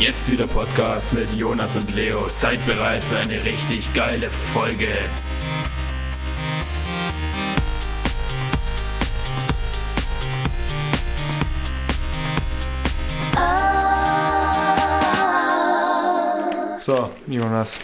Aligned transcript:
Jetzt 0.00 0.30
wieder 0.30 0.46
Podcast 0.46 1.12
mit 1.12 1.30
Jonas 1.34 1.76
und 1.76 1.94
Leo. 1.94 2.26
Seid 2.30 2.64
bereit 2.64 3.04
für 3.04 3.18
eine 3.18 3.44
richtig 3.44 3.92
geile 3.92 4.30
Folge. 4.30 4.88
So, 16.78 17.10
Jonas. 17.26 17.78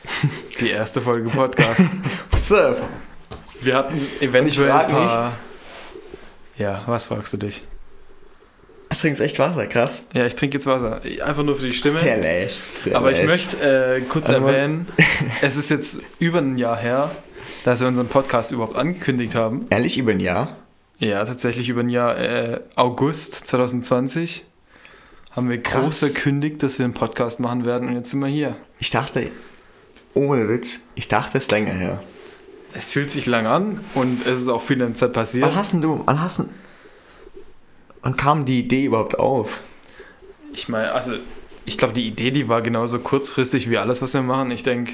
Die 0.60 0.68
erste 0.68 1.00
Folge 1.00 1.30
Podcast. 1.30 1.80
What's 2.30 2.52
up? 2.52 2.86
Wir 3.62 3.76
hatten 3.76 4.06
eventuell 4.20 4.68
Ich 4.68 4.74
ein 4.74 4.88
paar... 4.88 5.32
Ja, 6.58 6.82
was 6.84 7.06
fragst 7.06 7.32
du 7.32 7.38
dich? 7.38 7.62
Du 9.02 9.08
trinkst 9.08 9.20
echt 9.20 9.40
Wasser, 9.40 9.66
krass. 9.66 10.06
Ja, 10.14 10.26
ich 10.26 10.36
trinke 10.36 10.58
jetzt 10.58 10.66
Wasser. 10.66 11.00
Einfach 11.24 11.42
nur 11.42 11.56
für 11.56 11.64
die 11.64 11.72
Stimme. 11.72 11.98
Sehr 11.98 12.18
läsch. 12.18 12.60
Sehr 12.84 12.94
Aber 12.94 13.10
ich 13.10 13.18
läsch. 13.18 13.26
möchte 13.26 13.96
äh, 13.96 14.00
kurz 14.02 14.30
Also 14.30 14.46
erwähnen, 14.46 14.86
es 15.42 15.56
ist 15.56 15.70
jetzt 15.70 15.98
über 16.20 16.38
ein 16.38 16.56
Jahr 16.56 16.76
her, 16.76 17.10
dass 17.64 17.80
wir 17.80 17.88
unseren 17.88 18.06
Podcast 18.06 18.52
überhaupt 18.52 18.76
angekündigt 18.76 19.34
haben. 19.34 19.66
Ehrlich 19.70 19.98
über 19.98 20.12
ein 20.12 20.20
Jahr? 20.20 20.56
Ja, 21.00 21.24
tatsächlich 21.24 21.68
über 21.68 21.80
ein 21.80 21.88
Jahr. 21.88 22.16
Äh, 22.16 22.60
August 22.76 23.44
2020 23.48 24.44
haben 25.32 25.50
wir 25.50 25.60
Krass. 25.60 25.82
groß 25.82 25.98
verkündigt, 25.98 26.62
dass 26.62 26.78
wir 26.78 26.84
einen 26.84 26.94
Podcast 26.94 27.40
machen 27.40 27.64
werden 27.64 27.88
und 27.88 27.96
jetzt 27.96 28.10
sind 28.10 28.20
wir 28.20 28.28
hier. 28.28 28.54
Ich 28.78 28.90
dachte, 28.90 29.32
ohne 30.14 30.48
Witz, 30.48 30.78
ich 30.94 31.08
dachte 31.08 31.38
es 31.38 31.46
ist 31.46 31.50
länger 31.50 31.72
her. 31.72 32.00
Es 32.72 32.92
fühlt 32.92 33.10
sich 33.10 33.26
lang 33.26 33.46
an 33.46 33.80
und 33.94 34.24
es 34.28 34.42
ist 34.42 34.48
auch 34.48 34.62
viel 34.62 34.80
in 34.80 34.86
der 34.86 34.94
Zeit 34.94 35.12
passiert. 35.12 35.48
Wann 35.48 35.56
hast 35.56 35.72
denn 35.72 35.80
du, 35.80 36.02
wann 36.04 36.20
hast 36.20 36.38
denn, 36.38 36.50
wann 38.02 38.16
kam 38.16 38.44
die 38.44 38.60
Idee 38.60 38.84
überhaupt 38.84 39.18
auf? 39.18 39.60
Ich 40.52 40.68
meine, 40.68 40.92
also 40.92 41.12
ich 41.64 41.78
glaube, 41.78 41.94
die 41.94 42.06
Idee, 42.06 42.30
die 42.30 42.48
war 42.48 42.60
genauso 42.60 42.98
kurzfristig 42.98 43.70
wie 43.70 43.78
alles, 43.78 44.02
was 44.02 44.14
wir 44.14 44.22
machen. 44.22 44.50
Ich 44.50 44.62
denke 44.62 44.92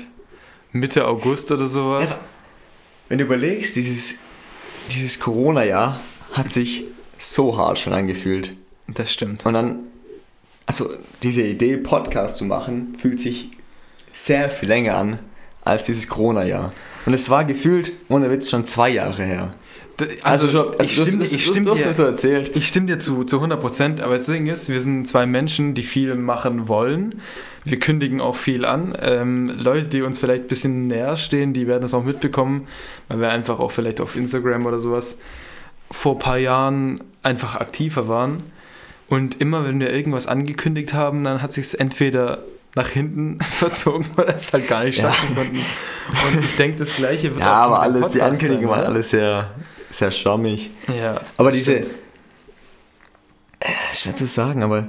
Mitte 0.73 1.07
August 1.07 1.51
oder 1.51 1.67
sowas. 1.67 2.11
Ja, 2.11 2.21
wenn 3.09 3.19
du 3.19 3.25
überlegst, 3.25 3.75
dieses, 3.77 4.17
dieses 4.91 5.19
Corona-Jahr 5.19 6.01
hat 6.33 6.53
sich 6.53 6.85
so 7.17 7.57
hart 7.57 7.79
schon 7.79 7.95
angefühlt. 7.95 8.55
Das 8.87 9.13
stimmt. 9.13 9.45
Und 9.47 9.55
dann, 9.55 9.79
also 10.67 10.91
diese 11.23 11.43
Idee, 11.43 11.79
Podcast 11.79 12.37
zu 12.37 12.45
machen, 12.45 12.97
fühlt 13.01 13.21
sich 13.21 13.49
sehr 14.13 14.51
viel 14.51 14.69
länger 14.69 14.97
an 14.97 15.19
als 15.65 15.87
dieses 15.87 16.09
Corona-Jahr. 16.09 16.73
Und 17.07 17.15
es 17.15 17.31
war 17.31 17.45
gefühlt, 17.45 17.93
ohne 18.09 18.31
Witz, 18.31 18.51
schon 18.51 18.65
zwei 18.67 18.91
Jahre 18.91 19.25
her. 19.25 19.55
D- 20.01 20.19
Also, 20.23 20.49
schon, 20.49 20.69
also 20.79 20.83
ich 20.83 20.93
stimme, 20.93 21.25
ich 21.25 21.45
stimme 21.47 21.75
dir- 21.75 21.93
so 21.93 22.05
erzählt. 22.05 22.57
Ich 22.57 22.69
stimme 22.69 22.87
dir 22.87 22.99
zu, 22.99 23.25
zu 23.25 23.37
100 23.37 23.61
Prozent, 23.61 24.01
aber 24.01 24.17
das 24.17 24.27
Ding 24.27 24.47
ist, 24.47 24.69
wir 24.69 24.81
sind 24.81 25.07
zwei 25.09 25.27
Menschen, 25.27 25.75
die 25.75 25.83
viel 25.83 26.15
machen 26.15 26.69
wollen. 26.69 27.21
Wir 27.65 27.79
kündigen 27.81 28.21
auch 28.21 28.37
viel 28.37 28.65
an. 28.65 28.97
Ähm, 29.01 29.51
Leute, 29.59 29.89
die 29.89 30.03
uns 30.03 30.19
vielleicht 30.19 30.45
ein 30.45 30.49
bisschen 30.49 30.87
näher 30.87 31.17
stehen, 31.17 31.53
die 31.53 31.67
werden 31.67 31.83
das 31.83 31.95
auch 31.95 32.05
mitbekommen, 32.05 32.67
weil 33.09 33.21
wir 33.21 33.31
einfach 33.31 33.59
auch 33.59 33.71
vielleicht 33.73 34.01
auf 34.01 34.15
Instagram 34.17 34.67
oder 34.67 34.79
sowas 34.79 35.19
vor 35.91 36.15
ein 36.15 36.19
paar 36.19 36.39
Jahren 36.39 37.01
einfach 37.23 37.57
aktiver 37.57 38.09
waren. 38.09 38.43
Und 39.09 39.41
immer, 39.41 39.67
wenn 39.67 39.81
wir 39.81 39.93
irgendwas 39.93 40.27
angekündigt 40.27 40.93
haben, 40.95 41.25
dann 41.25 41.43
hat 41.43 41.53
sich 41.53 41.65
es 41.67 41.75
entweder 41.75 42.45
nach 42.75 42.89
hinten 42.89 43.39
verzogen 43.59 44.07
oder 44.17 44.37
es 44.37 44.53
halt 44.53 44.69
gar 44.69 44.85
nicht 44.85 44.99
Ja. 44.99 45.13
stattgefunden. 45.13 45.59
Und 46.33 46.45
ich 46.45 46.57
denke, 46.57 46.79
das 46.79 46.95
Gleiche 46.95 47.31
wird 47.31 47.41
Ja, 47.41 47.61
auch 47.65 47.69
so 47.69 47.75
aber 47.75 47.81
alles, 47.83 48.13
die 48.13 48.23
Ankündigungen 48.23 48.69
sein, 48.69 48.79
waren 48.79 48.87
alles 48.87 49.11
sehr, 49.11 49.51
sehr 49.91 50.11
schwammig. 50.11 50.71
Ja, 50.89 51.21
Aber 51.37 51.51
diese, 51.53 51.79
stimmt. 51.79 51.95
äh, 53.61 53.95
schwer 53.95 54.15
zu 54.15 54.27
sagen, 54.27 54.63
aber 54.63 54.87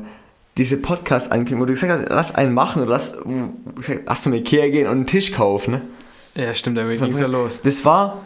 diese 0.58 0.78
Podcast-Ankündigung, 0.78 1.62
wo 1.62 1.66
du 1.66 1.74
gesagt 1.74 1.92
hast, 1.92 2.10
lass 2.10 2.36
einen 2.36 2.54
machen 2.54 2.82
oder 2.82 2.92
lass, 2.92 3.18
lass 4.06 4.22
zum 4.24 4.34
Ikea 4.34 4.70
gehen 4.70 4.88
und 4.88 4.94
einen 4.94 5.08
Tisch 5.08 5.32
kaufen, 5.32 5.72
ne? 5.72 5.82
Ja, 6.36 6.54
stimmt, 6.54 6.78
da 6.78 6.84
ging 6.84 7.12
es 7.12 7.20
ja 7.20 7.28
los. 7.28 7.62
Das 7.62 7.86
war, 7.86 8.26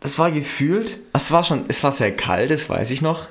das 0.00 0.18
war 0.18 0.30
gefühlt, 0.32 0.98
es 1.12 1.30
war 1.30 1.44
schon, 1.44 1.64
es 1.68 1.84
war 1.84 1.92
sehr 1.92 2.14
kalt, 2.16 2.50
das 2.50 2.68
weiß 2.68 2.90
ich 2.90 3.02
noch. 3.02 3.28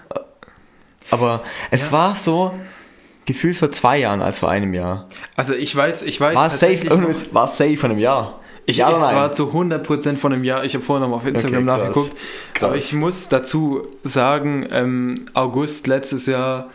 Aber 1.12 1.44
es 1.72 1.88
Ja. 1.88 1.92
war 1.94 2.16
so 2.16 2.54
gefühlt 3.26 3.58
vor 3.58 3.72
zwei 3.72 3.98
Jahren 3.98 4.22
als 4.22 4.40
vor 4.40 4.50
einem 4.50 4.74
Jahr. 4.74 5.08
Also 5.36 5.54
ich 5.56 5.76
weiß, 5.76 6.04
ich 6.04 6.20
weiß 6.22 6.36
War 6.36 6.50
safe, 6.50 6.86
noch- 6.86 7.10
war 7.34 7.48
safe 7.48 7.78
von 7.78 7.92
einem 7.92 8.00
Jahr. 8.00 8.40
Ich, 8.66 8.78
Ja 8.78 8.92
es 8.92 9.02
war 9.02 9.32
zu 9.32 9.52
100% 9.52 10.18
von 10.18 10.34
einem 10.34 10.44
Jahr. 10.44 10.64
Ich 10.64 10.76
habe 10.76 10.84
vorhin 10.84 11.02
noch 11.02 11.10
mal 11.10 11.16
auf 11.18 11.26
Instagram 11.26 11.68
Okay, 11.68 11.78
nachgeguckt. 11.78 12.12
Krass. 12.54 12.68
Aber 12.68 12.78
ich 12.78 12.94
muss 12.94 13.30
dazu 13.30 13.88
sagen, 14.04 14.68
ähm, 14.72 15.26
August 15.34 15.88
letztes 15.88 16.26
Jahr 16.26 16.70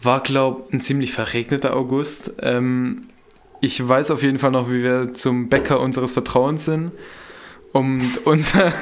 war, 0.00 0.20
glaube 0.20 0.64
ich, 0.68 0.74
ein 0.74 0.80
ziemlich 0.80 1.12
verregneter 1.12 1.76
August. 1.76 2.34
Ähm, 2.40 3.08
ich 3.60 3.86
weiß 3.86 4.10
auf 4.10 4.22
jeden 4.22 4.38
Fall 4.38 4.50
noch, 4.50 4.68
wie 4.70 4.82
wir 4.82 5.14
zum 5.14 5.48
Bäcker 5.48 5.80
unseres 5.80 6.12
Vertrauens 6.12 6.64
sind, 6.64 6.92
um 7.72 8.12
unser 8.24 8.72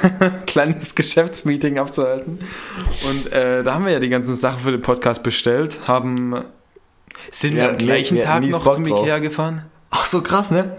kleines 0.45 0.95
Geschäftsmeeting 0.95 1.77
abzuhalten. 1.79 2.39
Und 3.09 3.31
äh, 3.31 3.63
da 3.63 3.75
haben 3.75 3.85
wir 3.85 3.91
ja 3.91 3.99
die 3.99 4.09
ganzen 4.09 4.35
Sachen 4.35 4.59
für 4.59 4.71
den 4.71 4.81
Podcast 4.81 5.23
bestellt, 5.23 5.87
haben... 5.87 6.43
Sind 7.29 7.55
wir 7.55 7.63
Ja, 7.63 7.69
am 7.69 7.77
gleichen 7.77 8.17
wir 8.17 8.23
Tag 8.23 8.43
noch 8.45 8.73
zum. 8.73 8.85
Ikea 8.87 9.19
gefahren? 9.19 9.65
Ach 9.91 10.05
so 10.05 10.21
krass, 10.21 10.51
ne? 10.51 10.75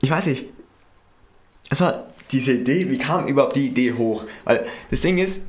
Ich 0.00 0.10
weiß 0.10 0.26
nicht. 0.26 0.46
War 1.80 2.06
diese 2.30 2.52
Idee, 2.54 2.90
wie 2.90 2.98
kam 2.98 3.26
überhaupt 3.26 3.56
die 3.56 3.66
Idee 3.66 3.94
hoch? 3.94 4.24
Weil 4.44 4.66
das 4.90 5.00
Ding 5.02 5.18
ist, 5.18 5.42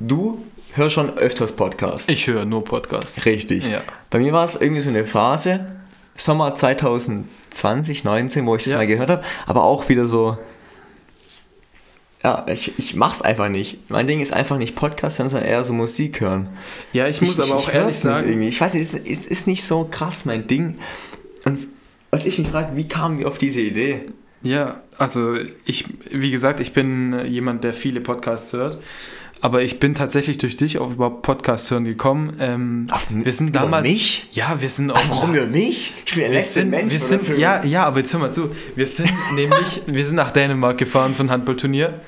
du 0.00 0.44
hörst 0.74 0.94
schon 0.94 1.16
öfters 1.18 1.54
Podcasts. 1.54 2.08
Ich 2.08 2.26
höre 2.26 2.44
nur 2.44 2.64
Podcasts. 2.64 3.24
Richtig. 3.26 3.66
Ja. 3.66 3.82
Bei 4.10 4.18
mir 4.18 4.32
war 4.32 4.44
es 4.44 4.56
irgendwie 4.60 4.80
so 4.80 4.88
eine 4.90 5.06
Phase, 5.06 5.66
Sommer 6.16 6.54
2020, 6.54 8.04
19, 8.04 8.46
wo 8.46 8.56
ich 8.56 8.64
das 8.64 8.72
Ja. 8.72 8.78
mal 8.78 8.86
gehört 8.86 9.10
habe, 9.10 9.22
aber 9.46 9.64
auch 9.64 9.88
wieder 9.88 10.06
so, 10.06 10.36
ja, 12.22 12.46
ich, 12.48 12.78
ich 12.78 12.94
mach's 12.94 13.20
einfach 13.20 13.48
nicht. 13.50 13.90
Mein 13.90 14.06
Ding 14.06 14.20
ist 14.20 14.32
einfach 14.32 14.56
nicht 14.56 14.74
Podcast 14.74 15.18
hören, 15.18 15.28
sondern 15.28 15.48
eher 15.48 15.62
so 15.62 15.74
Musik 15.74 16.20
hören. 16.20 16.48
Ja, 16.92 17.06
ich 17.06 17.20
muss 17.20 17.38
aber 17.38 17.54
auch 17.56 17.66
hör's 17.66 17.74
ehrlich 17.74 17.86
nicht 17.86 17.98
sagen, 18.00 18.28
irgendwie. 18.28 18.48
Ich 18.48 18.60
weiß 18.60 18.74
nicht, 18.74 18.82
es 18.82 18.94
ist, 18.94 19.06
es 19.06 19.26
ist 19.26 19.46
nicht 19.46 19.62
so 19.64 19.86
krass 19.90 20.24
mein 20.24 20.46
Ding. 20.46 20.78
Und 21.44 21.66
was 22.10 22.24
ich 22.24 22.38
mich 22.38 22.48
frage, 22.48 22.76
wie 22.76 22.88
kamen 22.88 23.18
wir 23.18 23.28
auf 23.28 23.36
diese 23.38 23.60
Idee? 23.60 24.06
Ja, 24.44 24.80
also 24.98 25.36
ich, 25.64 25.86
wie 26.10 26.30
gesagt, 26.30 26.60
ich 26.60 26.72
bin 26.72 27.26
jemand, 27.26 27.64
der 27.64 27.74
viele 27.74 28.00
Podcasts 28.00 28.52
hört, 28.52 28.78
aber 29.40 29.62
ich 29.62 29.78
bin 29.80 29.94
tatsächlich 29.94 30.38
durch 30.38 30.56
dich 30.56 30.78
auf 30.78 30.92
überhaupt 30.92 31.22
Podcasts 31.22 31.70
hören 31.70 31.84
gekommen. 31.84 32.36
Ähm, 32.40 32.86
Auf 32.90 33.08
wir 33.10 33.32
sind 33.32 33.54
damals, 33.54 33.82
mich? 33.82 34.28
ja, 34.32 34.60
wir 34.60 34.70
sind 34.70 34.90
auf 34.90 35.04
warum 35.10 35.34
über 35.34 35.46
mich? 35.46 35.92
Ich 36.06 36.14
bin 36.14 36.22
der 36.22 36.32
letzte 36.32 36.60
sind, 36.60 36.70
Mensch. 36.70 36.94
wir 36.94 37.00
sind, 37.00 37.22
so. 37.22 37.32
ja, 37.34 37.62
ja, 37.64 37.84
aber 37.84 37.98
jetzt 37.98 38.12
hör 38.12 38.20
mal 38.20 38.32
zu. 38.32 38.54
Wir 38.74 38.86
sind 38.86 39.12
nämlich, 39.34 39.82
wir 39.86 40.06
sind 40.06 40.14
nach 40.14 40.30
Dänemark 40.30 40.78
gefahren 40.78 41.14
für 41.14 41.24
ein 41.24 41.30
Handballturnier 41.30 42.00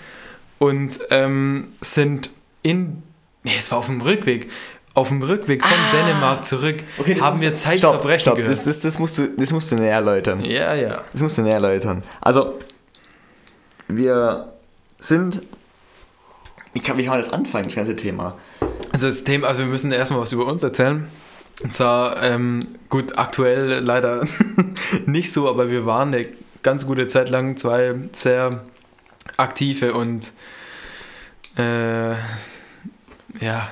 und 0.58 0.98
ähm, 1.10 1.68
sind 1.82 2.30
in, 2.62 3.02
nee, 3.42 3.52
es 3.58 3.70
war 3.70 3.78
auf 3.78 3.86
dem 3.86 4.00
Rückweg, 4.00 4.50
auf 4.96 5.08
dem 5.08 5.22
Rückweg 5.22 5.62
von 5.62 5.78
Dänemark 5.92 6.44
zurück, 6.46 6.76
Ah. 6.96 7.00
Okay, 7.00 7.20
haben 7.20 7.40
wir 7.40 7.54
Zeitverbrechen 7.54 8.20
stopp, 8.20 8.20
stopp, 8.20 8.36
gehört. 8.36 8.56
Das, 8.56 8.64
das, 8.64 8.80
das, 8.80 8.98
musst 8.98 9.18
du, 9.18 9.28
das 9.36 9.52
musst 9.52 9.70
du 9.70 9.76
näher 9.76 9.92
erläutern. 9.96 10.42
ja, 10.42 10.74
ja. 10.74 11.02
Das 11.12 11.22
musst 11.22 11.36
du 11.36 11.42
näher 11.42 11.54
erläutern. 11.54 12.02
Also, 12.22 12.58
wir 13.88 14.52
sind. 14.98 15.42
Wie 16.72 16.80
kann, 16.80 16.96
wie 16.96 17.02
kann 17.02 17.10
man 17.10 17.20
das 17.20 17.30
anfangen, 17.32 17.64
das 17.64 17.74
ganze 17.76 17.94
Thema? 17.94 18.36
Also 18.92 19.06
das 19.06 19.24
Thema, 19.24 19.48
also 19.48 19.60
wir 19.60 19.66
müssen 19.66 19.92
erstmal 19.92 20.20
was 20.20 20.32
über 20.32 20.46
uns 20.46 20.62
erzählen. 20.62 21.06
Und 21.62 21.74
zwar, 21.74 22.22
ähm, 22.22 22.66
gut, 22.88 23.18
aktuell 23.18 23.80
leider 23.80 24.26
nicht 25.06 25.32
so, 25.32 25.48
aber 25.48 25.70
wir 25.70 25.84
waren 25.84 26.14
eine 26.14 26.26
ganz 26.62 26.86
gute 26.86 27.06
Zeit 27.06 27.28
lang 27.28 27.56
zwei 27.56 27.94
sehr 28.12 28.64
aktive 29.36 29.94
und 29.94 30.32
äh, 31.56 32.12
ja, 33.40 33.68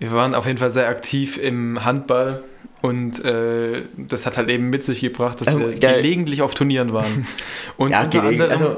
wir 0.00 0.12
waren 0.12 0.34
auf 0.34 0.46
jeden 0.46 0.58
Fall 0.58 0.70
sehr 0.70 0.88
aktiv 0.88 1.38
im 1.38 1.84
Handball 1.84 2.42
und 2.82 3.24
äh, 3.24 3.82
das 3.96 4.26
hat 4.26 4.36
halt 4.36 4.50
eben 4.50 4.70
mit 4.70 4.82
sich 4.82 5.00
gebracht, 5.00 5.40
dass 5.40 5.48
Also, 5.48 5.60
wir 5.60 5.78
geil. 5.78 5.96
gelegentlich 6.02 6.42
auf 6.42 6.54
Turnieren 6.54 6.92
waren. 6.92 7.26
Und 7.76 7.90
Ja, 7.90 8.02
unter 8.04 8.22
anderem, 8.24 8.50
also, 8.50 8.76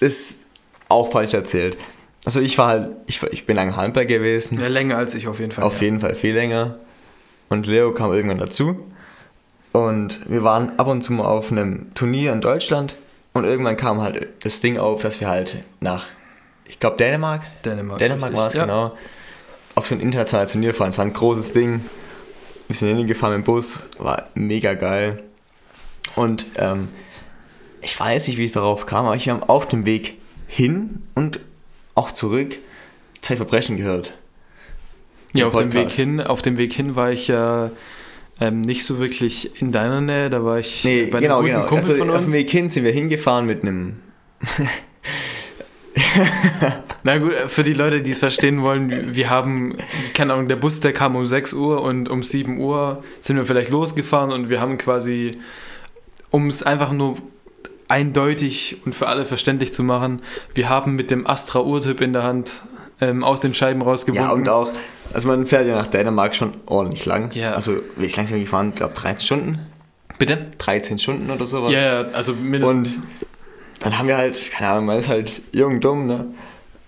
das 0.00 0.08
ist 0.12 0.42
auch 0.88 1.12
falsch 1.12 1.34
erzählt. 1.34 1.76
Also, 2.24 2.40
ich 2.40 2.56
war 2.58 2.68
halt, 2.68 2.96
ich, 3.06 3.22
ich 3.24 3.44
bin 3.46 3.56
lange 3.56 3.76
Handball 3.76 4.06
gewesen. 4.06 4.58
ja, 4.58 4.68
länger 4.68 4.96
als 4.96 5.14
ich 5.14 5.28
auf 5.28 5.38
jeden 5.38 5.52
Fall. 5.52 5.64
Auf 5.64 5.76
ja. 5.76 5.84
jeden 5.84 6.00
Fall 6.00 6.14
viel 6.14 6.34
länger. 6.34 6.76
Und 7.50 7.66
Leo 7.66 7.92
kam 7.92 8.12
irgendwann 8.12 8.38
dazu. 8.38 8.80
Und 9.72 10.20
wir 10.28 10.42
waren 10.42 10.78
ab 10.78 10.86
und 10.88 11.02
zu 11.02 11.12
mal 11.12 11.26
auf 11.26 11.52
einem 11.52 11.92
Turnier 11.94 12.32
in 12.32 12.40
Deutschland. 12.40 12.96
Und 13.34 13.44
irgendwann 13.44 13.76
kam 13.76 14.00
halt 14.00 14.28
das 14.42 14.60
Ding 14.60 14.78
auf, 14.78 15.02
dass 15.02 15.20
wir 15.20 15.28
halt 15.28 15.58
nach, 15.80 16.06
ich 16.64 16.80
glaube, 16.80 16.96
Dänemark. 16.96 17.42
Dänemark. 17.64 17.98
Dänemark 17.98 18.32
war 18.34 18.46
es, 18.48 18.54
Ja. 18.54 18.62
genau. 18.64 18.96
Auf 19.74 19.86
so 19.86 19.94
ein 19.94 20.00
internationales 20.00 20.52
Turnier 20.52 20.74
fahren. 20.74 20.90
Es 20.90 20.98
war 20.98 21.04
ein 21.04 21.12
großes 21.12 21.52
Ding. 21.52 21.80
Wir 22.66 22.76
sind 22.76 22.96
hingefahren 22.96 23.36
mit 23.36 23.46
dem 23.46 23.52
Bus. 23.52 23.80
War 23.98 24.28
mega 24.34 24.74
geil. 24.74 25.22
Und 26.16 26.46
ähm, 26.56 26.88
ich 27.80 27.98
weiß 27.98 28.28
nicht, 28.28 28.36
wie 28.36 28.44
ich 28.44 28.52
darauf 28.52 28.86
kam, 28.86 29.06
aber 29.06 29.16
ich 29.16 29.28
habe 29.28 29.48
auf 29.48 29.66
dem 29.68 29.86
Weg 29.86 30.18
hin 30.46 31.02
und 31.14 31.40
auch 31.94 32.10
zurück 32.12 32.58
Zeitverbrechen 33.22 33.76
gehört. 33.76 34.12
Ja, 35.32 35.46
auf 35.46 35.56
dem 35.56 35.72
Weg 35.72 35.90
hin, 35.92 36.20
auf 36.20 36.42
dem 36.42 36.58
Weg 36.58 36.72
hin 36.72 36.96
war 36.96 37.10
ich 37.12 37.28
ja 37.28 37.70
Ähm, 38.42 38.62
nicht 38.62 38.84
so 38.86 38.98
wirklich 38.98 39.60
in 39.60 39.70
deiner 39.70 40.00
Nähe, 40.00 40.30
da 40.30 40.42
war 40.42 40.58
ich 40.58 40.82
Nee, 40.82 41.04
bei 41.04 41.18
einem 41.18 41.22
genau, 41.24 41.40
guten 41.40 41.52
genau. 41.52 41.66
Kumpel 41.66 41.90
Also 41.90 41.96
von 41.98 42.10
auf 42.10 42.16
dem 42.16 42.24
uns. 42.24 42.32
Weg 42.32 42.50
hin 42.50 42.70
sind 42.70 42.84
wir 42.84 42.92
hingefahren 42.92 43.44
mit 43.44 43.62
einem. 43.62 44.00
Na 47.02 47.18
gut, 47.18 47.32
für 47.48 47.62
die 47.62 47.72
Leute, 47.72 48.02
die 48.02 48.10
es 48.10 48.18
verstehen 48.18 48.62
wollen, 48.62 49.14
wir 49.14 49.30
haben, 49.30 49.76
keine 50.14 50.34
Ahnung, 50.34 50.48
der 50.48 50.56
Bus, 50.56 50.80
der 50.80 50.92
kam 50.92 51.16
um 51.16 51.26
6 51.26 51.52
Uhr 51.54 51.82
und 51.82 52.08
um 52.08 52.22
7 52.22 52.58
Uhr 52.58 53.02
sind 53.20 53.36
wir 53.36 53.46
vielleicht 53.46 53.70
losgefahren 53.70 54.32
und 54.32 54.48
wir 54.50 54.60
haben 54.60 54.78
quasi, 54.78 55.30
um 56.30 56.48
es 56.48 56.62
einfach 56.62 56.92
nur 56.92 57.16
eindeutig 57.88 58.78
und 58.84 58.94
für 58.94 59.08
alle 59.08 59.26
verständlich 59.26 59.72
zu 59.72 59.82
machen, 59.82 60.22
wir 60.54 60.68
haben 60.68 60.94
mit 60.94 61.10
dem 61.10 61.26
Astra 61.26 61.60
Urtyp 61.60 62.00
in 62.00 62.12
der 62.12 62.22
Hand 62.22 62.62
ähm, 63.00 63.24
aus 63.24 63.40
den 63.40 63.54
Scheiben 63.54 63.82
rausgewunken. 63.82 64.28
Ja, 64.28 64.32
und 64.32 64.48
auch. 64.48 64.70
Also 65.12 65.28
man 65.28 65.46
fährt 65.46 65.66
ja 65.66 65.74
nach 65.74 65.88
Dänemark 65.88 66.34
schon 66.34 66.54
ordentlich 66.66 67.04
lang. 67.04 67.32
Ja. 67.34 67.52
Also 67.52 67.78
wie 67.96 68.06
lang 68.06 68.26
sind 68.26 68.36
wir 68.36 68.40
gefahren? 68.40 68.68
Ich 68.70 68.76
glaube 68.76 68.94
13 68.94 69.24
Stunden. 69.24 69.58
Bitte? 70.18 70.52
13 70.58 70.98
Stunden 70.98 71.30
oder 71.30 71.46
sowas. 71.46 71.72
Ja, 71.72 72.02
ja, 72.02 72.08
also 72.12 72.34
mindestens. 72.34 72.96
Und 72.96 73.02
dann 73.80 73.98
haben 73.98 74.08
wir 74.08 74.16
halt, 74.16 74.50
keine 74.52 74.70
Ahnung, 74.70 74.86
man 74.86 74.98
ist 74.98 75.08
halt 75.08 75.42
jung, 75.52 75.80
dumm, 75.80 76.06
ne? 76.06 76.26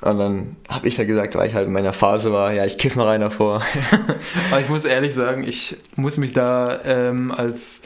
Und 0.00 0.18
dann 0.18 0.56
habe 0.68 0.88
ich 0.88 0.98
halt 0.98 1.06
gesagt, 1.08 1.34
weil 1.36 1.46
ich 1.48 1.54
halt 1.54 1.66
in 1.68 1.72
meiner 1.72 1.92
Phase 1.92 2.32
war, 2.32 2.52
ja, 2.52 2.64
ich 2.64 2.76
kiff 2.76 2.96
mal 2.96 3.06
rein 3.06 3.20
davor. 3.20 3.62
Aber 4.50 4.60
ich 4.60 4.68
muss 4.68 4.84
ehrlich 4.84 5.14
sagen, 5.14 5.44
ich 5.46 5.76
muss 5.94 6.16
mich 6.18 6.32
da 6.32 6.80
ähm, 6.84 7.30
als 7.30 7.82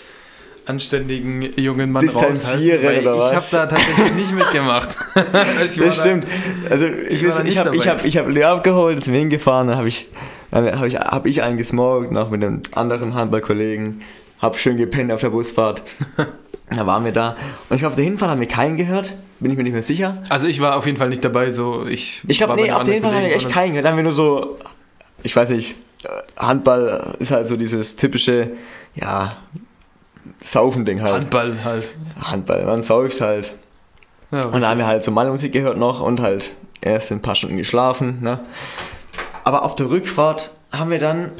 anständigen 0.65 1.43
jungen 1.57 1.93
Mann 1.93 2.03
Distanzieren 2.03 2.81
oder 2.85 3.01
ich 3.01 3.05
was? 3.07 3.53
habe 3.53 3.69
da 3.69 3.77
tatsächlich 3.77 4.15
nicht 4.15 4.33
mitgemacht. 4.35 4.97
Also 5.59 5.81
ich 5.83 5.87
Das 5.89 5.97
da- 5.97 6.03
stimmt. 6.03 6.27
Also 6.71 6.87
ich 6.87 7.23
ich, 7.23 7.29
da 7.29 7.39
ich, 7.39 7.45
nicht 7.45 7.53
ich 7.55 7.59
habe 7.59 7.77
ich 7.77 7.87
hab, 7.89 8.05
ich 8.05 8.17
hab 8.17 8.29
Leo 8.29 8.49
abgeholt, 8.49 9.03
sind 9.05 9.13
wir 9.13 9.21
hingefahren, 9.21 9.69
dann 9.69 9.77
habe 9.77 9.89
ich, 9.89 10.09
dann 10.51 10.79
hab 10.81 10.87
ich, 10.87 10.97
hab 10.97 11.27
ich 11.27 11.43
einen 11.43 11.57
gesmoked, 11.59 12.11
noch 12.13 12.31
mit 12.31 12.43
einem 12.43 12.63
anderen 12.75 13.15
Handballkollegen, 13.15 14.01
hab 14.41 14.59
schön 14.59 14.77
gepennt 14.77 15.13
auf 15.13 15.21
der 15.21 15.31
Busfahrt. 15.31 15.83
da 16.71 16.87
waren 16.87 17.05
wir 17.05 17.13
da. 17.13 17.37
Und 17.69 17.77
ich 17.77 17.81
glaube, 17.81 17.93
auf 17.93 17.97
der 17.97 18.05
Hinfahrt 18.05 18.31
haben 18.31 18.41
wir 18.41 18.49
keinen 18.49 18.77
gehört, 18.77 19.13
bin 19.41 19.51
ich 19.51 19.57
mir 19.57 19.65
nicht 19.65 19.73
mehr 19.73 19.83
sicher. 19.83 20.23
Also 20.29 20.47
ich 20.47 20.61
war 20.61 20.77
auf 20.77 20.87
jeden 20.87 20.99
Fall 20.99 21.09
nicht 21.09 21.25
dabei, 21.25 21.51
so 21.51 21.87
ich. 21.87 22.23
Ich 22.27 22.39
glaube, 22.39 22.57
nee, 22.57 22.71
auf 22.71 22.85
der 22.85 22.95
Hinfahrt 22.95 23.15
haben 23.15 23.25
wir 23.25 23.35
echt 23.35 23.51
keinen 23.51 23.73
gehört. 23.73 23.85
Da 23.85 23.91
haben 23.91 23.97
wir 23.97 24.05
nur 24.05 24.13
so, 24.13 24.59
ich 25.23 25.35
weiß 25.35 25.51
nicht, 25.51 25.77
Handball 26.37 27.15
ist 27.19 27.31
halt 27.31 27.49
so 27.49 27.57
dieses 27.57 27.97
typische, 27.97 28.51
ja, 28.95 29.37
Saufen-Ding 30.41 31.03
halt. 31.03 31.15
Handball 31.15 31.65
halt. 31.65 31.93
Handball, 32.21 32.65
man 32.65 32.83
säuft 32.83 33.21
halt. 33.21 33.53
Ja, 34.31 34.47
Und 34.47 34.61
da 34.61 34.71
haben 34.71 34.79
wir 34.79 34.87
halt 34.87 35.03
so 35.03 35.11
Malmusik 35.11 35.53
gehört 35.53 35.79
noch 35.79 36.01
und 36.01 36.21
halt 36.21 36.53
erst 36.81 37.13
ein 37.13 37.23
paar 37.23 37.35
Stunden 37.35 37.57
geschlafen. 37.57 38.19
Ne? 38.23 38.41
Aber 39.45 39.63
auf 39.63 39.75
der 39.77 39.89
Rückfahrt 39.89 40.51
haben 40.73 40.91
wir 40.91 40.99
dann, 40.99 41.31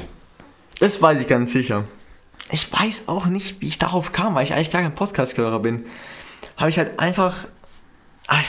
das 0.79 1.01
weiß 1.01 1.21
ich 1.21 1.27
ganz 1.27 1.51
sicher. 1.51 1.83
Ich 2.51 2.71
weiß 2.71 3.03
auch 3.07 3.25
nicht, 3.25 3.59
wie 3.61 3.67
ich 3.67 3.77
darauf 3.77 4.11
kam, 4.11 4.35
weil 4.35 4.43
ich 4.43 4.53
eigentlich 4.53 4.71
gar 4.71 4.81
kein 4.81 4.95
Podcast-Hörer 4.95 5.59
bin. 5.59 5.85
Habe 6.55 6.69
ich 6.69 6.77
halt 6.77 6.99
einfach. 6.99 7.45
ah, 8.27 8.39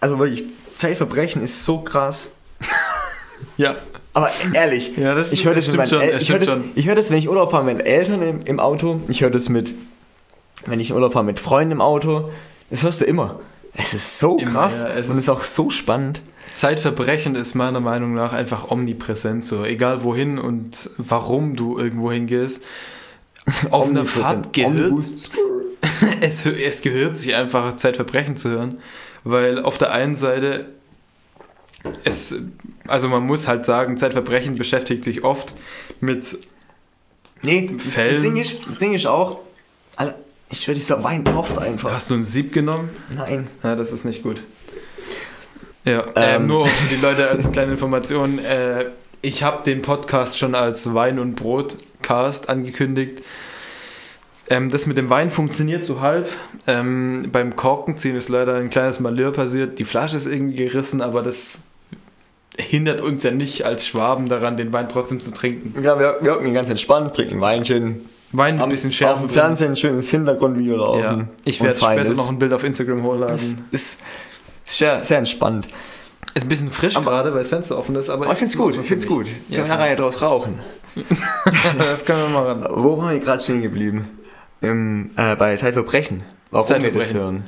Also 0.00 0.18
wirklich, 0.18 0.44
Zeitverbrechen 0.76 1.42
ist 1.42 1.64
so 1.64 1.78
krass. 1.80 2.30
ja. 3.56 3.76
Aber 4.14 4.30
ehrlich, 4.52 4.94
Ja, 4.98 5.14
das 5.14 5.32
ich 5.32 5.46
höre 5.46 5.54
das, 5.54 5.68
El- 5.68 5.76
das 5.76 6.22
ich 6.22 6.30
hör 6.30 6.38
das, 6.38 6.56
ich 6.74 6.86
hör 6.86 6.94
das, 6.94 7.10
wenn 7.10 7.16
ich 7.18 7.28
Urlaub 7.30 7.50
fahre 7.50 7.64
mit 7.64 7.86
Eltern 7.86 8.20
im, 8.20 8.42
im 8.42 8.60
Auto. 8.60 9.00
Ich 9.08 9.22
höre 9.22 9.30
das 9.30 9.48
mit, 9.48 9.72
wenn 10.66 10.80
ich 10.80 10.90
in 10.90 10.96
Urlaub 10.96 11.14
fahre 11.14 11.24
mit 11.24 11.40
Freunden 11.40 11.72
im 11.72 11.80
Auto. 11.80 12.30
Das 12.68 12.82
hörst 12.82 13.00
du 13.00 13.06
immer. 13.06 13.40
Es 13.72 13.94
ist 13.94 14.18
so 14.18 14.36
Immer, 14.36 14.50
krass 14.50 14.82
ja, 14.82 14.88
es 14.90 15.06
und 15.08 15.12
ist- 15.14 15.20
ist 15.20 15.28
auch 15.30 15.44
so 15.44 15.70
spannend. 15.70 16.20
Zeitverbrechen 16.52 17.34
ist 17.34 17.54
meiner 17.54 17.80
Meinung 17.80 18.12
nach 18.12 18.34
einfach 18.34 18.70
omnipräsent, 18.70 19.46
so 19.46 19.64
egal 19.64 20.02
wohin 20.04 20.38
und 20.38 20.90
warum 20.98 21.56
du 21.56 21.78
irgendwo 21.78 22.12
hingehst. 22.12 22.62
Auf 23.70 23.88
einer 23.88 24.04
Fahrt 24.04 24.52
gehört 24.52 24.92
es, 26.20 26.46
es 26.46 26.82
gehört 26.82 27.16
sich 27.16 27.34
einfach 27.34 27.76
Zeitverbrechen 27.76 28.36
zu 28.36 28.50
hören, 28.50 28.78
weil 29.24 29.60
auf 29.62 29.78
der 29.78 29.92
einen 29.92 30.14
Seite 30.16 30.66
es, 32.04 32.34
also 32.86 33.08
man 33.08 33.26
muss 33.26 33.48
halt 33.48 33.66
sagen, 33.66 33.96
Zeitverbrechen 33.96 34.56
beschäftigt 34.56 35.04
sich 35.04 35.24
oft 35.24 35.54
mit 36.00 36.38
Nee, 37.42 37.72
Fällen. 37.78 38.14
Das 38.14 38.22
Ding 38.22 38.36
ist, 38.36 38.66
das 38.68 38.76
Ding 38.76 38.94
ist 38.94 39.06
auch, 39.06 39.40
ich 40.50 40.66
höre 40.68 40.74
dieser 40.74 41.02
Wein 41.02 41.24
tropft 41.24 41.58
einfach. 41.58 41.92
Hast 41.92 42.10
du 42.10 42.14
ein 42.14 42.24
Sieb 42.24 42.52
genommen? 42.52 42.90
Nein. 43.16 43.48
Ja, 43.64 43.74
das 43.74 43.90
ist 43.92 44.04
nicht 44.04 44.22
gut. 44.22 44.42
Ja, 45.84 46.04
ähm, 46.14 46.42
Ähm. 46.42 46.46
nur 46.46 46.66
für 46.68 46.94
die 46.94 47.00
Leute 47.00 47.28
als 47.28 47.50
kleine 47.50 47.72
Information. 47.72 48.38
Äh, 48.38 48.90
ich 49.22 49.42
habe 49.42 49.64
den 49.64 49.82
Podcast 49.82 50.38
schon 50.38 50.54
als 50.54 50.94
Wein- 50.94 51.18
und 51.18 51.34
Brot-Cast 52.02 52.48
angekündigt. 52.48 53.22
Ähm, 54.50 54.70
das 54.70 54.86
mit 54.86 54.98
dem 54.98 55.08
Wein 55.08 55.30
funktioniert 55.30 55.84
so 55.84 56.00
halb. 56.00 56.28
Ähm, 56.66 57.28
beim 57.32 57.56
Korkenziehen 57.56 58.16
ist 58.16 58.28
leider 58.28 58.56
ein 58.56 58.70
kleines 58.70 59.00
Malheur 59.00 59.32
passiert. 59.32 59.78
Die 59.78 59.84
Flasche 59.84 60.16
ist 60.16 60.26
irgendwie 60.26 60.56
gerissen, 60.56 61.00
aber 61.00 61.22
das 61.22 61.62
hindert 62.58 63.00
uns 63.00 63.22
ja 63.22 63.30
nicht 63.30 63.64
als 63.64 63.86
Schwaben 63.86 64.28
daran, 64.28 64.56
den 64.56 64.72
Wein 64.72 64.88
trotzdem 64.88 65.20
zu 65.20 65.32
trinken. 65.32 65.80
Ja, 65.82 65.98
wir, 65.98 66.18
wir 66.20 66.34
hocken 66.34 66.52
ganz 66.52 66.68
entspannt, 66.68 67.14
trinken 67.14 67.36
ein 67.36 67.40
Weinchen. 67.40 68.00
Wein 68.32 68.60
ein 68.60 68.68
bisschen 68.68 68.90
Auf 68.90 68.96
schärfer. 68.96 69.20
dem 69.20 69.28
drin. 69.28 69.38
Fernsehen 69.38 69.70
ein 69.72 69.76
schönes 69.76 70.08
Hintergrundvideo 70.10 70.76
laufen. 70.76 71.00
Ja. 71.02 71.24
Ich 71.44 71.60
werde 71.62 71.76
später 71.78 72.02
feines. 72.02 72.16
noch 72.16 72.28
ein 72.28 72.38
Bild 72.38 72.52
auf 72.52 72.64
Instagram 72.64 73.02
hochladen. 73.02 73.34
ist, 73.36 73.58
ist 73.70 73.98
sehr, 74.64 75.02
sehr 75.04 75.18
entspannt. 75.18 75.68
Ist 76.34 76.44
ein 76.44 76.48
bisschen 76.48 76.70
frisch 76.70 76.96
Aber- 76.96 77.10
gerade, 77.10 77.32
weil 77.32 77.40
das 77.40 77.48
Fenster 77.48 77.78
offen 77.78 77.94
ist, 77.94 78.08
aber 78.08 78.24
Aber 78.24 78.32
ich 78.32 78.38
find's 78.38 78.56
gut, 78.56 78.74
ich 78.80 78.86
find's 78.88 79.06
gut. 79.06 79.26
Ich 79.48 79.56
Ja, 79.56 79.62
kann 79.64 79.78
nachher 79.78 79.90
ja 79.90 79.96
draus 79.96 80.20
rauchen. 80.22 80.58
Das 81.78 82.04
können 82.04 82.32
wir 82.32 82.40
machen. 82.40 82.66
Wo 82.70 82.98
waren 82.98 83.14
wir 83.14 83.20
gerade 83.20 83.42
stehen 83.42 83.62
geblieben? 83.62 84.08
Im, 84.60 85.10
äh, 85.16 85.34
bei 85.36 85.56
Zeitverbrechen. 85.56 86.22
Warum 86.50 86.68
wir 86.68 86.76
das 86.76 86.82
Zeitverbrechen. 86.82 87.20
hören. 87.20 87.44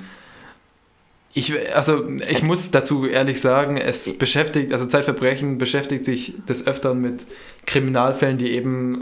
Ich, 1.36 1.52
also 1.74 2.08
ich 2.28 2.44
muss 2.44 2.70
dazu 2.70 3.06
ehrlich 3.06 3.40
sagen, 3.40 3.76
es 3.76 4.16
beschäftigt, 4.18 4.72
also 4.72 4.86
Zeitverbrechen 4.86 5.58
beschäftigt 5.58 6.04
sich 6.04 6.34
des 6.48 6.66
Öfteren 6.66 7.00
mit 7.00 7.26
Kriminalfällen, 7.66 8.38
die 8.38 8.52
eben 8.52 9.00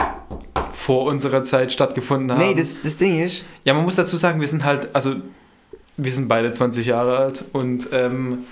vor 0.70 1.04
unserer 1.04 1.42
Zeit 1.42 1.72
stattgefunden 1.72 2.32
haben. 2.32 2.40
Nee, 2.40 2.54
das, 2.54 2.80
das 2.80 2.96
Ding 2.96 3.22
ist, 3.22 3.44
ja, 3.64 3.74
man 3.74 3.84
muss 3.84 3.96
dazu 3.96 4.16
sagen, 4.16 4.40
wir 4.40 4.48
sind 4.48 4.64
halt, 4.64 4.94
also 4.94 5.16
wir 5.98 6.12
sind 6.12 6.28
beide 6.28 6.50
20 6.50 6.86
Jahre 6.86 7.18
alt 7.18 7.44
und 7.52 7.90
ähm, 7.92 8.46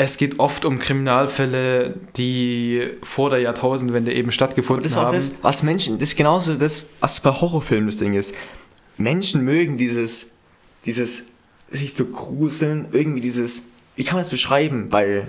es 0.00 0.16
geht 0.16 0.38
oft 0.38 0.64
um 0.64 0.78
Kriminalfälle, 0.78 1.96
die 2.16 2.88
vor 3.02 3.30
der 3.30 3.40
Jahrtausendwende 3.40 4.14
eben 4.14 4.30
stattgefunden 4.30 4.84
das 4.84 4.92
ist 4.92 4.98
auch 4.98 5.06
haben. 5.06 5.14
das, 5.14 5.32
was 5.42 5.62
Menschen, 5.64 5.98
das 5.98 6.10
ist 6.10 6.16
genauso 6.16 6.54
das, 6.54 6.84
was 7.00 7.18
bei 7.20 7.30
Horrorfilmen 7.30 7.86
das 7.88 7.98
Ding 7.98 8.14
ist. 8.14 8.32
Menschen 8.96 9.44
mögen 9.44 9.76
dieses, 9.76 10.30
dieses, 10.84 11.26
sich 11.68 11.96
zu 11.96 12.06
gruseln, 12.12 12.86
irgendwie 12.92 13.20
dieses, 13.20 13.64
wie 13.96 14.04
kann 14.04 14.14
man 14.14 14.22
das 14.22 14.30
beschreiben 14.30 14.88
bei, 14.88 15.26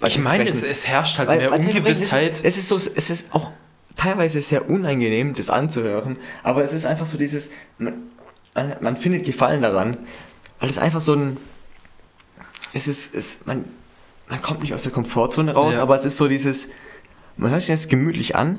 bei 0.00 0.08
ich 0.08 0.18
meine, 0.18 0.44
es, 0.44 0.62
es 0.62 0.86
herrscht 0.86 1.18
halt 1.18 1.28
Weil- 1.30 1.38
mehr 1.38 1.50
weil 1.50 1.60
Ungewissheit. 1.60 2.32
Ist, 2.32 2.44
es, 2.44 2.56
ist 2.58 2.68
so, 2.68 2.76
es 2.76 3.08
ist 3.08 3.34
auch 3.34 3.52
teilweise 3.96 4.42
sehr 4.42 4.68
unangenehm, 4.68 5.32
das 5.32 5.48
anzuhören, 5.48 6.18
aber 6.42 6.62
es 6.62 6.74
ist 6.74 6.84
einfach 6.84 7.06
so 7.06 7.16
dieses, 7.16 7.52
man, 7.78 7.94
man 8.80 8.96
findet 8.98 9.24
Gefallen 9.24 9.62
daran, 9.62 9.96
weil 10.60 10.68
es 10.68 10.76
einfach 10.76 11.00
so 11.00 11.14
ein, 11.14 11.38
es 12.72 12.88
ist, 12.88 13.14
es, 13.14 13.38
man, 13.46 13.64
man 14.28 14.40
kommt 14.42 14.60
nicht 14.60 14.74
aus 14.74 14.82
der 14.82 14.92
Komfortzone 14.92 15.52
raus, 15.54 15.74
Ja. 15.74 15.82
aber 15.82 15.94
es 15.94 16.04
ist 16.04 16.16
so 16.16 16.28
dieses, 16.28 16.70
man 17.36 17.50
hört 17.50 17.60
sich 17.60 17.70
das 17.70 17.88
gemütlich 17.88 18.36
an 18.36 18.58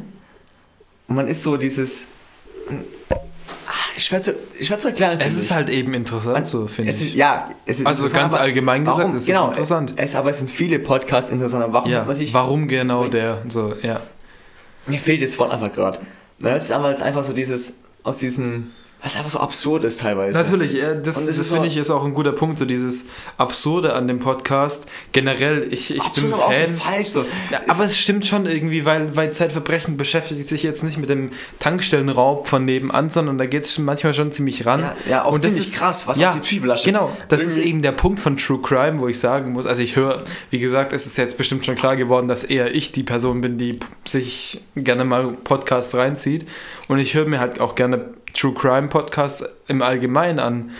und 1.08 1.16
man 1.16 1.28
ist 1.28 1.44
so 1.44 1.58
dieses, 1.58 2.08
schwer 3.98 4.22
zu, 4.22 4.36
schwer 4.62 4.80
zu 4.80 4.88
erklären. 4.90 5.20
es 5.20 5.34
ist 5.34 5.46
ich. 5.46 5.52
halt 5.52 5.70
eben 5.70 5.94
interessant, 5.94 6.34
Man- 6.34 6.44
so 6.44 6.68
finde 6.68 6.92
ich. 6.92 7.02
Ist, 7.02 7.14
ja, 7.14 7.52
es 7.66 7.80
ist 7.80 7.86
Also 7.86 8.10
ganz 8.10 8.34
aber 8.34 8.42
allgemein 8.44 8.84
gesagt, 8.84 9.00
warum, 9.00 9.12
es 9.16 9.22
ist 9.24 9.28
genau, 9.28 9.48
interessant. 9.48 9.94
Es, 9.96 10.16
aber 10.16 10.30
es 10.30 10.38
sind 10.38 10.50
viele 10.50 10.80
Podcasts 10.80 11.30
interessant. 11.32 11.64
aber 11.64 11.74
Warum, 11.74 11.92
Ja, 11.92 12.08
was 12.08 12.20
ich, 12.20 12.34
warum 12.34 12.68
genau 12.68 13.08
der? 13.08 13.42
So, 13.50 13.74
ja. 13.82 14.02
Mir 14.88 15.00
fehlt 15.00 15.22
das 15.22 15.38
Wort 15.38 15.52
einfach 15.52 15.72
gerade. 15.72 16.00
Hört 16.40 16.58
es 16.58 16.66
ist 16.70 17.02
einfach 17.04 17.24
so 17.24 17.34
dieses, 17.34 17.78
aus 18.04 18.18
diesem, 18.18 18.72
was 19.04 19.16
einfach 19.16 19.32
so 19.32 19.40
absurd 19.40 19.84
ist 19.84 20.02
teilweise. 20.02 20.38
Natürlich, 20.38 20.74
ja, 20.74 20.94
das, 20.94 21.26
das 21.26 21.38
ist 21.38 21.52
finde 21.52 21.68
ich 21.68 21.78
ist 21.78 21.90
auch 21.90 22.06
ein 22.06 22.14
guter 22.14 22.34
Punkt, 22.34 22.60
so 22.60 22.66
dieses 22.66 23.08
Absurde 23.38 23.94
an 23.94 24.08
dem 24.08 24.20
Podcast. 24.20 24.88
Generell, 25.12 25.68
ich, 25.72 25.96
ich 25.96 26.02
Absurd, 26.02 26.26
bin 26.28 26.34
aber 26.34 26.46
auch 26.46 26.54
Fan. 26.54 26.76
so 26.76 26.82
falsch. 26.84 27.08
So. 27.08 27.26
Ja, 27.50 27.62
aber 27.68 27.86
es 27.86 27.98
stimmt 27.98 28.28
schon 28.28 28.46
irgendwie, 28.46 28.86
weil, 28.86 29.16
weil 29.16 29.34
Zeitverbrechen 29.34 29.98
beschäftigt 29.98 30.48
sich 30.48 30.62
jetzt 30.62 30.84
nicht 30.84 31.00
mit 31.00 31.10
dem 31.10 31.32
Tankstellenraub 31.60 32.48
von 32.48 32.64
nebenan, 32.64 33.10
sondern 33.10 33.38
da 33.40 33.46
geht 33.48 33.64
es 33.64 33.78
manchmal 33.80 34.14
schon 34.14 34.32
ziemlich 34.32 34.66
ran. 34.66 34.82
Ja, 34.82 34.96
ja, 35.10 35.24
auch 35.26 35.32
Und 35.34 35.44
das 35.44 35.56
ist 35.56 35.76
krass, 35.78 36.08
was 36.08 36.18
ja, 36.18 36.30
auf 36.30 36.36
die 36.36 36.42
Psyche 36.42 36.62
belastet. 36.62 36.94
Genau, 36.94 37.16
das 37.28 37.42
ist 37.42 37.58
Irgendwie- 37.58 37.70
eben 37.70 37.82
der 37.82 37.94
Punkt 37.94 38.20
von 38.20 38.38
True 38.38 38.60
Crime, 38.62 39.00
wo 39.00 39.08
ich 39.08 39.20
sagen 39.20 39.52
muss, 39.54 39.66
also 39.66 39.82
ich 39.82 39.96
höre, 39.96 40.24
wie 40.52 40.60
gesagt, 40.60 40.94
es 40.94 41.08
ist 41.08 41.18
jetzt 41.18 41.38
bestimmt 41.38 41.66
schon 41.66 41.76
klar 41.76 41.96
geworden, 41.96 42.28
dass 42.28 42.44
eher 42.44 42.74
ich 42.76 42.92
die 42.92 43.04
Person 43.04 43.42
bin, 43.42 43.58
die 43.58 43.80
sich 44.06 44.62
gerne 44.76 45.06
mal 45.06 45.30
Podcasts 45.44 45.96
reinzieht. 45.96 46.48
Und 46.88 47.00
ich 47.00 47.14
höre 47.14 47.26
mir 47.26 47.40
halt 47.40 47.60
auch 47.60 47.76
gerne 47.76 48.02
True 48.34 48.54
Crime 48.54 48.88
Podcasts 48.88 49.44
im 49.68 49.82
Allgemeinen 49.82 50.40
an. 50.40 50.72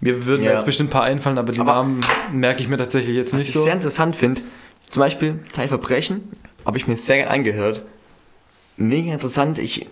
Mir 0.00 0.26
würden 0.26 0.44
Ja. 0.44 0.52
jetzt 0.52 0.66
bestimmt 0.66 0.90
ein 0.90 0.92
paar 0.92 1.02
einfallen, 1.04 1.38
aber 1.38 1.52
die 1.52 1.60
Aber- 1.60 1.72
Namen 1.74 2.00
merke 2.32 2.62
ich 2.62 2.68
mir 2.68 2.76
tatsächlich 2.76 3.16
jetzt 3.16 3.32
Was 3.32 3.38
nicht 3.40 3.48
ich 3.48 3.54
so. 3.54 3.64
sehr 3.64 3.72
interessant 3.72 4.14
finde, 4.16 4.42
zum 4.88 5.00
Beispiel 5.00 5.40
Zeitverbrechen, 5.52 6.32
habe 6.64 6.78
ich 6.78 6.86
mir 6.86 6.96
sehr 6.96 7.16
gerne 7.16 7.30
angehört. 7.30 7.82
Mega 8.76 9.12
interessant. 9.12 9.58
Ich, 9.58 9.86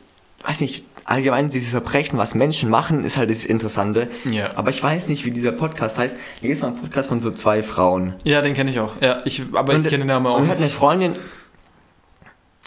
weiß 0.44 0.60
nicht, 0.60 0.86
allgemein 1.04 1.48
dieses 1.48 1.70
Verbrechen, 1.70 2.18
was 2.18 2.34
Menschen 2.36 2.70
machen, 2.70 3.02
ist 3.04 3.16
halt 3.16 3.30
das 3.30 3.44
Interessante. 3.44 4.08
Ja. 4.24 4.52
Aber 4.54 4.70
ich 4.70 4.80
weiß 4.80 5.08
nicht, 5.08 5.24
wie 5.24 5.32
dieser 5.32 5.52
Podcast 5.52 5.98
heißt. 5.98 6.14
Hier 6.40 6.50
ist 6.50 6.62
mal 6.62 6.68
ein 6.68 6.76
Podcast 6.80 7.08
von 7.08 7.18
so 7.18 7.30
zwei 7.32 7.62
Frauen. 7.64 8.14
Ja, 8.24 8.42
den 8.42 8.54
kenne 8.54 8.70
ich 8.70 8.78
auch. 8.78 8.92
Ja, 9.00 9.22
ich, 9.24 9.42
aber 9.54 9.74
ich 9.74 9.82
kenne 9.84 9.98
den 9.98 10.06
Namen 10.06 10.26
auch 10.26 10.38
Und 10.38 10.48
hat 10.48 10.58
eine. 10.58 10.68
Freundin, 10.68 11.16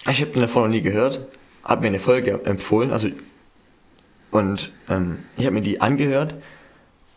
ich 0.09 0.21
habe 0.21 0.31
den 0.31 0.41
davor 0.41 0.63
noch 0.63 0.69
nie 0.69 0.81
gehört, 0.81 1.19
hat 1.63 1.81
mir 1.81 1.87
eine 1.87 1.99
Folge 1.99 2.41
empfohlen, 2.45 2.91
also 2.91 3.07
und 4.31 4.71
ähm, 4.89 5.19
ich 5.37 5.45
habe 5.45 5.55
mir 5.55 5.61
die 5.61 5.81
angehört 5.81 6.35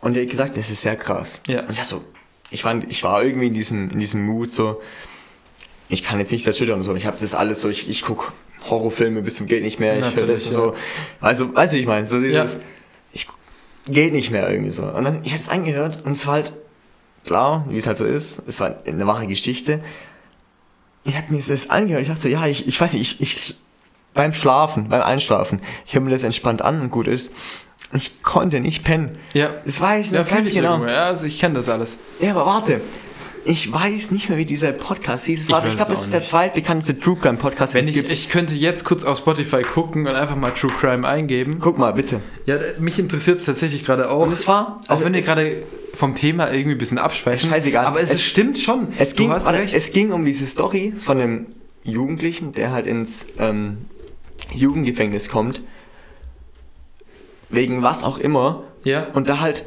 und 0.00 0.14
die 0.14 0.22
hat 0.22 0.30
gesagt, 0.30 0.56
das 0.56 0.70
ist 0.70 0.82
sehr 0.82 0.96
krass. 0.96 1.42
Ja. 1.46 1.60
Und 1.62 1.70
ich 1.70 1.76
dachte 1.76 1.88
so, 1.90 2.04
ich 2.50 2.64
war, 2.64 2.76
ich 2.88 3.02
war 3.04 3.22
irgendwie 3.22 3.46
in 3.48 3.54
diesem, 3.54 3.90
in 3.90 3.98
diesem 3.98 4.24
Mood 4.26 4.50
so, 4.50 4.80
ich 5.88 6.02
kann 6.02 6.18
jetzt 6.18 6.32
nicht 6.32 6.46
erschüttern 6.46 6.76
und 6.76 6.82
so, 6.82 6.94
ich 6.94 7.06
habe 7.06 7.16
das 7.18 7.34
alles 7.34 7.60
so, 7.60 7.68
ich, 7.68 7.88
ich 7.88 8.02
gucke 8.02 8.32
Horrorfilme 8.68 9.22
bis 9.22 9.36
zum 9.36 9.46
geht 9.46 9.62
nicht 9.62 9.80
mehr, 9.80 9.98
ich 9.98 10.04
höre 10.16 10.26
das 10.26 10.46
Natürlich, 10.46 10.52
so, 10.52 10.74
also, 11.20 11.54
weißt 11.54 11.74
du, 11.74 11.78
ich 11.78 11.86
meine, 11.86 12.06
so 12.06 12.20
dieses, 12.20 12.54
Ja. 12.54 12.60
ich 13.12 13.26
geht 13.86 14.12
nicht 14.12 14.30
mehr 14.30 14.48
irgendwie 14.48 14.70
so. 14.70 14.84
Und 14.84 15.04
dann, 15.04 15.24
ich 15.24 15.32
habe 15.32 15.40
es 15.40 15.48
angehört 15.48 16.04
und 16.04 16.12
es 16.12 16.26
war 16.26 16.34
halt 16.34 16.52
klar, 17.24 17.66
wie 17.68 17.76
es 17.76 17.86
halt 17.86 17.96
so 17.96 18.04
ist, 18.04 18.42
es 18.46 18.60
war 18.60 18.76
eine 18.86 19.06
wahre 19.06 19.26
Geschichte. 19.26 19.80
Ich 21.04 21.16
habe 21.16 21.32
mir 21.32 21.42
das 21.42 21.70
angehört, 21.70 22.02
ich 22.02 22.08
dachte 22.08 22.20
so, 22.20 22.28
ja, 22.28 22.46
ich, 22.46 22.66
ich 22.68 22.80
weiß 22.80 22.92
nicht, 22.92 23.20
ich, 23.20 23.38
ich 23.38 23.56
beim 24.14 24.32
Schlafen, 24.32 24.88
beim 24.88 25.02
Einschlafen, 25.02 25.60
ich 25.86 25.94
höre 25.94 26.02
mir 26.02 26.10
das 26.10 26.22
entspannt 26.22 26.62
an 26.62 26.80
und 26.80 26.90
gut 26.90 27.06
ist. 27.06 27.32
Ich 27.94 28.22
konnte 28.22 28.60
nicht 28.60 28.84
pennen. 28.84 29.18
Ja. 29.34 29.50
Das 29.66 29.80
weiß 29.80 30.06
ich 30.06 30.12
Ja, 30.12 30.22
ganz 30.22 30.48
ich 30.48 30.54
genau. 30.54 30.72
irgendwo. 30.74 30.90
Ja, 30.90 31.04
also 31.06 31.26
ich 31.26 31.38
kenne 31.38 31.54
das 31.56 31.68
alles. 31.68 31.98
Ja, 32.20 32.30
aber 32.30 32.46
warte. 32.46 32.80
Ich 33.44 33.70
weiß 33.72 34.12
nicht 34.12 34.28
mehr, 34.28 34.38
wie 34.38 34.44
dieser 34.44 34.70
Podcast 34.72 35.26
hieß. 35.26 35.42
Es 35.42 35.50
war, 35.50 35.64
Ich 35.64 35.70
ich, 35.72 35.76
glaube, 35.76 35.92
es 35.92 36.02
ist 36.04 36.12
der 36.12 36.22
zweitbekannteste 36.22 36.98
True 36.98 37.16
Crime 37.20 37.38
Podcast, 37.38 37.74
den 37.74 37.84
ich, 37.84 37.90
es 37.90 37.94
gibt. 37.96 38.12
ich 38.12 38.28
könnte 38.28 38.54
jetzt 38.54 38.84
kurz 38.84 39.02
auf 39.04 39.18
Spotify 39.18 39.62
gucken 39.62 40.06
und 40.06 40.14
einfach 40.14 40.36
mal 40.36 40.52
True 40.52 40.70
Crime 40.70 41.06
eingeben. 41.06 41.58
Guck 41.60 41.76
mal, 41.76 41.92
bitte. 41.92 42.20
Ja, 42.46 42.56
mich 42.78 42.98
interessiert 43.00 43.38
es 43.38 43.44
tatsächlich 43.44 43.84
gerade 43.84 44.10
auch. 44.10 44.22
Und 44.26 44.32
es 44.32 44.46
war, 44.46 44.78
auch 44.86 44.90
also 44.90 45.04
wenn 45.04 45.12
wir 45.12 45.20
es- 45.20 45.26
gerade 45.26 45.56
vom 45.92 46.14
Thema 46.14 46.50
irgendwie 46.52 46.76
ein 46.76 46.78
bisschen 46.78 46.98
abschweifen. 46.98 47.50
Scheißegal. 47.50 47.84
Aber 47.84 48.00
es, 48.00 48.10
Es- 48.12 48.22
stimmt 48.22 48.58
schon. 48.58 48.88
Es 48.96 49.16
ging, 49.16 49.28
du 49.28 49.34
hast 49.34 49.46
warte, 49.46 49.58
recht. 49.58 49.74
es 49.74 49.92
ging 49.92 50.12
um 50.12 50.24
diese 50.24 50.46
Story 50.46 50.94
von 51.00 51.20
einem 51.20 51.46
Jugendlichen, 51.82 52.52
der 52.52 52.70
halt 52.70 52.86
ins 52.86 53.26
ähm, 53.40 53.78
Jugendgefängnis 54.54 55.28
kommt. 55.28 55.60
Wegen 57.48 57.82
was 57.82 58.02
auch 58.02 58.18
immer. 58.18 58.64
ja. 58.84 59.06
Und 59.12 59.28
da 59.28 59.40
halt 59.40 59.66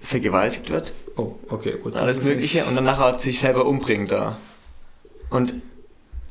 vergewaltigt 0.00 0.70
wird. 0.70 0.92
oh, 1.16 1.34
okay, 1.48 1.74
gut. 1.82 1.96
alles 1.96 2.22
Mögliche. 2.22 2.64
Und 2.64 2.76
dann 2.76 2.84
nachher 2.84 3.18
sich 3.18 3.40
selber 3.40 3.66
umbringt 3.66 4.10
da. 4.12 4.38
Und, 5.30 5.54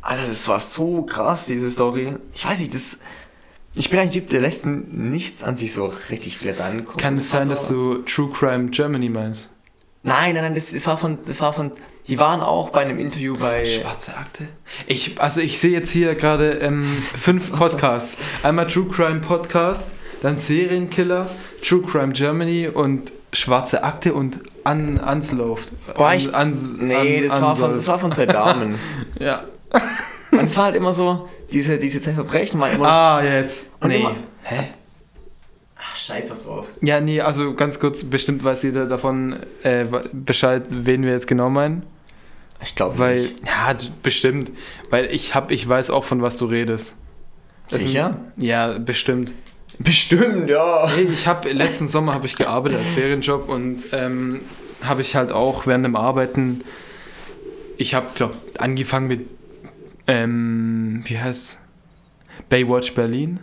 Alter, 0.01 0.27
das 0.27 0.47
war 0.47 0.59
so 0.59 1.03
krass, 1.03 1.45
diese 1.45 1.69
Story. 1.69 2.15
Ich 2.33 2.45
weiß 2.45 2.59
nicht, 2.59 2.74
das. 2.74 3.00
Ich 3.77 3.89
bin 3.89 4.00
ein 4.00 4.09
Typ, 4.12 4.29
der 4.29 4.39
lässt 4.39 4.65
nichts 4.65 5.43
an 5.43 5.55
sich 5.57 5.74
so 5.74 5.91
richtig 6.09 6.38
viel 6.38 6.51
rankommen. 6.51 6.97
Kann 6.97 7.17
es 7.17 7.29
Das 7.29 7.31
sein, 7.31 7.43
so- 7.47 7.50
dass 7.50 7.67
du 7.67 7.95
True 8.03 8.31
Crime 8.31 8.69
Germany 8.69 9.09
meinst? 9.09 9.50
Nein, 10.03 10.33
nein, 10.35 10.43
nein, 10.43 10.55
das, 10.55 10.71
das 10.71 10.88
war 10.88 10.97
von. 10.97 11.17
Das 11.25 11.41
war 11.41 11.51
von. 11.51 11.71
Die 12.07 12.19
waren 12.19 12.41
auch 12.41 12.69
bei 12.69 12.81
einem 12.81 13.00
Interview 13.00 13.35
bei. 13.38 13.65
Schwarze 13.65 14.15
Akte? 14.15 14.47
Ich, 14.85 15.19
also 15.19 15.41
ich 15.41 15.59
sehe 15.59 15.71
jetzt 15.71 15.89
hier 15.89 16.13
gerade 16.15 16.51
ähm, 16.62 17.01
fünf 17.19 17.51
Podcasts. 17.51 18.17
Einmal 18.43 18.67
True 18.67 18.85
Crime 18.88 19.21
Podcast, 19.21 19.95
dann 20.21 20.38
Serienkiller, 20.38 21.27
True 21.63 21.81
Crime 21.81 22.13
Germany 22.13 22.67
und 22.67 23.12
Schwarze 23.33 23.83
Akte 23.83 24.13
und 24.13 24.38
Un 24.67 25.00
Unsolved. 25.00 25.65
Boah, 25.95 26.13
ich- 26.13 26.31
Un, 26.33 26.51
Nee, 26.79 27.17
Un- 27.24 27.27
das 27.29 27.41
war, 27.41 27.55
von, 27.55 27.75
das 27.75 27.88
war 27.88 27.97
von 28.00 28.12
zwei 28.12 28.25
Damen. 28.27 28.77
Ja. 29.19 29.45
Und 30.31 30.41
es 30.41 30.55
war 30.57 30.65
halt 30.65 30.75
immer 30.75 30.91
so, 30.93 31.27
diese, 31.51 31.77
diese 31.77 32.01
zwei 32.01 32.13
Verbrechen 32.13 32.59
waren 32.59 32.75
immer. 32.75 32.88
Ah, 32.88 33.24
jetzt. 33.24 33.69
Und 33.79 33.88
nee. 33.89 34.00
immer- 34.00 34.15
Hä? 34.43 34.67
Ach, 35.77 35.95
scheiß 35.95 36.29
doch 36.29 36.38
drauf. 36.38 36.67
Ja, 36.81 37.00
nee, 37.01 37.21
also 37.21 37.53
ganz 37.55 37.79
kurz, 37.79 38.03
bestimmt 38.03 38.43
weiß 38.43 38.63
jeder 38.63 38.85
davon 38.85 39.38
äh, 39.63 39.85
Bescheid, 40.13 40.63
wen 40.69 41.03
wir 41.03 41.12
jetzt 41.12 41.27
genau 41.27 41.50
meinen. 41.50 41.83
Ich 42.65 42.75
glaube 42.75 42.98
Weil, 43.00 43.22
nicht. 43.22 43.48
ja, 43.48 43.75
bestimmt. 44.03 44.51
Weil 44.89 45.05
ich 45.05 45.36
hab, 45.36 45.51
ich 45.51 45.67
weiß 45.67 45.91
auch, 45.91 46.03
von 46.03 46.22
was 46.22 46.38
du 46.38 46.45
redest. 46.45 46.98
Sicher? 47.67 48.17
Ja, 48.38 48.77
bestimmt. 48.77 49.34
Bestimmt, 49.79 50.48
ja. 50.48 50.88
Hey, 50.88 51.05
ich 51.05 51.27
habe 51.27 51.50
letzten 51.51 51.88
Sommer 51.88 52.13
habe 52.13 52.25
ich 52.25 52.36
gearbeitet 52.36 52.79
als 52.79 52.93
Ferienjob 52.93 53.50
und 53.50 53.86
ähm, 53.91 54.39
habe 54.81 55.01
ich 55.01 55.15
halt 55.15 55.31
auch 55.31 55.67
während 55.67 55.86
dem 55.86 55.95
Arbeiten, 55.95 56.63
ich 57.77 57.93
habe 57.93 58.07
glaube 58.15 58.36
angefangen 58.57 59.07
mit, 59.07 59.27
ähm, 60.07 61.03
wie 61.05 61.19
heißt 61.19 61.60
Baywatch 62.50 62.93
Berlin. 62.93 63.39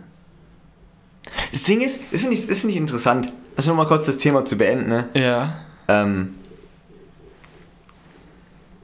Das 1.51 1.63
Ding 1.63 1.81
ist, 1.81 2.01
das 2.11 2.21
finde 2.21 2.35
ich, 2.35 2.47
das 2.47 2.61
find 2.61 2.71
ich 2.71 2.77
interessant. 2.77 3.31
Also 3.55 3.71
nochmal 3.71 3.87
kurz 3.87 4.05
das 4.05 4.17
Thema 4.17 4.45
zu 4.45 4.57
beenden, 4.57 4.89
ne? 4.89 5.09
Ja. 5.13 5.59
Ähm, 5.87 6.35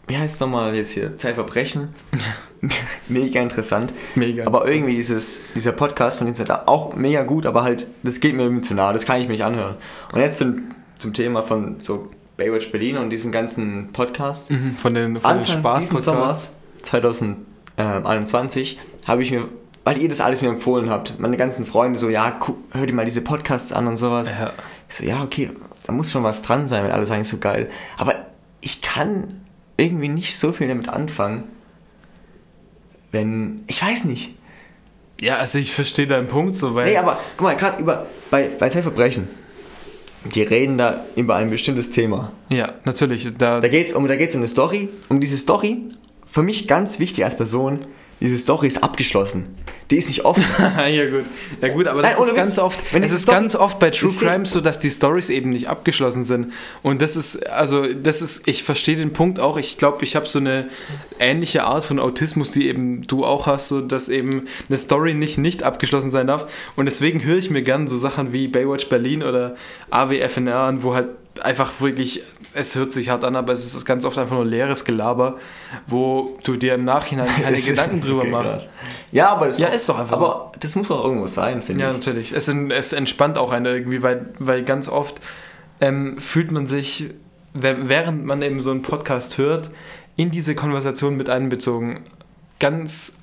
wie 0.09 0.17
heißt 0.17 0.41
nochmal 0.41 0.75
jetzt 0.75 0.91
hier? 0.91 1.15
Zeitverbrechen. 1.17 1.89
mega 3.07 3.39
interessant. 3.41 3.93
Mega. 4.15 4.45
Aber 4.45 4.59
interessant. 4.59 4.75
irgendwie 4.75 4.95
dieses, 4.95 5.41
dieser 5.53 5.71
Podcast 5.71 6.17
von 6.17 6.25
Dienstag 6.25 6.67
auch 6.67 6.95
mega 6.95 7.21
gut, 7.23 7.45
aber 7.45 7.63
halt, 7.63 7.87
das 8.01 8.19
geht 8.19 8.35
mir 8.35 8.41
irgendwie 8.43 8.61
zu 8.61 8.73
nah, 8.73 8.91
das 8.91 9.05
kann 9.05 9.21
ich 9.21 9.27
mir 9.27 9.33
nicht 9.33 9.43
anhören. 9.43 9.75
Und 10.11 10.19
jetzt 10.19 10.39
zum, 10.39 10.71
zum 10.97 11.13
Thema 11.13 11.43
von 11.43 11.79
so 11.79 12.09
Baywatch 12.37 12.71
Berlin 12.71 12.97
und 12.97 13.11
diesen 13.11 13.31
ganzen 13.31 13.93
Podcasts. 13.93 14.49
Mhm, 14.49 14.77
von 14.77 14.95
den, 14.95 15.17
von 15.17 15.39
den 15.39 15.41
Anfang 15.41 15.79
diesen. 15.79 16.01
Sommers 16.01 16.57
2021 16.81 18.79
habe 19.05 19.21
ich 19.21 19.31
mir, 19.31 19.47
weil 19.83 19.99
ihr 19.99 20.09
das 20.09 20.21
alles 20.21 20.41
mir 20.41 20.49
empfohlen 20.49 20.89
habt, 20.89 21.19
meine 21.19 21.37
ganzen 21.37 21.67
Freunde 21.67 21.99
so, 21.99 22.09
ja, 22.09 22.31
guck, 22.31 22.57
hör 22.71 22.87
dir 22.87 22.93
mal 22.93 23.05
diese 23.05 23.21
Podcasts 23.21 23.71
an 23.71 23.85
und 23.85 23.97
sowas. 23.97 24.27
Ja. 24.27 24.53
Ich 24.89 24.95
so, 24.95 25.03
ja, 25.03 25.21
okay, 25.21 25.51
da 25.83 25.93
muss 25.93 26.11
schon 26.11 26.23
was 26.23 26.41
dran 26.41 26.67
sein, 26.67 26.83
wenn 26.83 26.91
alle 26.91 27.05
sagen, 27.05 27.21
ist 27.21 27.29
so 27.29 27.37
geil. 27.37 27.69
Aber 27.97 28.15
ich 28.61 28.81
kann 28.81 29.41
irgendwie 29.79 30.09
nicht 30.09 30.37
so 30.37 30.51
viel 30.51 30.67
damit 30.67 30.89
anfangen, 30.89 31.45
wenn, 33.11 33.63
ich 33.67 33.81
weiß 33.81 34.05
nicht. 34.05 34.35
ja, 35.21 35.37
also 35.37 35.57
ich 35.57 35.73
verstehe 35.73 36.05
deinen 36.07 36.27
Punkt 36.27 36.55
so, 36.55 36.75
weil. 36.75 36.91
Nee, 36.91 36.97
aber 36.97 37.19
guck 37.37 37.43
mal, 37.43 37.55
gerade 37.55 37.81
über, 37.81 38.05
bei, 38.29 38.49
bei 38.59 38.69
Zeitverbrechen, 38.69 39.27
die 40.25 40.41
reden 40.43 40.77
da 40.77 41.05
über 41.15 41.35
ein 41.35 41.49
bestimmtes 41.49 41.91
Thema. 41.91 42.31
ja, 42.49 42.73
natürlich. 42.83 43.29
Da, 43.37 43.61
Da 43.61 43.67
geht 43.67 43.87
es 43.87 43.93
um, 43.93 44.07
da 44.07 44.15
geht's 44.15 44.35
um 44.35 44.41
eine 44.41 44.47
Story. 44.47 44.89
Um 45.07 45.19
diese 45.19 45.37
Story, 45.37 45.77
für 46.31 46.43
mich 46.43 46.67
ganz 46.67 46.99
wichtig 46.99 47.23
als 47.23 47.35
Person, 47.37 47.79
diese 48.19 48.37
Story 48.37 48.67
ist 48.67 48.83
abgeschlossen. 48.83 49.55
Die 49.91 49.97
ist 49.97 50.07
nicht 50.07 50.23
offen. 50.23 50.43
ja 50.59 51.09
gut, 51.09 51.25
ja 51.61 51.67
gut, 51.69 51.87
aber 51.87 52.03
Nein, 52.03 52.11
das 52.11 52.19
ohne 52.19 52.29
ist 52.29 52.35
ganz 52.35 52.51
Witz. 52.51 52.59
oft, 52.59 52.79
Wenn 52.93 53.01
es 53.01 53.11
ist 53.11 53.23
Story- 53.23 53.37
ganz 53.37 53.55
oft 53.55 53.79
bei 53.79 53.89
True 53.89 54.11
Crime 54.17 54.45
so, 54.45 54.61
dass 54.61 54.79
die 54.79 54.91
Stories 54.91 55.29
eben 55.31 55.49
nicht 55.49 55.67
abgeschlossen 55.67 56.23
sind. 56.25 56.53
Und 56.83 57.01
das 57.01 57.15
ist, 57.15 57.47
also 57.49 57.87
das 57.91 58.21
ist, 58.21 58.47
ich 58.47 58.63
verstehe 58.63 58.97
den 58.97 59.13
Punkt 59.13 59.39
auch. 59.39 59.57
Ich 59.57 59.79
glaube, 59.79 60.03
ich 60.03 60.15
habe 60.15 60.27
so 60.27 60.37
eine 60.37 60.69
ähnliche 61.19 61.63
Art 61.63 61.85
von 61.85 61.97
Autismus, 61.97 62.51
die 62.51 62.67
eben 62.67 63.01
du 63.07 63.25
auch 63.25 63.47
hast, 63.47 63.69
so 63.69 63.81
dass 63.81 64.09
eben 64.09 64.47
eine 64.67 64.77
Story 64.77 65.15
nicht 65.15 65.39
nicht 65.39 65.63
abgeschlossen 65.63 66.11
sein 66.11 66.27
darf. 66.27 66.45
Und 66.75 66.85
deswegen 66.85 67.23
höre 67.23 67.37
ich 67.37 67.49
mir 67.49 67.63
gern 67.63 67.87
so 67.87 67.97
Sachen 67.97 68.31
wie 68.31 68.47
Baywatch 68.47 68.89
Berlin 68.89 69.23
oder 69.23 69.55
AWFNR 69.89 70.55
an, 70.55 70.83
wo 70.83 70.93
halt 70.93 71.07
einfach 71.43 71.79
wirklich, 71.81 72.23
es 72.53 72.75
hört 72.75 72.91
sich 72.91 73.09
hart 73.09 73.23
an, 73.23 73.35
aber 73.35 73.53
es 73.53 73.73
ist 73.75 73.85
ganz 73.85 74.05
oft 74.05 74.17
einfach 74.17 74.35
nur 74.35 74.45
leeres 74.45 74.85
Gelaber, 74.85 75.37
wo 75.87 76.37
du 76.43 76.55
dir 76.55 76.75
im 76.75 76.85
Nachhinein 76.85 77.27
keine 77.43 77.59
Gedanken 77.61 78.01
drüber 78.01 78.21
okay, 78.21 78.31
machst. 78.31 78.57
krass. 78.59 78.69
Ja, 79.11 79.29
aber 79.29 79.47
das 79.47 79.59
Ja, 79.59 79.67
ist 79.67 79.87
doch 79.89 79.99
einfach 79.99 80.17
so. 80.17 80.25
Aber 80.25 80.51
das 80.59 80.75
muss 80.75 80.89
auch 80.91 81.03
irgendwo 81.03 81.27
sein, 81.27 81.61
finde 81.61 81.83
Ja, 81.83 81.89
ich. 81.91 81.97
natürlich. 81.97 82.31
Es, 82.31 82.47
es 82.47 82.93
entspannt 82.93 83.37
auch 83.37 83.51
eine 83.51 83.69
irgendwie, 83.69 84.01
weil, 84.03 84.33
weil 84.39 84.63
ganz 84.63 84.87
oft 84.89 85.19
ähm, 85.81 86.17
fühlt 86.19 86.51
man 86.51 86.67
sich, 86.67 87.09
während 87.53 88.25
man 88.25 88.41
eben 88.41 88.59
so 88.59 88.71
einen 88.71 88.81
Podcast 88.81 89.37
hört, 89.37 89.69
in 90.15 90.31
diese 90.31 90.53
Konversation 90.55 91.15
mit 91.15 91.29
einbezogen. 91.29 92.01
Ganz 92.59 93.17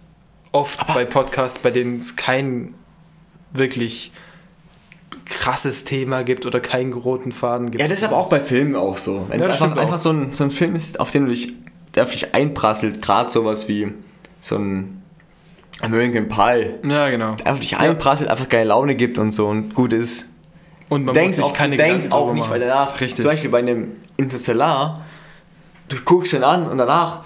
oft 0.52 0.80
Aber- 0.80 0.94
bei 0.94 1.04
Podcasts, 1.04 1.58
bei 1.58 1.70
denen 1.70 1.98
es 1.98 2.16
kein 2.16 2.74
wirklich 3.52 4.12
krasses 5.26 5.84
Thema 5.84 6.22
gibt 6.22 6.46
oder 6.46 6.60
keinen 6.60 6.92
roten 6.92 7.32
Faden 7.32 7.70
gibt. 7.70 7.80
Ja, 7.82 7.88
das 7.88 7.98
ist 7.98 8.04
aber 8.04 8.16
auch 8.16 8.30
bei 8.30 8.40
Filmen 8.40 8.76
auch 8.76 8.96
so. 8.98 9.26
Wenn 9.28 9.40
Ja, 9.40 9.48
es 9.48 9.60
einfach, 9.60 9.76
einfach 9.76 9.98
so, 9.98 10.10
ein, 10.10 10.32
so 10.34 10.44
ein 10.44 10.50
Film 10.50 10.76
ist, 10.76 11.00
auf 11.00 11.10
den 11.10 11.24
du 11.26 11.30
dich, 11.32 11.52
der 11.94 12.04
auf 12.04 12.12
dich 12.12 12.34
einprasselt, 12.34 13.02
gerade 13.02 13.30
sowas 13.30 13.68
wie 13.68 13.92
so 14.40 14.56
ein 14.56 15.02
American 15.80 16.28
Pie, 16.28 16.88
Ja, 16.88 17.10
genau. 17.10 17.34
der 17.34 17.52
auf 17.52 17.60
dich 17.60 17.76
einprasselt, 17.76 18.30
einfach 18.30 18.48
geile 18.48 18.68
Laune 18.68 18.94
gibt 18.94 19.18
und 19.18 19.32
so 19.32 19.48
und 19.48 19.74
gut 19.74 19.92
ist. 19.92 20.30
Und 20.88 21.04
man 21.04 21.14
denkst 21.14 21.40
auch, 21.40 21.52
keine 21.52 21.76
denkst 21.76 22.12
auch 22.12 22.32
nicht, 22.32 22.48
weil 22.48 22.60
danach, 22.60 23.00
Richtig. 23.00 23.16
zum 23.16 23.24
Beispiel 23.24 23.50
bei 23.50 23.58
einem 23.58 23.92
Interstellar, 24.16 25.04
du 25.88 25.96
guckst 26.04 26.32
ihn 26.32 26.44
an 26.44 26.68
und 26.68 26.78
danach 26.78 27.22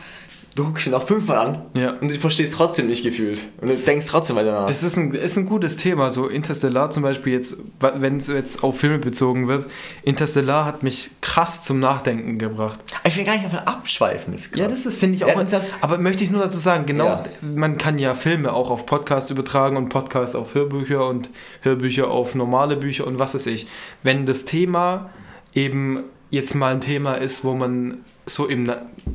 du 0.56 0.64
guckst 0.64 0.86
ihn 0.86 0.94
auch 0.94 1.06
fünfmal 1.06 1.38
an 1.38 1.62
Ja. 1.74 1.92
und 2.00 2.10
du 2.10 2.16
verstehst 2.16 2.54
trotzdem 2.54 2.88
nicht 2.88 3.02
gefühlt. 3.04 3.46
Und 3.60 3.68
du 3.68 3.76
denkst 3.76 4.06
trotzdem 4.08 4.36
weiter 4.36 4.52
nach. 4.52 4.66
Das 4.66 4.82
ist 4.82 4.96
ein, 4.96 5.12
ist 5.14 5.36
ein 5.36 5.46
gutes 5.46 5.76
Thema, 5.76 6.10
so 6.10 6.26
Interstellar 6.26 6.90
zum 6.90 7.02
Beispiel 7.02 7.32
jetzt, 7.34 7.58
wenn 7.80 8.16
es 8.16 8.26
jetzt 8.28 8.62
auf 8.64 8.78
Filme 8.78 8.98
bezogen 8.98 9.48
wird. 9.48 9.66
Interstellar 10.02 10.64
hat 10.64 10.82
mich 10.82 11.10
krass 11.20 11.62
zum 11.62 11.78
Nachdenken 11.80 12.38
gebracht. 12.38 12.80
ich 13.04 13.16
will 13.16 13.24
gar 13.24 13.34
nicht 13.34 13.44
davon 13.46 13.60
abschweifen. 13.60 14.32
Jetzt 14.34 14.56
Ja, 14.56 14.66
das 14.68 14.86
ist, 14.86 14.98
finde 14.98 15.14
ich 15.16 15.20
Ja, 15.22 15.28
auch. 15.28 15.40
das- 15.40 15.50
das- 15.50 15.64
aber 15.80 15.98
möchte 15.98 16.24
ich 16.24 16.30
nur 16.30 16.42
dazu 16.42 16.58
sagen, 16.58 16.84
genau, 16.86 17.06
Ja. 17.06 17.24
man 17.42 17.78
kann 17.78 17.98
ja 17.98 18.14
Filme 18.14 18.52
auch 18.52 18.70
auf 18.70 18.86
Podcasts 18.86 19.30
übertragen 19.30 19.76
und 19.76 19.88
Podcasts 19.88 20.34
auf 20.36 20.54
Hörbücher 20.54 21.06
und 21.08 21.30
Hörbücher 21.62 22.08
auf 22.10 22.34
normale 22.34 22.76
Bücher 22.76 23.06
und 23.06 23.18
was 23.18 23.34
weiß 23.34 23.46
ich. 23.46 23.66
Wenn 24.02 24.26
das 24.26 24.44
Thema 24.44 25.10
eben 25.54 26.04
jetzt 26.30 26.54
mal 26.54 26.72
ein 26.72 26.80
Thema 26.80 27.14
ist, 27.14 27.44
wo 27.44 27.54
man 27.54 27.98
so 28.26 28.46
im, 28.46 28.70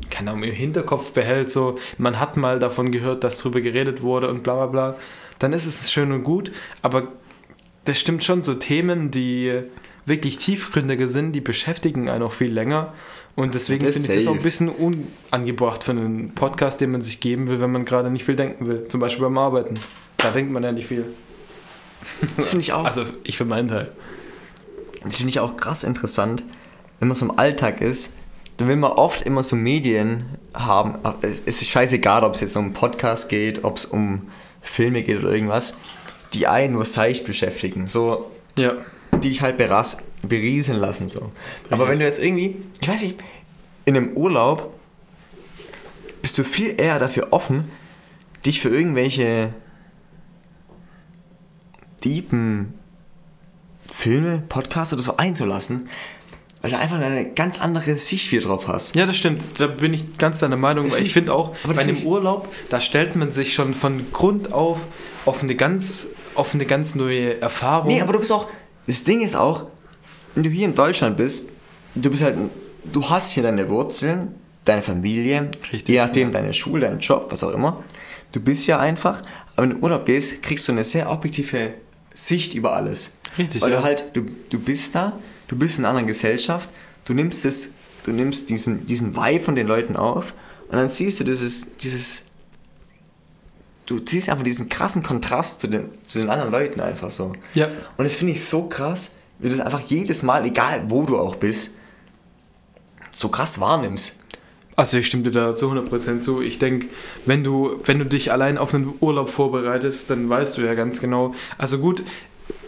keine 0.09 0.31
Ahnung, 0.31 0.43
im 0.43 0.51
Hinterkopf 0.51 1.11
behält, 1.11 1.49
so 1.49 1.77
man 1.97 2.19
hat 2.19 2.37
mal 2.37 2.59
davon 2.59 2.91
gehört, 2.91 3.23
dass 3.23 3.37
drüber 3.37 3.61
geredet 3.61 4.01
wurde 4.01 4.29
und 4.29 4.43
bla 4.43 4.55
bla 4.55 4.65
bla, 4.67 4.95
dann 5.39 5.53
ist 5.53 5.65
es 5.65 5.91
schön 5.91 6.11
und 6.11 6.23
gut, 6.23 6.51
aber 6.81 7.07
das 7.85 7.99
stimmt 7.99 8.23
schon, 8.23 8.43
so 8.43 8.55
Themen, 8.55 9.11
die 9.11 9.61
wirklich 10.05 10.37
tiefgründiger 10.37 11.07
sind, 11.07 11.33
die 11.33 11.41
beschäftigen 11.41 12.09
einen 12.09 12.23
auch 12.23 12.33
viel 12.33 12.51
länger. 12.51 12.93
Und 13.35 13.53
deswegen 13.53 13.91
finde 13.91 14.11
ich 14.11 14.15
das 14.15 14.27
auch 14.27 14.35
ein 14.35 14.41
bisschen 14.41 14.69
unangebracht 14.69 15.83
für 15.83 15.91
einen 15.91 16.33
Podcast, 16.33 16.79
den 16.79 16.91
man 16.91 17.01
sich 17.01 17.19
geben 17.19 17.47
will, 17.47 17.59
wenn 17.59 17.71
man 17.71 17.83
gerade 17.83 18.09
nicht 18.09 18.23
viel 18.23 18.35
denken 18.35 18.67
will. 18.67 18.87
Zum 18.87 19.01
Beispiel 19.01 19.23
beim 19.23 19.37
Arbeiten. 19.37 19.75
Da 20.17 20.31
denkt 20.31 20.51
man 20.51 20.63
ja 20.63 20.71
nicht 20.71 20.87
viel. 20.87 21.05
Das 22.37 22.49
finde 22.49 22.63
ich 22.63 22.71
auch. 22.71 22.85
Also 22.85 23.03
ich 23.23 23.37
für 23.37 23.45
meinen 23.45 23.67
Teil. 23.67 23.91
Das 25.03 25.17
finde 25.17 25.31
ich 25.31 25.39
auch 25.39 25.57
krass 25.57 25.83
interessant, 25.83 26.43
wenn 26.99 27.07
man 27.07 27.15
so 27.15 27.25
im 27.25 27.37
Alltag 27.37 27.81
ist, 27.81 28.13
dann 28.57 28.67
will 28.67 28.77
man 28.77 28.91
oft 28.91 29.21
immer 29.21 29.43
so 29.43 29.55
Medien 29.55 30.25
haben. 30.53 30.95
Es 31.21 31.41
ist 31.41 31.65
scheißegal, 31.67 32.23
ob 32.23 32.35
es 32.35 32.41
jetzt 32.41 32.55
um 32.55 32.73
Podcast 32.73 33.27
geht, 33.29 33.63
ob 33.63 33.77
es 33.77 33.85
um 33.85 34.29
Filme 34.61 35.03
geht 35.03 35.19
oder 35.19 35.31
irgendwas, 35.31 35.75
die 36.33 36.47
einen 36.47 36.73
nur 36.73 36.85
seicht 36.85 37.25
beschäftigen. 37.25 37.87
So, 37.87 38.31
Ja. 38.57 38.73
die 39.13 39.29
dich 39.29 39.41
halt 39.41 39.57
beras 39.57 39.97
berieseln 40.21 40.79
lassen. 40.79 41.07
So. 41.09 41.31
Aber 41.69 41.87
wenn 41.89 41.99
du 41.99 42.05
jetzt 42.05 42.23
irgendwie, 42.23 42.55
ich 42.81 42.87
weiß 42.87 43.01
nicht, 43.01 43.19
in 43.83 43.95
einem 43.97 44.13
Urlaub 44.15 44.73
bist 46.21 46.37
du 46.37 46.43
viel 46.43 46.79
eher 46.79 46.97
dafür 46.97 47.27
offen, 47.31 47.69
dich 48.45 48.61
für 48.61 48.69
irgendwelche 48.69 49.53
deepen 52.03 52.73
Filme, 53.93 54.43
Podcasts 54.49 54.93
oder 54.93 55.01
so 55.03 55.17
einzulassen, 55.17 55.87
weil 56.65 56.71
du 56.71 56.77
einfach 56.79 56.99
eine 56.99 57.25
ganz 57.31 57.61
andere 57.61 57.95
Sicht 57.95 58.31
wieder 58.31 58.47
drauf 58.47 58.67
hast. 58.67 58.95
Ja, 58.95 59.05
das 59.05 59.15
stimmt. 59.17 59.41
Da 59.59 59.67
bin 59.67 59.93
ich 59.93 60.17
ganz 60.17 60.39
deiner 60.39 60.57
Meinung. 60.57 60.87
Ich 60.87 60.95
ich- 60.97 61.13
finde 61.13 61.33
auch, 61.33 61.55
bei 61.65 61.77
einem 61.79 61.97
Urlaub, 62.03 62.51
da 62.69 62.81
stellt 62.81 63.15
man 63.15 63.31
sich 63.31 63.53
schon 63.53 63.73
von 63.75 64.11
Grund 64.11 64.51
auf 64.51 64.79
auf 65.25 65.41
eine 65.43 65.55
ganz, 65.55 66.07
auf 66.35 66.53
eine 66.53 66.65
ganz 66.65 66.95
neue 66.95 67.39
Erfahrung. 67.41 67.87
Nee, 67.87 68.01
aber 68.01 68.13
du 68.13 68.19
bist 68.19 68.31
auch, 68.31 68.47
das 68.87 69.03
Ding 69.03 69.21
ist 69.21 69.35
auch, 69.35 69.65
wenn 70.33 70.43
du 70.43 70.49
hier 70.49 70.65
in 70.65 70.75
Deutschland 70.75 71.17
bist, 71.17 71.49
du 71.95 72.09
bist 72.09 72.23
halt, 72.23 72.35
du 72.91 73.09
hast 73.09 73.31
hier 73.31 73.43
deine 73.43 73.67
Wurzeln, 73.69 74.35
deine 74.65 74.81
Familie, 74.81 75.51
Richtig, 75.71 75.87
je 75.89 75.99
nachdem 75.99 76.27
ja. 76.31 76.39
deine 76.39 76.53
Schule, 76.53 76.81
deinen 76.81 76.99
Job, 76.99 77.27
was 77.29 77.43
auch 77.43 77.51
immer. 77.51 77.83
Du 78.31 78.39
bist 78.39 78.67
ja 78.67 78.79
einfach, 78.79 79.21
aber 79.55 79.63
wenn 79.63 79.69
du 79.71 79.75
in 79.77 79.83
Urlaub 79.83 80.05
gehst, 80.05 80.41
kriegst 80.43 80.67
du 80.67 80.71
eine 80.73 80.83
sehr 80.83 81.09
objektive 81.11 81.73
Sicht 82.13 82.53
über 82.53 82.73
alles. 82.73 83.17
Richtig, 83.37 83.61
Weil 83.61 83.71
ja. 83.71 83.77
du 83.79 83.83
halt, 83.83 84.03
du, 84.13 84.25
du 84.49 84.59
bist 84.59 84.93
da, 84.95 85.13
du 85.47 85.57
bist 85.57 85.77
in 85.77 85.85
einer 85.85 85.89
anderen 85.89 86.07
Gesellschaft, 86.07 86.69
du 87.05 87.13
nimmst 87.13 87.45
das, 87.45 87.69
du 88.03 88.11
nimmst 88.11 88.49
diesen, 88.49 88.85
diesen 88.85 89.15
Vibe 89.15 89.43
von 89.43 89.55
den 89.55 89.67
Leuten 89.67 89.95
auf 89.95 90.33
und 90.69 90.77
dann 90.77 90.89
siehst 90.89 91.19
du 91.19 91.23
dieses, 91.23 91.65
dieses, 91.77 92.23
du 93.85 93.99
siehst 94.05 94.29
einfach 94.29 94.43
diesen 94.43 94.69
krassen 94.69 95.03
Kontrast 95.03 95.61
zu 95.61 95.67
den, 95.67 95.89
zu 96.05 96.19
den 96.19 96.29
anderen 96.29 96.51
Leuten 96.51 96.79
einfach 96.79 97.11
so. 97.11 97.33
Ja. 97.53 97.67
Und 97.97 98.05
das 98.05 98.15
finde 98.15 98.33
ich 98.33 98.43
so 98.43 98.67
krass, 98.67 99.11
wie 99.39 99.49
du 99.49 99.55
das 99.55 99.65
einfach 99.65 99.81
jedes 99.81 100.23
Mal, 100.23 100.45
egal 100.45 100.85
wo 100.87 101.03
du 101.03 101.17
auch 101.17 101.35
bist, 101.35 101.71
so 103.11 103.29
krass 103.29 103.59
wahrnimmst. 103.59 104.19
Also 104.75 104.97
ich 104.97 105.07
stimme 105.07 105.23
dir 105.23 105.31
da 105.31 105.55
zu 105.55 105.71
100% 105.71 106.19
zu. 106.19 106.41
Ich 106.41 106.59
denke, 106.59 106.87
wenn 107.25 107.43
du, 107.43 107.79
wenn 107.85 107.99
du 107.99 108.05
dich 108.05 108.31
allein 108.31 108.57
auf 108.57 108.73
einen 108.73 108.93
Urlaub 108.99 109.29
vorbereitest, 109.29 110.09
dann 110.09 110.29
weißt 110.29 110.57
du 110.57 110.61
ja 110.63 110.73
ganz 110.73 110.99
genau. 110.99 111.33
Also 111.57 111.79
gut, 111.79 112.03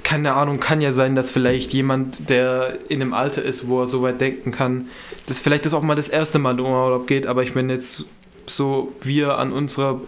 keine 0.07 0.35
Ahnung, 0.35 0.61
kann 0.61 0.79
ja 0.79 0.93
sein, 0.93 1.15
dass 1.15 1.29
vielleicht 1.31 1.73
jemand, 1.73 2.29
der 2.29 2.77
in 2.87 3.01
einem 3.01 3.13
Alter 3.13 3.43
ist, 3.43 3.67
wo 3.67 3.81
er 3.81 3.87
so 3.87 4.03
weit 4.03 4.21
denken 4.21 4.51
kann, 4.51 4.87
dass 5.25 5.39
vielleicht 5.39 5.65
das 5.65 5.73
auch 5.73 5.81
mal 5.81 5.95
das 5.95 6.07
erste 6.07 6.39
Mal 6.39 6.53
in 6.57 6.61
Urlaub 6.61 7.07
geht, 7.07 7.27
aber 7.27 7.43
ich 7.43 7.55
meine 7.55 7.73
jetzt 7.73 8.05
so 8.45 8.93
wir 9.01 9.37
an 9.37 9.51
unserer 9.51 9.99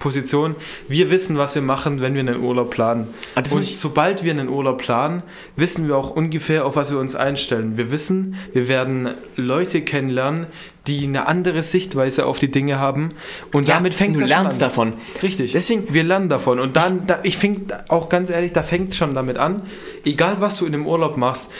Position, 0.00 0.56
wir 0.88 1.10
wissen, 1.10 1.36
was 1.36 1.54
wir 1.54 1.60
machen, 1.60 2.00
wenn 2.00 2.14
wir 2.14 2.20
einen 2.20 2.40
Urlaub 2.40 2.70
planen. 2.70 3.08
Ah, 3.34 3.42
Und 3.52 3.66
sobald 3.66 4.24
wir 4.24 4.32
einen 4.32 4.48
Urlaub 4.48 4.78
planen, 4.78 5.22
wissen 5.56 5.88
wir 5.88 5.96
auch 5.98 6.08
ungefähr, 6.08 6.64
auf 6.64 6.76
was 6.76 6.90
wir 6.90 6.98
uns 6.98 7.14
einstellen. 7.14 7.76
Wir 7.76 7.92
wissen, 7.92 8.36
wir 8.54 8.66
werden 8.68 9.10
Leute 9.36 9.82
kennenlernen, 9.82 10.46
die 10.86 11.04
eine 11.06 11.26
andere 11.26 11.62
Sichtweise 11.62 12.26
auf 12.26 12.38
die 12.38 12.50
Dinge 12.50 12.78
haben. 12.78 13.10
Und 13.52 13.66
Ja, 13.68 13.74
damit 13.76 13.94
fängt 13.94 14.16
du 14.16 14.22
es 14.24 14.28
schon 14.30 14.42
lernst 14.42 14.62
an. 14.62 14.68
davon. 14.68 14.92
Richtig. 15.22 15.52
Deswegen- 15.52 15.92
wir 15.94 16.04
lernen 16.04 16.28
davon. 16.28 16.60
Und 16.60 16.76
dann, 16.76 17.06
da, 17.06 17.20
ich 17.22 17.38
finde 17.38 17.84
auch 17.88 18.08
ganz 18.08 18.28
ehrlich, 18.30 18.52
da 18.52 18.62
fängt 18.62 18.90
es 18.90 18.96
schon 18.96 19.14
damit 19.14 19.38
an. 19.38 19.62
Egal, 20.04 20.36
was 20.40 20.58
du 20.58 20.66
in 20.66 20.72
dem 20.72 20.86
Urlaub 20.86 21.16
machst, 21.16 21.50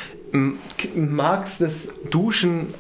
magst 0.95 1.61
das 1.61 1.95
Duschen 2.11 2.75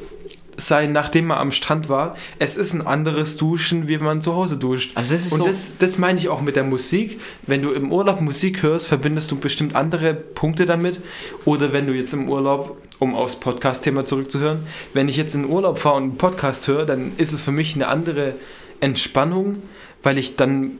sein, 0.56 0.92
nachdem 0.92 1.26
man 1.26 1.38
am 1.38 1.52
Strand 1.52 1.88
war. 1.88 2.16
Es 2.38 2.56
ist 2.56 2.72
ein 2.74 2.86
anderes 2.86 3.36
Duschen, 3.36 3.88
wie 3.88 3.98
man 3.98 4.22
zu 4.22 4.34
Hause 4.34 4.56
duscht. 4.56 4.92
Also 4.94 5.12
das 5.12 5.26
ist 5.26 5.32
Und 5.32 5.38
so- 5.38 5.44
das, 5.46 5.78
das 5.78 5.98
meine 5.98 6.18
ich 6.18 6.28
auch 6.28 6.40
mit 6.40 6.56
der 6.56 6.64
Musik. 6.64 7.20
Wenn 7.46 7.62
du 7.62 7.70
im 7.72 7.92
Urlaub 7.92 8.20
Musik 8.20 8.62
hörst, 8.62 8.86
verbindest 8.86 9.30
du 9.30 9.36
bestimmt 9.36 9.74
andere 9.74 10.14
Punkte 10.14 10.66
damit. 10.66 11.00
Oder 11.44 11.72
wenn 11.72 11.86
du 11.86 11.92
jetzt 11.92 12.12
im 12.12 12.28
Urlaub, 12.28 12.76
um 12.98 13.14
aufs 13.14 13.36
Podcast-Thema 13.36 14.06
zurückzuhören, 14.06 14.66
wenn 14.92 15.08
ich 15.08 15.16
jetzt 15.16 15.34
in 15.34 15.42
den 15.42 15.50
Urlaub 15.50 15.78
fahre 15.78 15.96
und 15.96 16.02
einen 16.02 16.16
Podcast 16.16 16.68
höre, 16.68 16.86
dann 16.86 17.12
ist 17.16 17.32
es 17.32 17.42
für 17.42 17.52
mich 17.52 17.74
eine 17.74 17.88
andere 17.88 18.34
Entspannung, 18.80 19.56
weil 20.02 20.18
ich 20.18 20.36
dann 20.36 20.72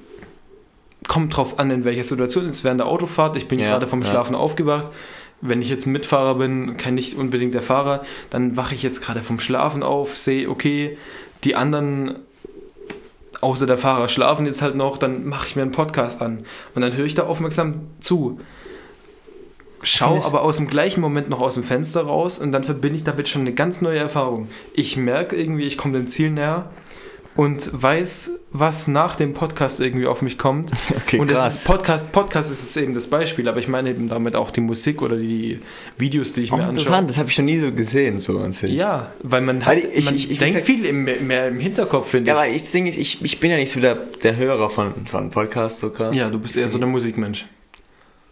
kommt 1.09 1.37
drauf 1.37 1.59
an, 1.59 1.71
in 1.71 1.85
welcher 1.85 2.05
Situation 2.05 2.45
es 2.47 2.53
ist 2.53 2.65
während 2.65 2.81
der 2.81 2.87
Autofahrt. 2.87 3.37
Ich 3.37 3.49
bin 3.49 3.59
Ja, 3.59 3.67
gerade 3.71 3.87
vom 3.87 4.03
ja. 4.03 4.09
Schlafen 4.09 4.35
aufgewacht. 4.35 4.89
Wenn 5.41 5.61
ich 5.61 5.69
jetzt 5.69 5.87
Mitfahrer 5.87 6.37
bin, 6.37 6.77
kein 6.77 6.95
nicht 6.95 7.17
unbedingt 7.17 7.55
der 7.55 7.63
Fahrer, 7.63 8.05
dann 8.31 8.57
wache 8.57 8.75
ich 8.75 8.83
jetzt 8.83 9.03
gerade 9.03 9.21
vom 9.21 9.41
Schlafen 9.41 9.83
auf, 9.83 10.17
sehe, 10.17 10.49
okay, 10.49 10.97
die 11.45 11.55
anderen 11.55 12.17
außer 13.45 13.67
der 13.67 13.79
Fahrer 13.79 14.09
schlafen 14.09 14.47
jetzt 14.47 14.63
halt 14.63 14.75
noch, 14.75 14.97
dann 14.97 15.27
mache 15.27 15.47
ich 15.47 15.55
mir 15.55 15.63
einen 15.63 15.71
Podcast 15.71 16.23
an 16.23 16.45
und 16.75 16.83
dann 16.83 16.97
höre 16.97 17.05
ich 17.05 17.15
da 17.15 17.25
aufmerksam 17.25 17.83
zu. 18.01 18.41
Schau 19.83 20.19
aber 20.25 20.41
aus 20.41 20.57
dem 20.57 20.67
gleichen 20.67 21.03
Moment 21.03 21.29
noch 21.29 21.43
aus 21.43 21.55
dem 21.55 21.63
Fenster 21.63 22.03
raus 22.03 22.39
und 22.39 22.53
dann 22.53 22.65
verbinde 22.65 22.97
ich 22.97 23.05
damit 23.05 23.29
schon 23.29 23.43
eine 23.43 23.53
ganz 23.53 23.83
neue 23.83 23.99
Erfahrung. 23.99 24.49
Ich 24.73 24.97
merke 24.97 25.37
irgendwie, 25.37 25.65
ich 25.65 25.77
komme 25.77 25.99
dem 25.99 26.09
Ziel 26.09 26.31
näher 26.31 26.71
und 27.37 27.71
weiß, 27.73 28.31
was 28.53 28.87
nach 28.87 29.17
dem 29.17 29.35
Podcast 29.35 29.81
irgendwie 29.81 30.07
auf 30.07 30.23
mich 30.23 30.39
kommt. 30.39 30.71
Okay, 30.97 31.19
und 31.19 31.29
das 31.31 31.39
krass. 31.39 31.55
ist 31.57 31.65
Podcast, 31.67 32.13
Podcast 32.13 32.51
ist 32.51 32.63
jetzt 32.63 32.77
eben 32.77 32.95
das 32.95 33.09
Beispiel, 33.09 33.49
aber 33.49 33.59
ich 33.59 33.67
meine 33.69 33.91
eben 33.91 34.09
damit 34.09 34.37
auch 34.37 34.51
die 34.51 34.61
Musik 34.61 35.03
oder 35.03 35.17
die 35.17 35.59
Videos, 35.99 36.33
die 36.33 36.43
ich 36.43 36.53
Auch 36.53 36.57
mir 36.59 36.63
anschaue. 36.65 36.81
interessant, 36.85 37.11
das 37.11 37.19
habe 37.19 37.29
ich 37.29 37.35
schon 37.35 37.45
nie 37.47 37.59
so 37.59 37.73
gesehen, 37.73 38.19
so 38.21 38.39
an 38.39 38.53
sich. 38.53 38.73
Ja, 38.73 39.13
weil 39.23 39.41
man, 39.43 39.65
hat, 39.67 39.77
Weil 39.77 39.91
ich- 39.93 40.05
man 40.05 40.15
ich- 40.15 40.31
ich- 40.31 40.39
denkt 40.39 40.61
viel 40.63 40.85
im, 40.87 41.05
mehr 41.05 41.49
im 41.49 41.59
Hinterkopf, 41.59 42.11
finde 42.11 42.29
Ja, 42.31 42.35
ich. 42.35 42.41
aber 42.41 42.49
ich, 42.57 42.63
ist, 42.89 42.97
ich, 42.99 43.23
ich 43.25 43.41
bin 43.41 43.51
ja 43.51 43.57
nicht 43.57 43.71
so 43.73 43.81
der, 43.81 43.97
der 43.97 44.37
Hörer 44.37 44.71
von, 44.71 45.07
von 45.07 45.31
Podcasts 45.31 45.81
so 45.81 45.91
krass. 45.91 46.15
Ja, 46.17 46.31
du 46.31 46.39
bist 46.39 46.57
eher 46.57 46.69
so 46.69 46.79
der 46.79 46.87
Musikmensch. 46.89 47.41
Ja, 47.43 47.47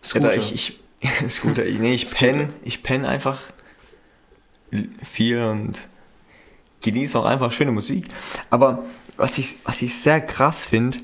Scooter. 0.03 0.29
da 0.29 0.35
ich, 0.35 0.55
ich, 0.55 0.79
Scooter, 1.31 1.67
ich, 1.67 1.79
nee, 1.79 1.95
ich 1.95 2.09
penne 2.11 2.51
ich 2.65 2.83
penn 2.83 3.05
einfach 3.05 3.41
viel 5.11 5.39
und 5.43 5.83
genieße 6.83 7.19
auch 7.19 7.25
einfach 7.25 7.53
schöne 7.53 7.73
Musik. 7.73 8.07
Aber 8.51 8.85
was 9.17 9.39
ich, 9.39 9.57
was 9.65 9.83
ich 9.83 9.95
sehr 9.95 10.21
krass 10.21 10.67
finde, 10.67 10.99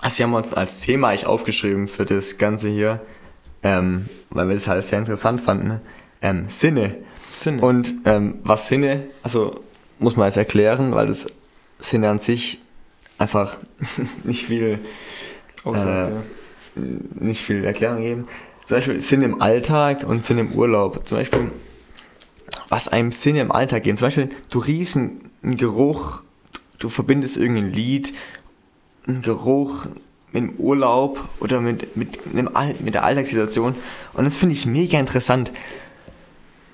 also 0.00 0.18
wir 0.18 0.26
haben 0.26 0.34
uns 0.34 0.52
als 0.52 0.80
Thema 0.80 1.08
eigentlich 1.08 1.26
aufgeschrieben 1.26 1.88
für 1.88 2.04
das 2.04 2.38
Ganze 2.38 2.68
hier, 2.68 3.00
ähm, 3.62 4.08
weil 4.30 4.48
wir 4.48 4.56
es 4.56 4.68
halt 4.68 4.84
sehr 4.86 4.98
interessant 4.98 5.40
fanden, 5.40 5.80
ähm, 6.22 6.46
Sinne. 6.48 6.96
Sinne. 7.30 7.62
Und 7.62 7.94
ähm, 8.04 8.38
was 8.42 8.68
Sinne, 8.68 9.06
also 9.22 9.60
muss 9.98 10.16
man 10.16 10.26
jetzt 10.26 10.36
erklären, 10.36 10.94
weil 10.94 11.06
das 11.06 11.26
Sinne 11.78 12.08
an 12.08 12.18
sich 12.18 12.60
einfach 13.18 13.58
nicht 14.24 14.46
viel 14.46 14.78
Aussagt, 15.64 16.12
äh, 16.76 16.80
ja. 16.80 16.86
nicht 17.14 17.42
viel 17.42 17.64
Erklärung 17.64 18.00
geben. 18.00 18.28
Zum 18.66 18.76
Beispiel 18.76 19.00
Sinn 19.00 19.22
im 19.22 19.40
Alltag 19.40 20.04
und 20.06 20.24
Sinn 20.24 20.38
im 20.38 20.52
Urlaub. 20.52 21.06
Zum 21.06 21.18
Beispiel, 21.18 21.50
was 22.68 22.88
einem 22.88 23.10
Sinn 23.10 23.36
im 23.36 23.52
Alltag 23.52 23.84
geben. 23.84 23.96
Zum 23.96 24.06
Beispiel, 24.06 24.30
du 24.50 24.58
riechst 24.58 24.96
einen 24.96 25.56
Geruch, 25.56 26.20
du, 26.78 26.88
verbindest 26.88 27.36
irgendein 27.36 27.72
Lied, 27.72 28.12
einen 29.06 29.22
Geruch 29.22 29.86
mit 30.32 30.42
dem 30.42 30.56
Urlaub 30.56 31.24
oder 31.40 31.60
mit, 31.60 31.96
mit, 31.96 32.18
einem 32.34 32.74
mit 32.80 32.94
der 32.94 33.04
Alltagssituation. 33.04 33.74
Und 34.14 34.24
das 34.24 34.36
finde 34.36 34.54
ich 34.54 34.66
mega 34.66 34.98
interessant. 34.98 35.52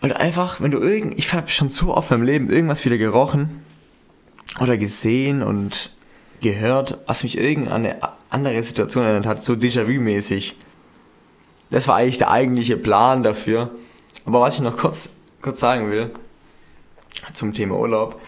Du 0.01 0.17
einfach, 0.17 0.61
wenn 0.61 0.73
du 0.73 0.79
irgend, 0.79 1.17
ich 1.17 1.33
habe 1.33 1.49
schon 1.49 1.69
so 1.69 1.95
oft 1.95 2.11
im 2.11 2.23
Leben 2.23 2.51
irgendwas 2.51 2.85
wieder 2.85 2.99
gerochen 2.99 3.63
oder 4.61 4.77
gesehen 4.77 5.43
und 5.43 5.91
gehört, 6.41 6.99
was 7.07 7.23
mich 7.23 7.39
irgendeine 7.39 7.99
andere 8.29 8.61
Situation 8.65 9.05
erinnert 9.05 9.27
hat, 9.27 9.43
so 9.45 9.53
Déjà-vu-mäßig. 9.53 10.55
Das 11.71 11.87
war 11.87 11.97
eigentlich 11.97 12.19
der 12.19 12.31
eigentliche 12.31 12.77
Plan 12.77 13.23
dafür. 13.23 13.71
Aber 14.25 14.41
was 14.41 14.57
ich 14.57 14.61
noch 14.61 14.77
kurz, 14.77 15.17
kurz 15.43 15.61
sagen 15.61 15.91
will, 15.91 16.11
zum 17.33 17.53
Thema 17.53 17.77
Urlaub, 17.79 18.21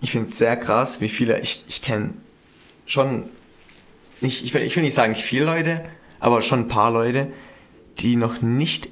ich 0.00 0.12
finde 0.12 0.28
es 0.28 0.38
sehr 0.38 0.56
krass, 0.56 1.00
wie 1.00 1.08
viele, 1.08 1.40
ich, 1.40 1.64
ich 1.68 1.82
kenne 1.82 2.14
schon, 2.86 3.24
nicht, 4.20 4.44
ich, 4.44 4.54
will, 4.54 4.62
ich 4.62 4.76
will 4.76 4.82
nicht 4.82 4.94
sagen 4.94 5.14
viele 5.14 5.44
Leute, 5.44 5.84
aber 6.20 6.40
schon 6.42 6.60
ein 6.60 6.68
paar 6.68 6.90
Leute, 6.90 7.28
die 7.98 8.16
noch 8.16 8.40
nicht, 8.42 8.88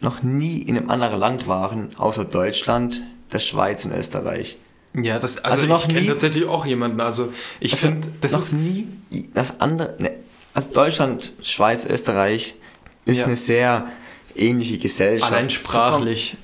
noch 0.00 0.22
nie 0.22 0.58
in 0.62 0.76
einem 0.76 0.90
anderen 0.90 1.20
Land 1.20 1.46
waren, 1.46 1.90
außer 1.96 2.24
Deutschland, 2.24 3.02
der 3.32 3.38
Schweiz 3.38 3.84
und 3.84 3.92
Österreich. 3.92 4.58
Ja, 4.94 5.18
das, 5.20 5.38
also, 5.38 5.50
Also 5.52 5.66
noch 5.66 5.86
ich 5.88 5.94
kenne 5.94 6.06
tatsächlich 6.08 6.46
auch 6.46 6.66
jemanden. 6.66 7.00
Also 7.00 7.32
ich 7.60 7.72
Also 7.74 7.88
finde, 7.88 8.08
das 8.22 8.32
ist 8.32 8.52
nie 8.54 8.88
das 9.34 9.60
andere. 9.60 9.94
Ne, 10.00 10.10
also 10.52 10.68
Deutschland, 10.72 11.32
Schweiz, 11.42 11.86
Österreich 11.86 12.56
ist 13.04 13.18
Ja. 13.18 13.26
eine 13.26 13.36
sehr 13.36 13.86
ähnliche 14.34 14.78
Gesellschaft. 14.78 15.32
allein 15.32 15.48
sprachlich. 15.48 16.36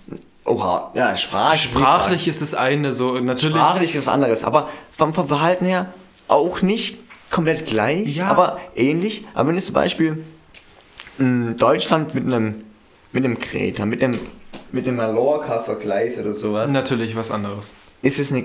Oha, 0.47 0.93
ja, 0.95 1.17
sprachlich. 1.17 1.63
Sprachlich 1.63 2.29
ist 2.29 2.41
das 2.43 2.55
eine 2.55 2.93
so. 2.93 3.15
Natürlich. 3.19 3.57
Sprachlich 3.57 3.95
ist 3.97 4.07
was 4.07 4.13
anderes, 4.15 4.45
aber 4.45 4.69
vom, 4.97 5.13
vom 5.13 5.29
Verhalten 5.29 5.65
her 5.67 5.93
auch 6.29 6.63
nicht 6.63 6.99
komplett 7.31 7.67
gleich, 7.67 8.17
Ja. 8.17 8.29
aber 8.29 8.61
ähnlich. 8.77 9.25
Aber 9.35 9.49
wenn 9.49 9.57
du 9.57 9.63
zum 9.63 9.75
Beispiel 9.75 10.25
mh, 11.19 11.55
Deutschland 11.55 12.15
mit 12.15 12.25
einem 12.25 12.63
mit 13.13 13.25
einem 13.25 13.39
Kreta, 13.39 13.87
mit 13.87 14.03
einem 14.03 14.19
mit 14.73 14.87
dem 14.87 14.97
Mallorca 14.97 15.61
vergleichst 15.63 16.19
oder 16.19 16.33
sowas, 16.33 16.71
Natürlich 16.71 17.17
was 17.17 17.31
anderes. 17.31 17.73
ist 18.03 18.19
es 18.19 18.31
eine 18.33 18.45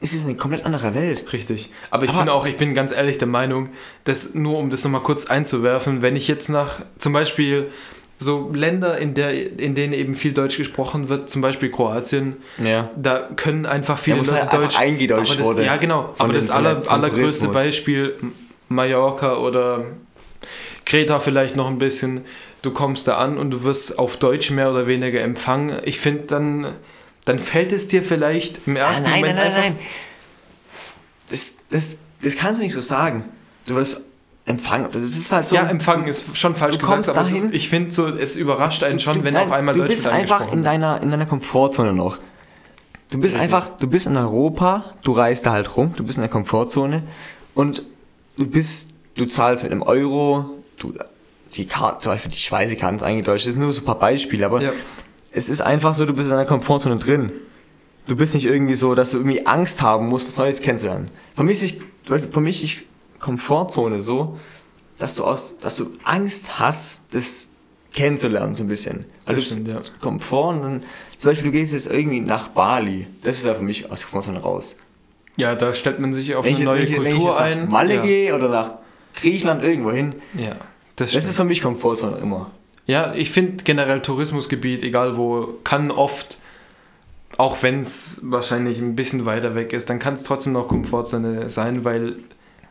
ist 0.00 0.12
es 0.12 0.24
eine 0.24 0.34
komplett 0.34 0.66
andere 0.66 0.94
Welt. 0.94 1.32
Richtig. 1.32 1.70
Aber 1.90 2.04
ich 2.04 2.10
Aber- 2.10 2.20
bin 2.20 2.28
auch, 2.28 2.44
ich 2.44 2.58
bin 2.58 2.74
ganz 2.74 2.92
ehrlich 2.92 3.16
der 3.16 3.28
Meinung, 3.28 3.70
dass 4.04 4.34
nur 4.34 4.58
um 4.58 4.68
das 4.68 4.84
nochmal 4.84 5.00
kurz 5.02 5.24
einzuwerfen, 5.26 6.02
wenn 6.02 6.16
ich 6.16 6.28
jetzt 6.28 6.48
nach 6.50 6.82
zum 6.98 7.14
Beispiel 7.14 7.70
so 8.24 8.50
Länder, 8.52 8.98
in, 8.98 9.14
der, 9.14 9.58
in 9.60 9.74
denen 9.74 9.92
eben 9.92 10.14
viel 10.14 10.32
Deutsch 10.32 10.56
gesprochen 10.56 11.08
wird, 11.08 11.30
zum 11.30 11.42
Beispiel 11.42 11.70
Kroatien, 11.70 12.36
Ja. 12.62 12.90
da 12.96 13.28
können 13.36 13.66
einfach 13.66 13.98
viele 13.98 14.16
Ja, 14.18 14.22
Leute 14.22 14.40
halt 14.40 14.52
Deutsch. 14.52 14.78
eingedeutscht 14.78 15.32
aber 15.32 15.38
das, 15.38 15.46
wurde 15.46 15.64
Ja, 15.64 15.76
genau. 15.76 16.14
aber 16.18 16.32
das 16.32 16.50
aller, 16.50 16.82
allergrößte. 16.90 17.48
Beispiel, 17.48 18.14
Mallorca 18.68 19.36
oder 19.36 19.84
Kreta 20.84 21.18
vielleicht 21.20 21.54
noch 21.56 21.68
ein 21.68 21.78
bisschen, 21.78 22.24
du 22.62 22.70
kommst 22.72 23.06
da 23.08 23.16
an 23.18 23.38
und 23.38 23.50
du 23.50 23.62
wirst 23.64 23.98
auf 23.98 24.16
Deutsch 24.16 24.50
mehr 24.50 24.70
oder 24.70 24.86
weniger 24.86 25.20
empfangen. 25.20 25.78
Ich 25.84 26.00
finde, 26.00 26.22
dann, 26.24 26.66
dann 27.24 27.38
fällt 27.38 27.72
es 27.72 27.88
dir 27.88 28.02
vielleicht 28.02 28.60
im 28.66 28.76
Ah, 28.76 28.80
ersten 28.80 29.04
nein, 29.04 29.20
Moment 29.20 29.36
nein, 29.36 29.44
nein, 29.52 29.54
einfach 29.54 29.62
nein. 29.62 29.78
Das, 31.30 31.52
das, 31.70 31.96
das 32.22 32.36
kannst 32.36 32.58
du 32.58 32.62
nicht 32.62 32.72
so 32.74 32.80
sagen. 32.80 33.24
Du 33.66 33.74
wirst 33.76 34.00
empfangen. 34.46 34.88
Das 34.92 35.02
ist 35.02 35.32
halt 35.32 35.46
so. 35.46 35.54
ja, 35.56 35.66
empfangen 35.66 36.06
ist 36.06 36.36
schon 36.36 36.54
falsch 36.54 36.76
du 36.76 36.80
gesagt, 36.82 37.04
kommst 37.06 37.16
dahin- 37.16 37.52
ich 37.52 37.68
finde 37.68 37.92
so, 37.92 38.06
es 38.08 38.36
überrascht 38.36 38.82
einen 38.82 39.00
schon, 39.00 39.18
du, 39.18 39.24
wenn 39.24 39.34
nein, 39.34 39.44
auf 39.46 39.52
einmal 39.52 39.74
du 39.74 39.80
Deutsch 39.80 39.90
bist 39.90 40.06
einfach 40.06 40.52
in 40.52 40.62
deiner, 40.62 41.00
in 41.02 41.10
deiner 41.10 41.26
Komfortzone 41.26 41.92
noch. 41.92 42.18
Du 43.10 43.18
bist 43.20 43.34
einfach, 43.34 43.68
du 43.78 43.86
bist 43.86 44.06
in 44.06 44.16
Europa, 44.16 44.84
du 45.02 45.12
reist 45.12 45.46
da 45.46 45.52
halt 45.52 45.76
rum, 45.76 45.92
du 45.96 46.04
bist 46.04 46.18
in 46.18 46.22
der 46.22 46.30
Komfortzone 46.30 47.02
und 47.54 47.82
du 48.36 48.46
bist, 48.46 48.90
du 49.14 49.24
zahlst 49.26 49.62
mit 49.62 49.70
einem 49.72 49.82
Euro, 49.82 50.46
du, 50.78 50.94
die 51.54 51.66
Karte, 51.66 52.02
zum 52.02 52.12
Beispiel 52.12 52.30
die 52.32 52.36
Speisekarte 52.36 52.96
ist 52.96 53.02
eingedeutscht, 53.02 53.46
das 53.46 53.52
sind 53.52 53.62
nur 53.62 53.70
so 53.72 53.82
ein 53.82 53.84
paar 53.84 53.98
Beispiele, 53.98 54.44
aber 54.44 54.60
Ja. 54.62 54.72
es 55.30 55.48
ist 55.48 55.60
einfach 55.60 55.94
so, 55.94 56.04
du 56.06 56.12
bist 56.12 56.26
in 56.28 56.30
deiner 56.30 56.46
Komfortzone 56.46 56.96
drin. 56.96 57.30
Du 58.06 58.16
bist 58.16 58.34
nicht 58.34 58.44
irgendwie 58.46 58.74
so, 58.74 58.94
dass 58.94 59.12
du 59.12 59.18
irgendwie 59.18 59.46
Angst 59.46 59.80
haben 59.80 60.08
musst, 60.08 60.26
was 60.26 60.36
Neues 60.36 60.60
kennenzulernen. 60.60 61.10
Für 61.36 61.42
mich 61.44 61.62
ist, 61.62 61.76
zum 62.32 62.42
Komfortzone 63.24 64.00
so, 64.00 64.38
dass 64.98 65.16
du 65.16 65.24
aus, 65.24 65.58
dass 65.58 65.76
du 65.76 65.92
Angst 66.04 66.58
hast, 66.58 67.00
das 67.10 67.48
kennenzulernen 67.92 68.52
so 68.52 68.64
ein 68.64 68.68
bisschen. 68.68 69.06
Weil 69.24 69.36
Das 69.36 69.46
stimmt, 69.46 69.68
ja. 69.68 69.80
Komfort 70.00 70.50
und 70.50 70.62
dann, 70.62 70.82
zum 71.18 71.30
Beispiel, 71.30 71.46
du 71.46 71.52
gehst 71.52 71.72
jetzt 71.72 71.90
irgendwie 71.90 72.20
nach 72.20 72.48
Bali. 72.48 73.06
Das 73.22 73.42
wäre 73.42 73.54
für 73.54 73.62
mich 73.62 73.90
aus 73.90 74.00
der 74.00 74.08
Komfortzone 74.10 74.40
raus. 74.40 74.76
Ja, 75.36 75.54
da 75.54 75.72
stellt 75.74 76.00
man 76.00 76.12
sich 76.12 76.34
auf 76.34 76.44
Wenn 76.44 76.56
eine 76.56 76.64
jetzt, 76.64 76.68
neue 76.68 76.80
wenn 76.80 76.88
ich 76.88 76.96
Kultur 76.96 77.30
jetzt 77.30 77.38
nach 77.38 77.40
ein. 77.40 77.70
Malle 77.70 77.94
ja. 77.94 78.02
gehe 78.02 78.34
oder 78.34 78.48
nach 78.48 78.72
Griechenland 79.14 79.64
irgendwo 79.64 79.90
hin, 79.90 80.16
Ja, 80.36 80.56
das, 80.96 81.12
das 81.12 81.24
ist 81.24 81.36
für 81.36 81.44
mich 81.44 81.62
Komfortzone 81.62 82.18
immer. 82.18 82.50
Ja, 82.86 83.14
ich 83.14 83.30
finde 83.30 83.64
generell 83.64 84.00
Tourismusgebiet, 84.00 84.82
egal 84.82 85.16
wo, 85.16 85.54
kann 85.64 85.90
oft, 85.90 86.38
auch 87.38 87.62
wenn 87.62 87.80
es 87.80 88.20
wahrscheinlich 88.22 88.78
ein 88.78 88.94
bisschen 88.94 89.24
weiter 89.24 89.54
weg 89.54 89.72
ist, 89.72 89.88
dann 89.88 89.98
kann 89.98 90.14
es 90.14 90.22
trotzdem 90.24 90.52
noch 90.52 90.68
Komfortzone 90.68 91.48
sein, 91.48 91.84
weil 91.84 92.16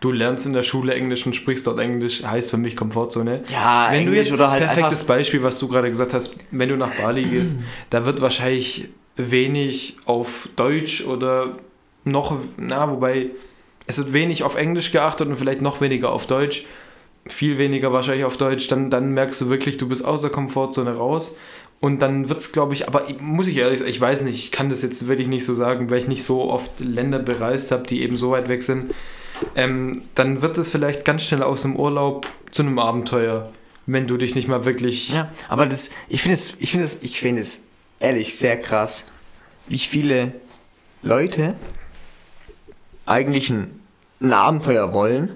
du 0.03 0.11
lernst 0.11 0.45
in 0.45 0.53
der 0.53 0.63
Schule 0.63 0.93
Englisch 0.93 1.25
und 1.25 1.35
sprichst 1.35 1.65
dort 1.65 1.79
Englisch, 1.79 2.23
heißt 2.23 2.51
für 2.51 2.57
mich 2.57 2.75
Komfortzone. 2.75 3.43
Ja, 3.51 3.87
wenn 3.89 4.05
du 4.05 4.11
Englisch 4.11 4.25
jetzt 4.25 4.33
oder 4.33 4.51
halt 4.51 4.63
perfektes 4.63 5.03
Beispiel, 5.03 5.43
was 5.43 5.59
du 5.59 5.67
gerade 5.67 5.89
gesagt 5.89 6.13
hast, 6.13 6.35
wenn 6.51 6.69
du 6.69 6.75
nach 6.75 6.95
Bali 6.95 7.23
gehst, 7.31 7.59
da 7.89 8.05
wird 8.05 8.21
wahrscheinlich 8.21 8.89
wenig 9.15 9.97
auf 10.05 10.49
Deutsch 10.55 11.05
oder 11.05 11.57
noch, 12.03 12.35
na, 12.57 12.91
wobei 12.91 13.27
es 13.87 13.97
wird 13.97 14.11
wenig 14.11 14.43
auf 14.43 14.55
Englisch 14.55 14.91
geachtet 14.91 15.27
und 15.27 15.37
vielleicht 15.37 15.61
noch 15.61 15.79
weniger 15.79 16.11
auf 16.11 16.27
Deutsch, 16.27 16.65
viel 17.27 17.57
weniger 17.57 17.93
wahrscheinlich 17.93 18.25
auf 18.25 18.35
Deutsch, 18.35 18.67
dann, 18.67 18.89
dann 18.89 19.13
merkst 19.13 19.39
du 19.41 19.49
wirklich, 19.49 19.77
du 19.77 19.87
bist 19.87 20.03
aus 20.03 20.21
der 20.21 20.29
Komfortzone 20.29 20.95
raus. 20.95 21.37
Und 21.79 22.01
dann 22.01 22.29
wird 22.29 22.39
es, 22.39 22.53
glaube 22.53 22.73
ich, 22.73 22.87
aber 22.87 23.07
muss 23.19 23.47
ich 23.47 23.57
ehrlich 23.57 23.79
sagen, 23.79 23.91
ich 23.91 23.99
weiß 23.99 24.21
nicht, 24.23 24.39
ich 24.39 24.51
kann 24.53 24.69
das 24.69 24.81
jetzt 24.81 25.05
wirklich 25.09 25.27
nicht 25.27 25.43
so 25.43 25.53
sagen, 25.53 25.89
weil 25.89 25.99
ich 25.99 26.07
nicht 26.07 26.23
so 26.23 26.49
oft 26.49 26.79
Länder 26.79 27.19
bereist 27.19 27.71
habe, 27.71 27.85
die 27.85 28.03
eben 28.03 28.15
so 28.15 28.31
weit 28.31 28.47
weg 28.47 28.63
sind. 28.63 28.93
Ähm, 29.55 30.03
dann 30.15 30.41
wird 30.41 30.57
es 30.57 30.71
vielleicht 30.71 31.05
ganz 31.05 31.23
schnell 31.23 31.43
aus 31.43 31.63
dem 31.63 31.75
Urlaub 31.75 32.27
zu 32.51 32.61
einem 32.61 32.79
Abenteuer, 32.79 33.51
wenn 33.85 34.07
du 34.07 34.17
dich 34.17 34.35
nicht 34.35 34.47
mal 34.47 34.65
wirklich. 34.65 35.09
Ja, 35.09 35.31
aber 35.49 35.65
das, 35.65 35.89
ich 36.09 36.21
finde 36.21 36.37
es, 36.37 36.55
ich 36.59 36.71
finde 36.71 36.85
es, 36.85 36.99
ich 37.01 37.19
finde 37.19 37.41
es 37.41 37.61
ehrlich 37.99 38.37
sehr 38.37 38.59
krass, 38.59 39.05
wie 39.67 39.77
viele 39.79 40.33
Leute 41.01 41.55
eigentlich 43.05 43.49
ein, 43.49 43.79
ein 44.21 44.33
Abenteuer 44.33 44.93
wollen, 44.93 45.29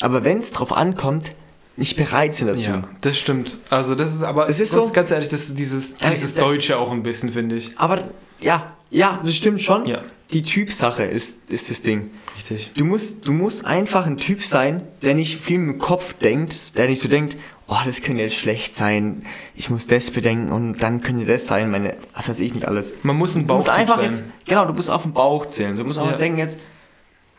aber 0.00 0.24
wenn 0.24 0.38
es 0.38 0.52
drauf 0.52 0.72
ankommt, 0.72 1.34
nicht 1.78 1.96
bereit 1.96 2.34
sind 2.34 2.48
dazu. 2.48 2.70
Ja, 2.70 2.84
das 3.02 3.18
stimmt. 3.18 3.58
Also 3.70 3.94
das 3.94 4.14
ist 4.14 4.22
aber, 4.22 4.46
Das 4.46 4.60
ist 4.60 4.72
so- 4.72 4.90
ganz 4.92 5.10
ehrlich, 5.10 5.28
das 5.28 5.44
ist 5.48 5.58
dieses, 5.58 5.96
dieses 5.98 6.34
da- 6.34 6.40
Deutsche 6.42 6.78
auch 6.78 6.90
ein 6.90 7.02
bisschen, 7.02 7.32
finde 7.32 7.56
ich. 7.56 7.78
Aber 7.78 8.04
ja, 8.40 8.72
ja, 8.90 9.20
das 9.22 9.34
stimmt 9.34 9.60
schon. 9.60 9.84
Ja. 9.86 10.00
Die 10.32 10.42
Typsache 10.42 11.04
ist, 11.04 11.38
ist 11.48 11.70
das 11.70 11.82
Ding. 11.82 12.10
Richtig. 12.36 12.72
Du 12.74 12.84
musst, 12.84 13.26
du 13.26 13.32
musst 13.32 13.64
einfach 13.64 14.06
ein 14.06 14.16
Typ 14.16 14.42
sein, 14.44 14.82
der 15.02 15.14
nicht 15.14 15.40
viel 15.40 15.56
im 15.56 15.78
Kopf 15.78 16.14
denkt, 16.14 16.76
der 16.76 16.88
nicht 16.88 17.00
so 17.00 17.08
denkt, 17.08 17.36
oh, 17.68 17.76
das 17.84 18.02
könnte 18.02 18.22
jetzt 18.22 18.34
schlecht 18.34 18.74
sein, 18.74 19.24
ich 19.54 19.70
muss 19.70 19.86
das 19.86 20.10
bedenken 20.10 20.52
und 20.52 20.78
dann 20.78 21.00
könnte 21.00 21.26
das 21.26 21.46
sein, 21.46 21.70
meine, 21.70 21.96
was 22.14 22.28
weiß 22.28 22.40
ich 22.40 22.54
nicht 22.54 22.66
alles. 22.66 22.94
Man 23.02 23.16
muss 23.16 23.36
ein 23.36 23.46
Du 23.46 23.54
musst 23.54 23.68
einfach 23.68 23.96
sein. 23.96 24.10
jetzt, 24.10 24.24
genau, 24.44 24.64
du 24.64 24.72
musst 24.72 24.90
auf 24.90 25.02
den 25.02 25.12
Bauch 25.12 25.46
zählen. 25.46 25.76
Du 25.76 25.84
musst 25.84 25.98
auch 25.98 26.10
Ja. 26.10 26.16
denken 26.16 26.38
jetzt, 26.38 26.58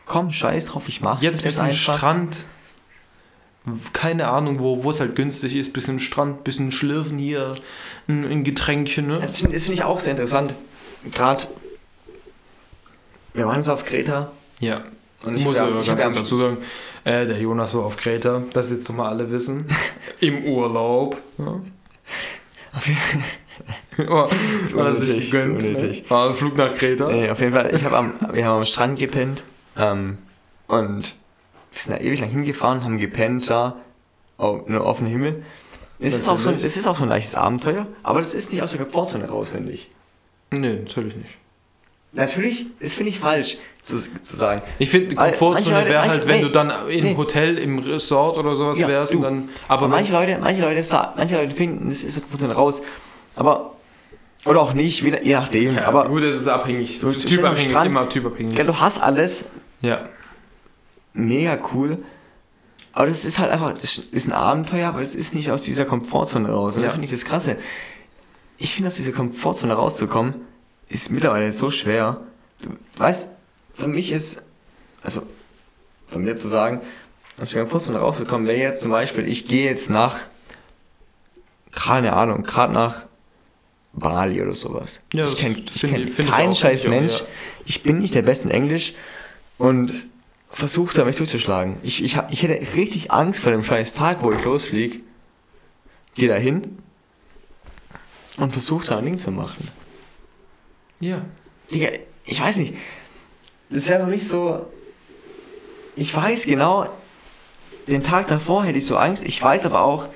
komm, 0.06 0.30
scheiß 0.30 0.66
drauf, 0.66 0.84
ich 0.88 1.00
mach 1.00 1.20
Jetzt 1.22 1.44
das 1.44 1.56
bisschen 1.56 1.72
Strand. 1.72 2.44
Keine 3.92 4.28
Ahnung, 4.28 4.60
wo 4.60 4.82
wo 4.82 4.90
es 4.90 4.98
halt 5.00 5.14
günstig 5.14 5.54
ist. 5.54 5.74
Bisschen 5.74 6.00
Strand, 6.00 6.42
bisschen 6.42 6.72
Schlürfen 6.72 7.18
hier, 7.18 7.54
ein, 8.08 8.24
ein 8.24 8.42
Getränkchen, 8.44 9.06
ne? 9.06 9.18
Das 9.20 9.38
finde 9.38 9.58
find 9.60 9.74
ich 9.74 9.84
auch 9.84 9.98
sehr 10.00 10.12
interessant. 10.12 10.54
Gerade, 11.10 11.46
wir 13.38 13.46
waren 13.46 13.56
jetzt 13.56 13.68
auf 13.68 13.84
Kreta. 13.84 14.30
Ja. 14.60 14.82
Und 15.24 15.36
Ich 15.36 15.44
muss 15.44 15.56
ja- 15.56 15.64
aber 15.66 15.82
ganz 15.82 16.02
kurz 16.02 16.16
dazu 16.16 16.36
sagen, 16.36 16.58
äh, 17.04 17.26
der 17.26 17.38
Jonas 17.40 17.74
war 17.74 17.84
auf 17.84 17.96
Kreta, 17.96 18.42
das 18.52 18.70
jetzt 18.70 18.88
nochmal 18.88 19.08
alle 19.10 19.30
wissen. 19.30 19.66
Im 20.20 20.44
Urlaub. 20.44 21.16
Ja. 21.38 21.60
oh, 24.08 24.28
war 24.74 24.84
das 24.92 25.00
sich 25.02 25.32
Ne? 25.32 25.44
unnötig. 25.44 26.08
War 26.10 26.28
ein 26.28 26.34
Flug 26.34 26.56
nach 26.56 26.74
Kreta. 26.74 27.08
Nee, 27.10 27.28
auf 27.30 27.40
jeden 27.40 27.52
Fall, 27.52 27.74
ich 27.74 27.84
hab 27.84 27.92
am, 27.92 28.14
wir 28.32 28.44
haben 28.44 28.58
am 28.58 28.64
Strand 28.64 28.98
gepennt 28.98 29.42
ähm, 29.76 30.18
und 30.68 31.02
wir 31.72 31.78
sind 31.80 31.96
da 31.96 32.00
ewig 32.02 32.20
lang 32.20 32.30
hingefahren, 32.30 32.84
haben 32.84 32.98
gepennt 32.98 33.48
da, 33.50 33.76
auf 34.36 34.66
einem 34.68 34.80
offenen 34.80 35.10
Himmel. 35.10 35.42
Es 35.98 36.14
ist, 36.16 36.28
auch 36.28 36.38
so, 36.38 36.50
ein- 36.50 36.54
es 36.54 36.76
ist 36.76 36.86
auch 36.86 36.96
so 36.96 37.02
ein 37.02 37.08
leichtes 37.08 37.34
Abenteuer, 37.34 37.86
aber 38.04 38.20
das 38.20 38.34
ist 38.34 38.52
nicht 38.52 38.62
aus 38.62 38.70
der 38.70 38.80
Komfortzone 38.80 39.28
raus, 39.28 39.48
finde 39.48 39.72
ich. 39.72 39.90
Nee, 40.52 40.74
natürlich 40.74 41.16
nicht. 41.16 41.30
Natürlich, 42.12 42.66
das 42.80 42.94
finde 42.94 43.10
ich 43.10 43.18
falsch 43.18 43.58
zu, 43.82 43.96
zu 44.22 44.36
sagen. 44.36 44.62
Ich 44.78 44.90
finde, 44.90 45.14
Komfortzone 45.14 45.86
wäre 45.86 46.08
halt, 46.08 46.26
wenn 46.26 46.36
nee, 46.38 46.42
du 46.42 46.50
dann 46.50 46.88
im 46.88 47.04
nee. 47.04 47.16
Hotel, 47.16 47.58
im 47.58 47.78
Resort 47.80 48.38
oder 48.38 48.56
sowas 48.56 48.78
Ja, 48.78 48.88
wärst 48.88 49.12
du. 49.12 49.18
und 49.18 49.22
dann. 49.24 49.48
Aber, 49.68 49.82
Aber, 49.82 49.88
manche 49.88 50.12
Leute, 50.12 50.38
manche 50.40 50.62
Leute, 50.62 50.82
manche 51.16 51.36
Leute 51.36 51.54
finden, 51.54 51.88
das 51.88 52.02
ist 52.02 52.16
der 52.16 52.22
Komfortzone 52.22 52.54
raus, 52.54 52.82
aber 53.36 53.74
oder 54.46 54.60
auch 54.62 54.72
nicht, 54.72 55.02
je, 55.02 55.32
nachdem. 55.34 55.74
ja, 55.74 55.84
aber 55.86 56.08
gut, 56.08 56.22
das 56.22 56.36
ist 56.36 56.48
abhängig. 56.48 57.00
Du- 57.00 57.12
Typabhängig, 57.12 57.70
Strand, 57.70 57.90
immer 57.90 58.08
typabhängig. 58.08 58.56
ja, 58.56 58.64
du 58.64 58.80
hast 58.80 59.00
alles, 59.02 59.44
Ja. 59.82 60.08
mega 61.12 61.58
cool. 61.74 61.98
Aber 62.92 63.06
das 63.06 63.24
ist 63.24 63.38
halt 63.38 63.50
einfach, 63.50 63.74
das 63.74 63.98
ist 63.98 64.26
ein 64.28 64.32
Abenteuer, 64.32 64.88
aber 64.88 65.00
das 65.00 65.14
ist 65.14 65.34
nicht 65.34 65.50
aus 65.50 65.62
dieser 65.62 65.84
Komfortzone 65.84 66.48
raus. 66.50 66.74
Und 66.76 66.82
Ja. 66.82 66.86
das 66.86 66.92
finde 66.94 67.04
ich 67.04 67.10
das 67.12 67.24
Krasse. 67.24 67.56
Ich 68.56 68.74
finde, 68.74 68.88
aus 68.88 68.94
dieser 68.96 69.12
Komfortzone 69.12 69.72
rauszukommen, 69.74 70.34
ist 70.88 71.10
mittlerweile 71.10 71.52
so 71.52 71.70
schwer. 71.70 72.20
Du 72.62 72.70
weißt, 72.96 73.28
für 73.74 73.88
mich 73.88 74.12
ist 74.12 74.42
also 75.02 75.22
von 76.08 76.22
mir 76.22 76.36
zu 76.36 76.48
sagen, 76.48 76.80
dass 77.36 77.54
wir 77.54 77.64
kurz 77.66 77.88
noch 77.88 78.00
rausgekommen 78.00 78.46
wäre 78.48 78.58
jetzt 78.58 78.82
zum 78.82 78.90
Beispiel, 78.90 79.28
ich 79.28 79.46
gehe 79.46 79.66
jetzt 79.66 79.90
nach, 79.90 80.16
keine 81.70 82.14
Ahnung, 82.14 82.42
gerade 82.42 82.72
nach 82.72 83.06
Bali 83.92 84.42
oder 84.42 84.52
sowas. 84.52 85.02
Ja, 85.12 85.26
ich 85.26 85.36
kenne 85.36 85.62
kenn 85.64 86.28
keinen 86.28 86.54
scheiß 86.54 86.86
Mensch. 86.88 87.20
ja. 87.20 87.26
Ich 87.64 87.82
bin 87.82 87.98
nicht 88.00 88.14
der 88.14 88.22
Beste 88.22 88.44
in 88.48 88.50
Englisch 88.50 88.94
und 89.58 89.92
versuche 90.50 90.94
da 90.94 91.04
mich 91.04 91.16
durchzuschlagen. 91.16 91.76
Ich, 91.82 92.02
ich, 92.02 92.18
ich 92.30 92.42
hätte 92.42 92.74
richtig 92.74 93.12
Angst 93.12 93.40
vor 93.40 93.52
dem 93.52 93.62
scheiß 93.62 93.94
Tag, 93.94 94.22
wo 94.22 94.32
ich 94.32 94.42
losfliege. 94.42 95.00
Gehe 96.14 96.28
da 96.28 96.36
hin 96.36 96.78
und 98.38 98.52
versuche 98.52 98.86
da 98.86 98.98
ein 98.98 99.04
Ding 99.04 99.18
zu 99.18 99.30
machen. 99.30 99.68
Ja. 101.00 101.22
Digga, 101.70 101.88
ich 102.24 102.40
weiß 102.40 102.56
nicht. 102.56 102.74
Das 103.70 103.88
wäre 103.88 104.04
für 104.04 104.10
mich 104.10 104.26
so. 104.26 104.66
Ich 105.96 106.14
weiß 106.14 106.46
genau, 106.46 106.88
den 107.88 108.02
Tag 108.02 108.28
davor 108.28 108.64
hätte 108.64 108.78
ich 108.78 108.86
so 108.86 108.96
Angst. 108.96 109.24
Ich 109.24 109.42
weiß 109.42 109.66
aber 109.66 109.82
auch, 109.82 110.06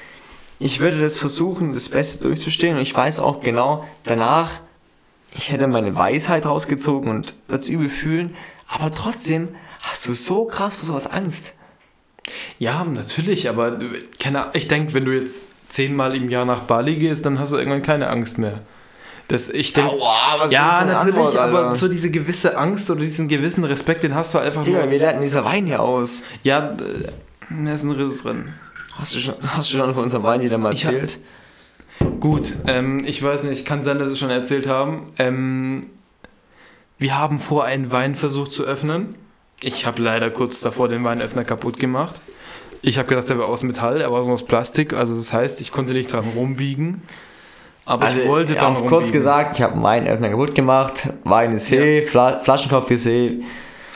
ich 0.58 0.80
würde 0.80 1.00
das 1.00 1.18
versuchen, 1.18 1.74
das 1.74 1.88
Beste 1.88 2.22
durchzustehen. 2.22 2.76
Und 2.76 2.82
ich 2.82 2.94
weiß 2.94 3.18
auch 3.18 3.40
genau, 3.40 3.86
danach, 4.04 4.60
ich 5.34 5.50
hätte 5.50 5.66
meine 5.66 5.96
Weisheit 5.96 6.46
rausgezogen 6.46 7.10
und 7.10 7.34
es 7.48 7.68
übel 7.68 7.88
fühlen. 7.88 8.36
Aber 8.68 8.90
trotzdem 8.90 9.48
hast 9.80 10.06
du 10.06 10.12
so 10.12 10.44
krass 10.44 10.76
vor 10.76 10.86
sowas 10.86 11.06
Angst. 11.06 11.52
Ja, 12.58 12.84
natürlich, 12.84 13.48
aber 13.48 13.78
keine, 14.20 14.50
ich 14.52 14.68
denke, 14.68 14.94
wenn 14.94 15.04
du 15.04 15.12
jetzt 15.12 15.52
zehnmal 15.68 16.14
im 16.14 16.30
Jahr 16.30 16.44
nach 16.44 16.60
Bali 16.60 16.96
gehst, 16.96 17.26
dann 17.26 17.38
hast 17.38 17.52
du 17.52 17.56
irgendwann 17.56 17.82
keine 17.82 18.08
Angst 18.08 18.38
mehr. 18.38 18.60
Das, 19.32 19.48
ich 19.48 19.72
denke, 19.72 19.92
Aua, 19.92 20.40
was 20.40 20.46
ist 20.48 20.52
ja, 20.52 20.84
natürlich, 20.84 21.16
Antwort, 21.16 21.36
aber 21.38 21.74
so 21.74 21.88
diese 21.88 22.10
gewisse 22.10 22.58
Angst 22.58 22.90
oder 22.90 23.00
diesen 23.00 23.28
gewissen 23.28 23.64
Respekt, 23.64 24.02
den 24.02 24.14
hast 24.14 24.34
du 24.34 24.38
einfach 24.38 24.62
Digga, 24.62 24.80
nur. 24.80 24.90
wie 24.90 24.98
lernt 24.98 25.14
denn 25.14 25.22
dieser 25.22 25.42
Wein 25.42 25.64
hier 25.64 25.80
aus? 25.80 26.22
Ja, 26.42 26.72
äh, 26.72 26.74
da 27.48 27.72
ist 27.72 27.82
ein 27.82 27.92
Riss 27.92 28.24
drin. 28.24 28.52
Hast 28.94 29.14
du 29.14 29.20
schon, 29.20 29.34
hast 29.40 29.72
du 29.72 29.78
schon 29.78 29.94
von 29.94 30.04
unserem 30.04 30.22
Wein 30.22 30.42
jeder 30.42 30.58
mal 30.58 30.72
erzählt? 30.72 31.18
Gut, 32.20 32.58
ähm, 32.66 33.04
ich 33.06 33.22
weiß 33.22 33.44
nicht, 33.44 33.64
kann 33.64 33.82
sein, 33.82 33.98
dass 33.98 34.08
wir 34.08 34.12
es 34.12 34.18
schon 34.18 34.28
erzählt 34.28 34.66
haben. 34.66 35.10
Ähm, 35.18 35.86
wir 36.98 37.18
haben 37.18 37.38
vor, 37.38 37.64
einen 37.64 37.90
Wein 37.90 38.16
versucht 38.16 38.52
zu 38.52 38.64
öffnen. 38.64 39.14
Ich 39.62 39.86
habe 39.86 40.02
leider 40.02 40.28
kurz 40.28 40.60
davor 40.60 40.90
den 40.90 41.04
Weinöffner 41.04 41.44
kaputt 41.44 41.78
gemacht. 41.78 42.20
Ich 42.82 42.98
habe 42.98 43.08
gedacht, 43.08 43.30
der 43.30 43.38
wäre 43.38 43.48
aus 43.48 43.62
Metall, 43.62 44.02
er 44.02 44.12
war 44.12 44.24
so 44.24 44.30
aus 44.30 44.44
Plastik. 44.44 44.92
Also 44.92 45.16
das 45.16 45.32
heißt, 45.32 45.62
ich 45.62 45.72
konnte 45.72 45.94
nicht 45.94 46.12
dran 46.12 46.26
rumbiegen. 46.36 47.00
Aber 47.84 48.08
ich 48.10 48.26
wollte 48.28 48.54
auch 48.60 48.66
rumbiegen. 48.66 48.84
Also, 48.84 48.96
kurz 48.96 49.12
gesagt, 49.12 49.56
ich 49.56 49.62
habe 49.62 49.74
einen 49.74 49.82
Weinöffner 49.82 50.28
kaputt 50.30 50.54
gemacht. 50.54 51.08
Wein 51.24 51.52
ist 51.54 51.66
he, 51.66 52.02
Fla 52.02 52.38
Flaschenkopf 52.40 52.90
ist 52.90 53.06
he. 53.06 53.42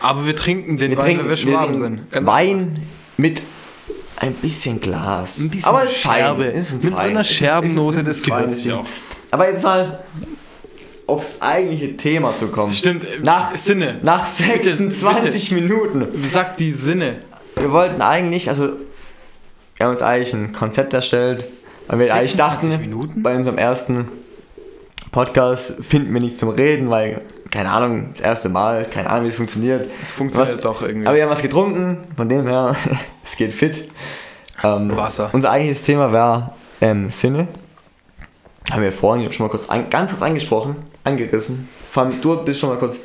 Aber 0.01 0.27
wir 0.27 0.35
trinken 0.37 0.77
den 0.77 0.91
Wir 0.91 0.99
Wein, 0.99 1.05
trinken, 1.05 1.21
wenn 1.21 1.31
wir 1.31 1.31
wir 1.31 1.37
Schwaben 1.37 1.73
trinken 1.75 1.97
sind. 1.99 2.11
Ganz 2.13 2.27
Wein 2.27 2.83
mit 3.17 3.43
ein 4.19 4.33
bisschen 4.35 4.81
Glas. 4.81 5.39
Ein 5.41 5.51
bisschen 5.51 5.65
Aber 5.67 5.85
es 5.85 5.93
ist 5.93 5.99
fein. 6.03 6.15
Scherbe. 6.25 6.45
Ist 6.45 6.83
Mit 6.83 6.93
so 6.93 6.97
fein. 6.99 7.11
einer 7.11 7.21
Es 7.21 7.31
ist- 7.31 7.37
Scherbennote, 7.37 8.01
es 8.01 8.03
ist- 8.03 8.03
es 8.03 8.07
das 8.09 8.17
ist 8.19 8.25
gehört 8.25 8.45
fein. 8.45 8.53
sich 8.53 8.73
auch. 8.73 8.85
Aber 9.31 9.49
jetzt 9.51 9.63
mal 9.65 10.01
aufs 11.07 11.41
eigentliche 11.41 11.97
Thema 11.97 12.35
zu 12.37 12.49
kommen. 12.49 12.73
Stimmt, 12.73 13.05
äh, 13.05 13.21
Nach, 13.23 13.55
Sinne. 13.55 14.01
nach 14.03 14.27
26 14.27 15.53
Minuten. 15.53 16.07
Sag 16.33 16.57
die 16.57 16.73
Sinne. 16.73 17.19
Wir 17.55 17.71
wollten 17.73 18.03
eigentlich, 18.03 18.49
also 18.49 18.71
wir 19.77 19.87
haben 19.87 19.93
uns 19.93 20.03
eigentlich 20.03 20.35
ein 20.35 20.53
Konzept 20.53 20.93
erstellt, 20.95 21.45
weil 21.89 21.99
wir 22.01 22.15
eigentlich 22.15 22.33
26 22.33 22.71
dachten, 22.71 22.81
Minuten? 22.81 23.23
bei 23.23 23.37
unserem 23.37 23.59
ersten 23.59 24.09
Podcast 25.13 25.77
finden 25.85 26.13
wir 26.13 26.21
nichts 26.21 26.39
zum 26.39 26.51
Reden, 26.51 26.91
weil, 26.91 27.23
keine 27.51 27.71
Ahnung, 27.71 28.11
das 28.15 28.23
erste 28.23 28.49
Mal, 28.49 28.85
keine 28.85 29.09
Ahnung, 29.09 29.25
wie 29.25 29.29
es 29.29 29.37
funktioniert. 29.37 29.89
Funktioniert 30.17 30.55
Was- 30.57 30.61
doch 30.61 30.83
irgendwie. 30.83 31.07
Aber 31.07 31.17
wir 31.17 31.23
haben 31.23 31.31
was 31.31 31.43
getrunken, 31.43 31.99
von 32.17 32.29
dem 32.29 32.47
her, 32.47 32.77
es 33.25 33.37
geht 33.37 33.55
fit. 33.55 33.89
Ähm, 34.63 34.97
Wasser. 34.97 35.31
Unser 35.33 35.51
eigentliches 35.51 35.85
Thema 35.85 36.13
war 36.13 36.55
ähm, 36.81 37.11
Sinne. 37.11 37.49
Haben 38.71 38.83
wir 38.83 38.93
vorhin 38.93 39.31
schon 39.33 39.47
mal 39.47 39.51
kurz 39.51 39.69
an, 39.69 39.89
ganz 39.91 40.11
kurz 40.11 40.23
angesprochen, 40.23 40.77
angerissen. 41.05 41.69
Vor 41.93 42.03
allem, 42.03 42.21
du 42.21 42.37
bist 42.45 42.61
schon 42.61 42.71
mal 42.71 42.79
kurz 42.79 43.05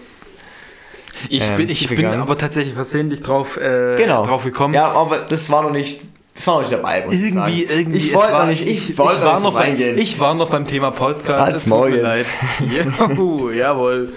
Ich, 1.30 1.48
ähm, 1.48 1.58
bin, 1.58 1.70
ich 1.70 1.88
bin 1.88 2.06
aber 2.06 2.38
tatsächlich 2.38 2.74
versehentlich 2.74 3.22
drauf, 3.22 3.58
äh, 3.58 3.96
genau. 3.98 4.26
drauf 4.26 4.44
gekommen. 4.44 4.74
Ja, 4.74 4.90
aber 4.92 5.20
das 5.20 5.50
war 5.52 5.62
noch 5.62 5.72
nicht, 5.72 6.02
das 6.42 6.48
war 6.48 6.56
noch 6.56 6.62
nicht 6.62 6.74
dabei. 6.74 7.06
Muss 7.06 7.14
ich 7.16 7.34
sagen. 7.34 7.54
Irgendwie, 7.54 7.74
irgendwie. 7.74 7.98
Ich 8.00 8.14
wollte 8.16 8.34
war- 8.34 8.40
noch 8.42 8.50
nicht, 8.50 8.68
ich, 8.68 8.90
ich, 8.90 8.98
wollte 8.98 9.22
war 9.22 9.34
nicht 9.36 9.44
noch 9.44 9.54
bei, 9.54 9.60
reingehen. 9.60 9.98
ich 10.00 10.20
war 10.20 10.34
noch 10.34 10.50
beim 10.50 10.66
Thema 10.68 10.92
Podcast. 10.92 11.40
Halt's 11.52 11.68
Maul 11.68 11.94
jetzt. 11.94 12.04
leid. 12.04 12.26
Juhu, 13.16 13.52
jawohl. 13.52 14.10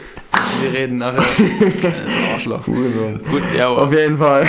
Wir 0.62 0.72
reden 0.72 0.98
nachher. 0.98 1.20
Äh, 1.22 2.32
Arschloch. 2.32 2.66
Hurensohn. 2.66 3.20
Gut, 3.30 3.42
jawohl. 3.56 3.78
Auf 3.78 3.92
jeden 3.92 4.18
Fall. 4.18 4.46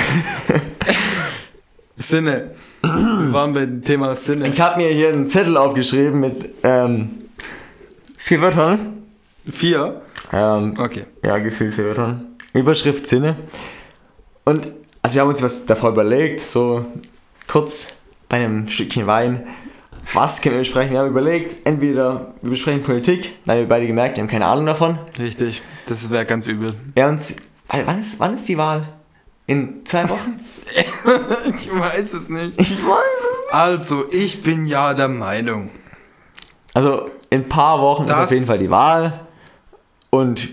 Sinne. 1.98 2.52
Wir 2.82 3.34
waren 3.34 3.54
beim 3.54 3.82
Thema 3.82 4.16
Sinne. 4.16 4.48
Ich 4.48 4.60
habe 4.62 4.78
mir 4.82 4.90
hier 4.90 5.10
einen 5.10 5.28
Zettel 5.28 5.58
aufgeschrieben 5.58 6.20
mit 6.20 6.50
ähm, 6.64 7.10
vier 8.18 8.42
Wörtern. 8.42 9.04
Vier. 9.50 10.02
Ähm, 10.32 10.76
Okay. 10.78 11.04
ja, 11.24 11.38
gefühlt 11.40 11.74
vier 11.74 11.86
Wörtern. 11.86 12.26
Überschrift 12.54 13.08
Sinne. 13.08 13.36
Und 14.44 14.72
also 15.02 15.16
wir 15.16 15.22
haben 15.22 15.30
uns 15.30 15.42
was 15.42 15.66
davor 15.66 15.90
überlegt, 15.92 16.42
so 16.42 16.86
kurz 17.48 17.94
bei 18.30 18.38
einem 18.38 18.68
Stückchen 18.68 19.08
Wein. 19.08 19.48
Was 20.14 20.42
können 20.42 20.56
wir 20.56 20.60
besprechen? 20.60 20.92
Wir 20.92 21.00
haben 21.00 21.10
überlegt, 21.10 21.66
entweder 21.66 22.34
wir 22.42 22.52
besprechen 22.52 22.84
Politik, 22.84 23.34
weil 23.46 23.62
wir 23.62 23.68
beide 23.68 23.88
gemerkt, 23.88 24.18
wir 24.18 24.24
haben 24.24 24.30
keine 24.30 24.46
Ahnung 24.46 24.66
davon. 24.68 25.00
Richtig. 25.18 25.62
Das 25.88 26.10
wäre 26.10 26.26
ganz 26.26 26.48
übel. 26.48 26.76
Wir 26.94 27.04
haben 27.06 27.16
uns, 27.16 27.38
wann 27.68 28.00
ist, 28.00 28.20
wann 28.20 28.36
ist 28.36 28.48
die 28.48 28.58
Wahl? 28.58 28.88
In 29.48 29.86
zwei 29.86 30.10
Wochen? 30.10 30.40
Ich 31.60 31.72
weiß 31.72 32.14
es 32.14 32.30
nicht. 32.30 32.60
Ich 32.60 32.84
weiß 32.84 32.98
es. 32.98 33.54
Also, 33.54 34.06
ich 34.12 34.42
bin 34.42 34.66
ja 34.66 34.96
der 34.96 35.08
Meinung. 35.08 35.70
Also 36.74 37.12
in 37.30 37.42
ein 37.42 37.50
paar 37.50 37.80
Wochen 37.80 38.06
ist 38.06 38.14
auf 38.14 38.32
jeden 38.32 38.46
Fall 38.46 38.58
die 38.58 38.70
Wahl 38.72 39.22
und 40.10 40.50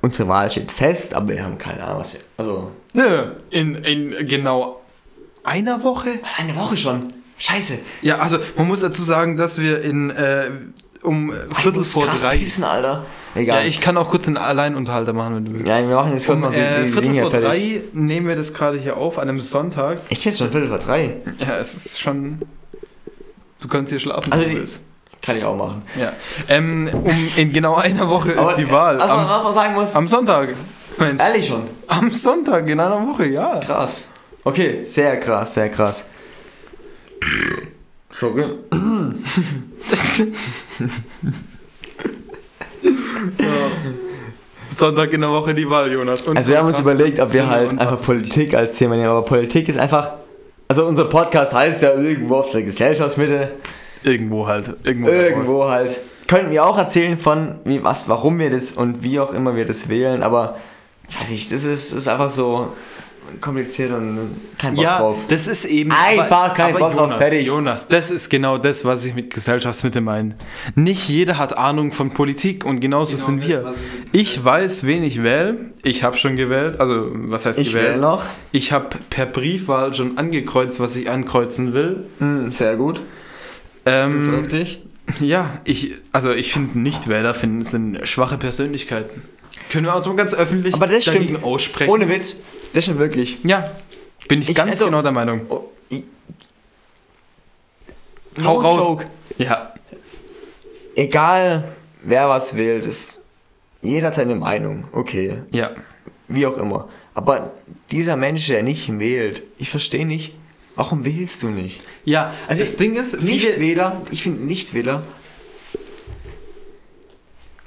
unsere 0.00 0.28
Wahl 0.28 0.50
steht 0.50 0.70
fest, 0.70 1.14
aber 1.14 1.28
wir 1.28 1.44
haben 1.44 1.58
keine 1.58 1.82
Ahnung, 1.84 1.98
was 1.98 2.14
wir, 2.14 2.20
also 2.36 2.70
Nö. 2.94 3.32
In, 3.50 3.74
in 3.76 4.26
genau 4.26 4.80
einer 5.44 5.82
Woche? 5.84 6.18
was 6.22 6.38
eine 6.38 6.56
Woche 6.56 6.76
schon. 6.76 7.12
Scheiße. 7.38 7.78
Ja, 8.02 8.18
also 8.18 8.38
man 8.56 8.66
muss 8.68 8.80
dazu 8.80 9.02
sagen, 9.02 9.36
dass 9.36 9.60
wir 9.60 9.82
in 9.82 10.10
äh, 10.10 10.50
um 11.02 11.32
Viertel 11.54 11.78
muss 11.80 11.92
vor 11.92 12.06
krass 12.06 12.22
drei. 12.22 12.38
Pissen, 12.38 12.64
Alter. 12.64 13.04
Ja, 13.34 13.40
Egal. 13.40 13.66
ich 13.66 13.80
kann 13.80 13.96
auch 13.96 14.08
kurz 14.08 14.26
einen 14.28 14.36
Alleinunterhalter 14.38 15.12
machen, 15.12 15.36
wenn 15.36 15.44
du 15.44 15.52
willst. 15.54 15.66
Nein, 15.66 15.88
wir 15.88 15.96
machen 15.96 16.12
jetzt 16.12 16.26
kurz 16.26 16.36
um 16.36 16.42
noch 16.42 16.52
die, 16.52 16.56
äh, 16.58 16.84
Viertel 16.86 17.02
Dinge 17.02 17.22
vor 17.22 17.30
drei 17.30 17.82
nehmen 17.92 18.28
wir 18.28 18.36
das 18.36 18.54
gerade 18.54 18.78
hier 18.78 18.96
auf, 18.96 19.18
an 19.18 19.28
einem 19.28 19.40
Sonntag. 19.40 20.00
Echt 20.08 20.24
jetzt 20.24 20.38
schon 20.38 20.50
Viertel 20.50 20.68
vor 20.68 20.78
drei? 20.78 21.16
Ja, 21.38 21.56
es 21.58 21.74
ist 21.74 22.00
schon. 22.00 22.40
Du 23.60 23.68
kannst 23.68 23.90
hier 23.90 23.98
schlafen, 24.00 24.32
Also 24.32 24.42
wenn 24.44 24.50
du 24.50 24.54
die- 24.56 24.60
willst. 24.62 24.82
Kann 25.20 25.36
ich 25.38 25.44
auch 25.44 25.56
machen. 25.56 25.82
Ja. 25.98 26.12
Ähm, 26.48 26.88
um, 26.92 27.28
in 27.36 27.50
genau 27.52 27.74
einer 27.76 28.08
Woche 28.10 28.36
Aber, 28.38 28.50
ist 28.50 28.56
die 28.56 28.70
Wahl. 28.70 28.98
Was 28.98 29.08
man, 29.08 29.22
was 29.24 29.30
Am, 29.32 29.44
man 29.44 29.54
sagen 29.54 29.74
muss, 29.74 29.94
am 29.96 30.06
Sonntag. 30.06 30.50
Mensch, 30.98 31.18
ehrlich 31.20 31.48
schon. 31.48 31.62
am 31.88 32.12
Sonntag, 32.12 32.68
in 32.68 32.78
einer 32.78 33.06
Woche, 33.08 33.26
ja. 33.26 33.58
Krass. 33.60 34.10
Okay, 34.44 34.84
sehr 34.84 35.18
krass, 35.20 35.54
sehr 35.54 35.70
krass. 35.70 36.06
Sorry. 38.10 38.44
Sonntag 44.68 45.12
in 45.12 45.20
der 45.22 45.30
Woche 45.30 45.54
die 45.54 45.68
Wahl, 45.68 45.90
Jonas. 45.90 46.24
Und 46.24 46.36
Also 46.36 46.50
wir 46.50 46.58
haben 46.58 46.68
uns 46.68 46.78
überlegt, 46.78 47.18
ob 47.20 47.32
wir 47.32 47.48
halt 47.48 47.70
einfach 47.70 48.02
Politik 48.04 48.54
als 48.54 48.76
Thema 48.76 48.96
nehmen, 48.96 49.08
aber 49.08 49.24
Politik 49.24 49.68
ist 49.68 49.78
einfach. 49.78 50.12
Also 50.68 50.86
unser 50.86 51.06
Podcast 51.06 51.54
heißt 51.54 51.82
ja 51.82 51.94
irgendwo 51.94 52.36
auf 52.36 52.50
der 52.50 52.62
Gesellschaftsmitte. 52.62 53.52
Irgendwo 54.02 54.46
halt. 54.46 54.74
Irgendwo. 54.84 55.08
Irgendwo 55.10 55.68
halt. 55.68 56.00
Könnten 56.26 56.50
wir 56.52 56.64
auch 56.64 56.76
erzählen 56.78 57.18
von 57.18 57.56
wie 57.64 57.82
was, 57.84 58.08
warum 58.08 58.38
wir 58.38 58.50
das 58.50 58.72
und 58.72 59.02
wie 59.02 59.20
auch 59.20 59.32
immer 59.32 59.56
wir 59.56 59.64
das 59.66 59.88
wählen, 59.88 60.22
aber 60.22 60.56
ich 61.08 61.20
weiß 61.20 61.30
nicht, 61.30 61.52
das 61.52 61.64
ist, 61.64 61.92
ist 61.92 62.08
einfach 62.08 62.30
so 62.30 62.72
kompliziert 63.40 63.90
und 63.92 64.36
kein 64.58 64.74
Bock 64.74 64.84
Ja, 64.84 64.98
drauf. 64.98 65.18
das 65.28 65.46
ist 65.46 65.64
eben. 65.64 65.90
Einfach 65.92 66.54
kein 66.54 66.72
Bock 66.74 66.92
drauf, 66.92 66.94
Jonas, 66.96 67.18
fertig. 67.18 67.46
Jonas, 67.46 67.88
das 67.88 68.10
ist 68.10 68.28
genau 68.30 68.58
das, 68.58 68.84
was 68.84 69.04
ich 69.04 69.14
mit 69.14 69.32
Gesellschaftsmitte 69.32 70.00
meine. 70.00 70.36
Nicht 70.74 71.08
jeder 71.08 71.38
hat 71.38 71.56
Ahnung 71.56 71.92
von 71.92 72.10
Politik 72.10 72.64
und 72.64 72.80
genauso 72.80 73.12
Genau 73.16 73.26
sind 73.26 73.40
das, 73.42 73.48
wir. 73.48 73.74
ich 74.12 74.22
Ich 74.38 74.44
weiß, 74.44 74.84
wen 74.86 75.02
ich 75.04 75.22
wähle. 75.22 75.58
Ich 75.82 76.02
habe 76.04 76.16
schon 76.16 76.36
gewählt. 76.36 76.80
Also, 76.80 77.10
was 77.12 77.46
heißt 77.46 77.58
Ich 77.58 77.68
gewählt? 77.72 77.92
wähle 77.94 78.00
noch. 78.00 78.22
Ich 78.52 78.72
habe 78.72 78.96
per 79.10 79.26
Briefwahl 79.26 79.92
schon 79.94 80.16
angekreuzt, 80.18 80.80
was 80.80 80.96
ich 80.96 81.10
ankreuzen 81.10 81.74
will. 81.74 82.04
Hm, 82.18 82.50
sehr 82.50 82.76
gut. 82.76 83.00
Ähm, 83.86 84.24
Vernünftig. 84.24 84.82
ja, 85.20 85.50
ich, 85.64 85.92
also 86.12 86.32
ich 86.32 86.52
finde 86.52 86.78
Nichtwähler 86.78 87.34
finden, 87.34 87.64
sind 87.64 88.06
schwache 88.08 88.38
Persönlichkeiten. 88.38 89.22
Können 89.70 89.86
wir 89.86 89.94
also 89.94 90.14
ganz 90.14 90.34
öffentlich 90.34 90.74
Aber 90.74 90.86
das 90.86 91.04
dagegen 91.04 91.24
stimmt. 91.24 91.44
aussprechen. 91.44 91.90
Ohne 91.90 92.08
Witz. 92.08 92.36
Das 92.74 92.84
stimmt 92.84 92.98
wirklich. 92.98 93.38
ja, 93.44 93.64
bin 94.28 94.42
ich, 94.42 94.50
Ich- 94.50 94.54
ganz 94.56 94.72
also- 94.72 94.86
genau 94.86 95.00
der 95.02 95.12
Meinung. 95.12 95.46
Oh, 95.48 95.64
i- 95.90 96.04
Hau 98.38 98.42
No 98.42 98.52
raus. 98.60 98.76
joke. 98.78 99.04
Ja, 99.38 99.70
Egal, 100.96 101.74
wer 102.04 102.28
was 102.28 102.54
wählt, 102.56 102.86
ist, 102.86 103.20
jeder 103.82 104.08
hat 104.08 104.14
seine 104.14 104.36
Meinung. 104.36 104.84
Okay. 104.92 105.42
ja. 105.50 105.70
Wie 106.28 106.46
auch 106.46 106.56
immer. 106.56 106.88
Aber 107.14 107.52
dieser 107.90 108.16
Mensch, 108.16 108.46
der 108.46 108.62
nicht 108.62 108.96
wählt, 108.98 109.42
ich 109.58 109.70
verstehe 109.70 110.06
nicht, 110.06 110.34
warum 110.76 111.04
wählst 111.04 111.42
du 111.42 111.48
nicht? 111.50 111.80
Ja, 112.04 112.32
also 112.48 112.62
das 112.62 112.76
Ding 112.76 112.94
ist, 112.94 113.20
Nichtwähler, 113.22 114.02
ich 114.12 114.22
finde 114.22 114.44
Nichtwähler, 114.44 115.02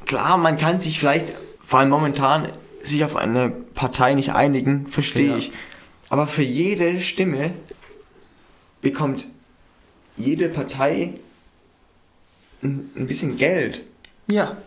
klar, 0.05 0.37
man 0.37 0.57
kann 0.57 0.79
sich 0.79 0.99
vielleicht, 0.99 1.33
vor 1.63 1.79
allem 1.79 1.89
momentan, 1.89 2.51
sich 2.81 3.03
auf 3.03 3.15
eine 3.15 3.49
Partei 3.49 4.13
nicht 4.13 4.33
einigen, 4.33 4.87
verstehe 4.87 5.29
Ja. 5.31 5.37
ich. 5.37 5.51
Aber 6.09 6.27
für 6.27 6.43
jede 6.43 6.99
Stimme 7.01 7.51
bekommt 8.81 9.25
jede 10.15 10.49
Partei 10.49 11.13
ein, 12.63 12.89
ein 12.95 13.07
bisschen 13.07 13.37
Geld. 13.37 13.81
ja. 14.27 14.57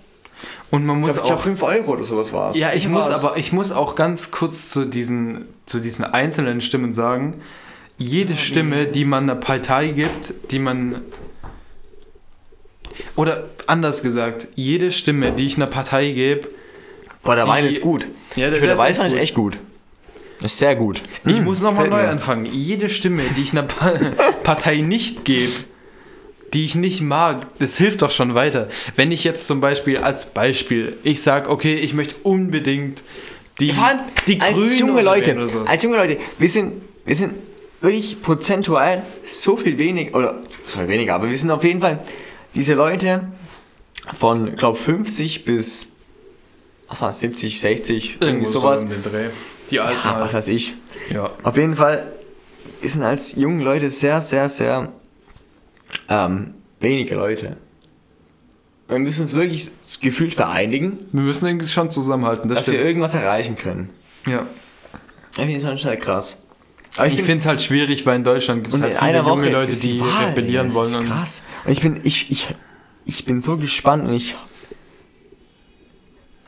Und 0.70 0.86
man 0.86 0.96
Ich 0.96 1.00
muss 1.02 1.12
glaube, 1.14 1.28
glaub, 1.28 1.38
auch 1.40 1.42
5 1.42 1.62
Euro 1.62 1.92
oder 1.92 2.04
sowas 2.04 2.32
war 2.32 2.48
es. 2.50 2.56
Ja, 2.56 2.72
ich 2.72 2.88
muss 2.88 3.04
aber 3.10 3.36
ich 3.36 3.52
muss 3.52 3.72
auch 3.72 3.94
ganz 3.94 4.30
kurz 4.30 4.70
zu 4.70 4.86
diesen, 4.86 5.44
zu 5.66 5.80
diesen 5.80 6.02
einzelnen 6.06 6.62
Stimmen 6.62 6.94
sagen, 6.94 7.42
jede 7.98 8.38
Stimme, 8.38 8.86
die 8.86 9.04
man 9.04 9.24
einer 9.24 9.34
Partei 9.38 9.88
gibt, 9.88 10.32
die 10.50 10.58
man 10.58 11.02
oder 13.16 13.50
anders 13.66 14.02
gesagt, 14.02 14.48
jede 14.54 14.92
Stimme, 14.92 15.32
die 15.32 15.46
ich 15.46 15.56
einer 15.56 15.66
Partei 15.66 16.10
gebe, 16.12 16.48
Boah, 17.22 17.34
der 17.36 17.44
die- 17.44 17.50
Wein 17.50 17.64
ist 17.66 17.80
gut. 17.80 18.06
Ja, 18.36 18.46
der- 18.46 18.52
ich 18.54 18.58
finde, 18.60 18.66
der 18.68 18.78
Wein 18.78 18.88
echt 18.90 18.96
fand 18.98 19.08
ich 19.08 19.14
gut. 19.14 19.22
echt 19.22 19.34
gut. 19.34 19.58
Das 20.40 20.52
ist 20.52 20.58
sehr 20.58 20.74
gut. 20.74 21.02
ich 21.26 21.38
Mm, 21.40 21.44
muss 21.44 21.60
nochmal 21.60 21.88
neu 21.88 22.02
mir. 22.02 22.08
anfangen. 22.08 22.46
Jede 22.46 22.88
Stimme, 22.88 23.22
die 23.36 23.42
ich 23.42 23.52
einer 23.52 23.64
pa 23.64 23.90
Partei 24.42 24.76
nicht 24.80 25.24
gebe, 25.26 25.52
die 26.54 26.64
ich 26.64 26.74
nicht 26.74 27.02
mag, 27.02 27.46
das 27.58 27.76
hilft 27.76 28.00
doch 28.02 28.10
schon 28.10 28.34
weiter. 28.34 28.68
Wenn 28.96 29.12
ich 29.12 29.22
jetzt 29.22 29.46
zum 29.46 29.60
Beispiel 29.60 29.98
als 29.98 30.30
Beispiel, 30.32 30.96
ich 31.02 31.20
sage, 31.22 31.50
okay, 31.50 31.74
ich 31.74 31.92
möchte 31.92 32.14
unbedingt 32.22 33.02
die, 33.60 33.74
die 34.26 34.40
als 34.40 34.54
Grünen 34.54 34.78
junge 34.78 35.02
Leute, 35.02 35.34
oder 35.34 35.46
sowas. 35.48 35.68
als 35.68 35.82
junge 35.82 35.96
Leute, 35.98 36.16
wir 36.38 36.48
sind, 36.48 36.72
wir 37.04 37.14
sind 37.14 37.34
wirklich 37.82 38.22
prozentual 38.22 39.02
so 39.26 39.56
viel 39.58 39.76
weniger, 39.76 40.16
oder 40.16 40.38
so 40.66 40.78
viel 40.78 40.88
weniger, 40.88 41.14
aber 41.16 41.28
wir 41.28 41.36
sind 41.36 41.50
auf 41.50 41.62
jeden 41.64 41.82
Fall 41.82 41.98
diese 42.54 42.72
Leute 42.72 43.28
von, 44.18 44.56
glaube 44.56 44.78
50 44.78 45.44
bis, 45.44 45.86
was 46.90 47.00
war 47.00 47.12
70, 47.12 47.60
60, 47.60 48.18
irgendwie 48.20 48.46
sowas. 48.46 48.82
So 48.82 48.88
den 48.88 49.02
Dreh. 49.02 49.30
Die 49.70 49.80
alten 49.80 50.00
Ja, 50.04 50.12
was 50.14 50.20
halt. 50.20 50.32
weiß 50.34 50.48
ich. 50.48 50.74
Ja. 51.10 51.30
Auf 51.42 51.56
jeden 51.56 51.76
Fall, 51.76 52.12
wir 52.80 52.90
sind 52.90 53.02
als 53.02 53.34
junge 53.36 53.62
Leute 53.64 53.88
sehr, 53.88 54.20
sehr, 54.20 54.48
sehr 54.48 54.92
ähm, 56.08 56.54
wenige 56.80 57.14
Leute. 57.14 57.56
Wir 58.88 58.98
müssen 58.98 59.22
uns 59.22 59.32
wirklich 59.34 59.70
gefühlt 60.00 60.34
vereinigen, 60.34 60.98
Wir 61.12 61.22
müssen 61.22 61.46
irgendwie 61.46 61.68
schon 61.68 61.90
zusammenhalten, 61.92 62.48
das 62.48 62.58
dass 62.58 62.66
wir 62.68 62.74
stimmt. 62.74 62.86
irgendwas 62.88 63.14
erreichen 63.14 63.56
können. 63.56 63.90
Ja. 64.26 64.46
Ich 65.36 65.44
finde 65.44 65.60
schon 65.60 65.76
sehr 65.76 65.96
krass. 65.96 66.38
Aber 66.96 67.06
Ich 67.06 67.22
finde 67.22 67.36
es 67.38 67.46
halt 67.46 67.60
schwierig, 67.62 68.04
weil 68.04 68.16
in 68.16 68.24
Deutschland 68.24 68.64
gibt 68.64 68.74
es 68.74 68.82
halt 68.82 68.98
viele 68.98 69.18
junge 69.18 69.48
Leute, 69.50 69.76
die 69.76 70.00
Wahl, 70.00 70.30
rebellieren 70.30 70.74
wollen. 70.74 70.92
Das 70.92 71.02
ist 71.02 71.08
krass. 71.08 71.42
Und 71.64 71.70
ich 71.72 71.80
bin, 71.80 72.00
ich, 72.02 72.32
ich, 72.32 72.48
ich 73.04 73.24
bin 73.24 73.40
so 73.40 73.56
gespannt 73.56 74.08
und 74.08 74.12
ich. 74.14 74.34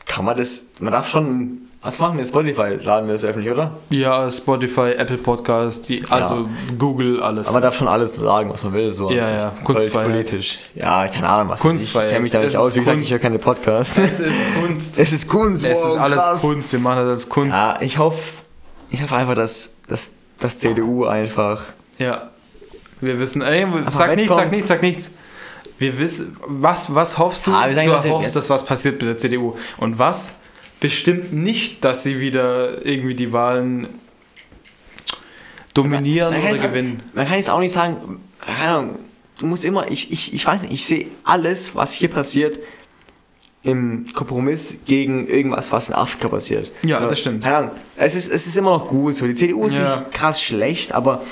Kann 0.05 0.25
man 0.25 0.37
das. 0.37 0.65
Man 0.79 0.91
darf 0.91 1.07
schon. 1.09 1.59
Was 1.81 1.99
machen 1.99 2.17
wir? 2.17 2.25
Spotify 2.25 2.75
laden 2.81 3.07
wir 3.07 3.13
das 3.13 3.25
öffentlich, 3.25 3.51
oder? 3.51 3.71
ja, 3.89 4.31
Spotify, 4.31 4.93
Apple 4.95 5.17
Podcast, 5.17 5.89
die, 5.89 6.01
also 6.09 6.47
Google, 6.79 7.21
alles. 7.21 7.47
Aber 7.47 7.55
man 7.55 7.63
darf 7.63 7.75
schon 7.75 7.89
alles 7.89 8.13
sagen, 8.13 8.49
was 8.49 8.63
man 8.63 8.71
will. 8.71 8.89
So 8.93 9.11
Ja, 9.11 9.23
Also, 9.23 9.33
ja, 9.33 9.53
Kunstfreiheit. 9.65 10.09
Politisch. 10.09 10.59
Ja, 10.75 11.07
keine 11.09 11.27
Ahnung, 11.27 11.49
was 11.49 11.59
Kunstfreiheit. 11.59 12.07
Ich 12.07 12.13
kenne 12.13 12.23
mich 12.23 12.31
da 12.31 12.39
Es 12.39 12.45
nicht 12.47 12.57
aus. 12.57 12.73
Wie 12.73 12.79
gesagt, 12.79 12.95
Kunst. 12.95 13.07
ich 13.07 13.11
höre 13.11 13.19
keine 13.19 13.37
Podcasts. 13.37 13.97
es 13.97 14.19
ist 14.21 14.33
Kunst. 14.61 14.97
es 14.99 15.11
ist 15.11 15.27
Kunst. 15.27 15.63
Es 15.65 15.77
wow, 15.77 15.93
ist 15.93 15.99
alles 15.99 16.19
krass. 16.19 16.41
Kunst. 16.41 16.71
Wir 16.71 16.79
machen 16.79 16.99
das 16.99 17.09
als 17.09 17.29
Kunst. 17.29 17.53
Ja, 17.53 17.77
ich 17.81 17.97
hoffe. 17.97 18.21
Ich 18.89 19.01
hoffe 19.03 19.15
einfach, 19.17 19.35
dass, 19.35 19.73
dass, 19.89 20.13
dass 20.39 20.59
CDU 20.59 21.03
einfach. 21.03 21.63
Ja. 21.97 22.29
Wir 23.01 23.19
wissen, 23.19 23.41
ey, 23.41 23.67
sag 23.89 24.15
nichts, 24.15 24.33
sag 24.33 24.51
nichts, 24.51 24.67
sag 24.69 24.81
nichts. 24.81 25.11
Wir 25.83 25.99
wissen, 25.99 26.37
was, 26.47 26.95
was 26.95 27.17
hoffst 27.17 27.45
du? 27.45 27.51
Ah, 27.51 27.63
sagen 27.73 27.87
du 27.89 27.93
jetzt. 27.93 28.09
hoffst, 28.09 28.35
dass 28.37 28.49
was 28.49 28.63
passiert 28.65 29.01
mit 29.01 29.09
der 29.09 29.17
CDU. 29.17 29.57
Und 29.75 29.99
was 29.99 30.37
bestimmt 30.79 31.33
nicht, 31.33 31.83
dass 31.83 32.03
sie 32.03 32.21
wieder 32.21 32.85
irgendwie 32.85 33.15
die 33.15 33.33
Wahlen 33.33 33.87
dominieren 35.73 36.33
Man 36.33 36.41
kann 36.41 36.53
oder 36.53 36.67
gewinnen. 36.69 37.03
Man 37.13 37.27
kann 37.27 37.35
jetzt 37.37 37.49
auch 37.49 37.59
nicht 37.59 37.73
sagen, 37.73 38.21
keine 38.39 38.69
Ahnung, 38.77 38.99
du 39.39 39.45
musst 39.45 39.65
immer, 39.65 39.91
ich, 39.91 40.09
ich, 40.09 40.33
ich 40.33 40.45
weiß 40.45 40.61
nicht, 40.61 40.71
ich 40.73 40.85
sehe 40.85 41.07
alles, 41.25 41.75
was 41.75 41.91
hier 41.91 42.07
passiert, 42.09 42.59
im 43.63 44.05
Kompromiss 44.13 44.75
gegen 44.85 45.27
irgendwas, 45.27 45.73
was 45.73 45.89
in 45.89 45.95
Afrika 45.95 46.29
passiert. 46.29 46.71
Ja, 46.83 46.97
Also, 46.97 47.09
das 47.09 47.19
stimmt. 47.19 47.43
Keine 47.43 47.57
Ahnung, 47.57 47.71
es 47.97 48.15
ist, 48.15 48.31
es 48.31 48.47
ist 48.47 48.55
immer 48.57 48.71
noch 48.71 48.87
gut 48.87 49.15
so. 49.17 49.27
Die 49.27 49.33
CDU 49.33 49.65
ist 49.65 49.75
Ja. 49.75 49.97
nicht 49.97 50.11
krass 50.13 50.41
schlecht, 50.41 50.93
aber 50.93 51.23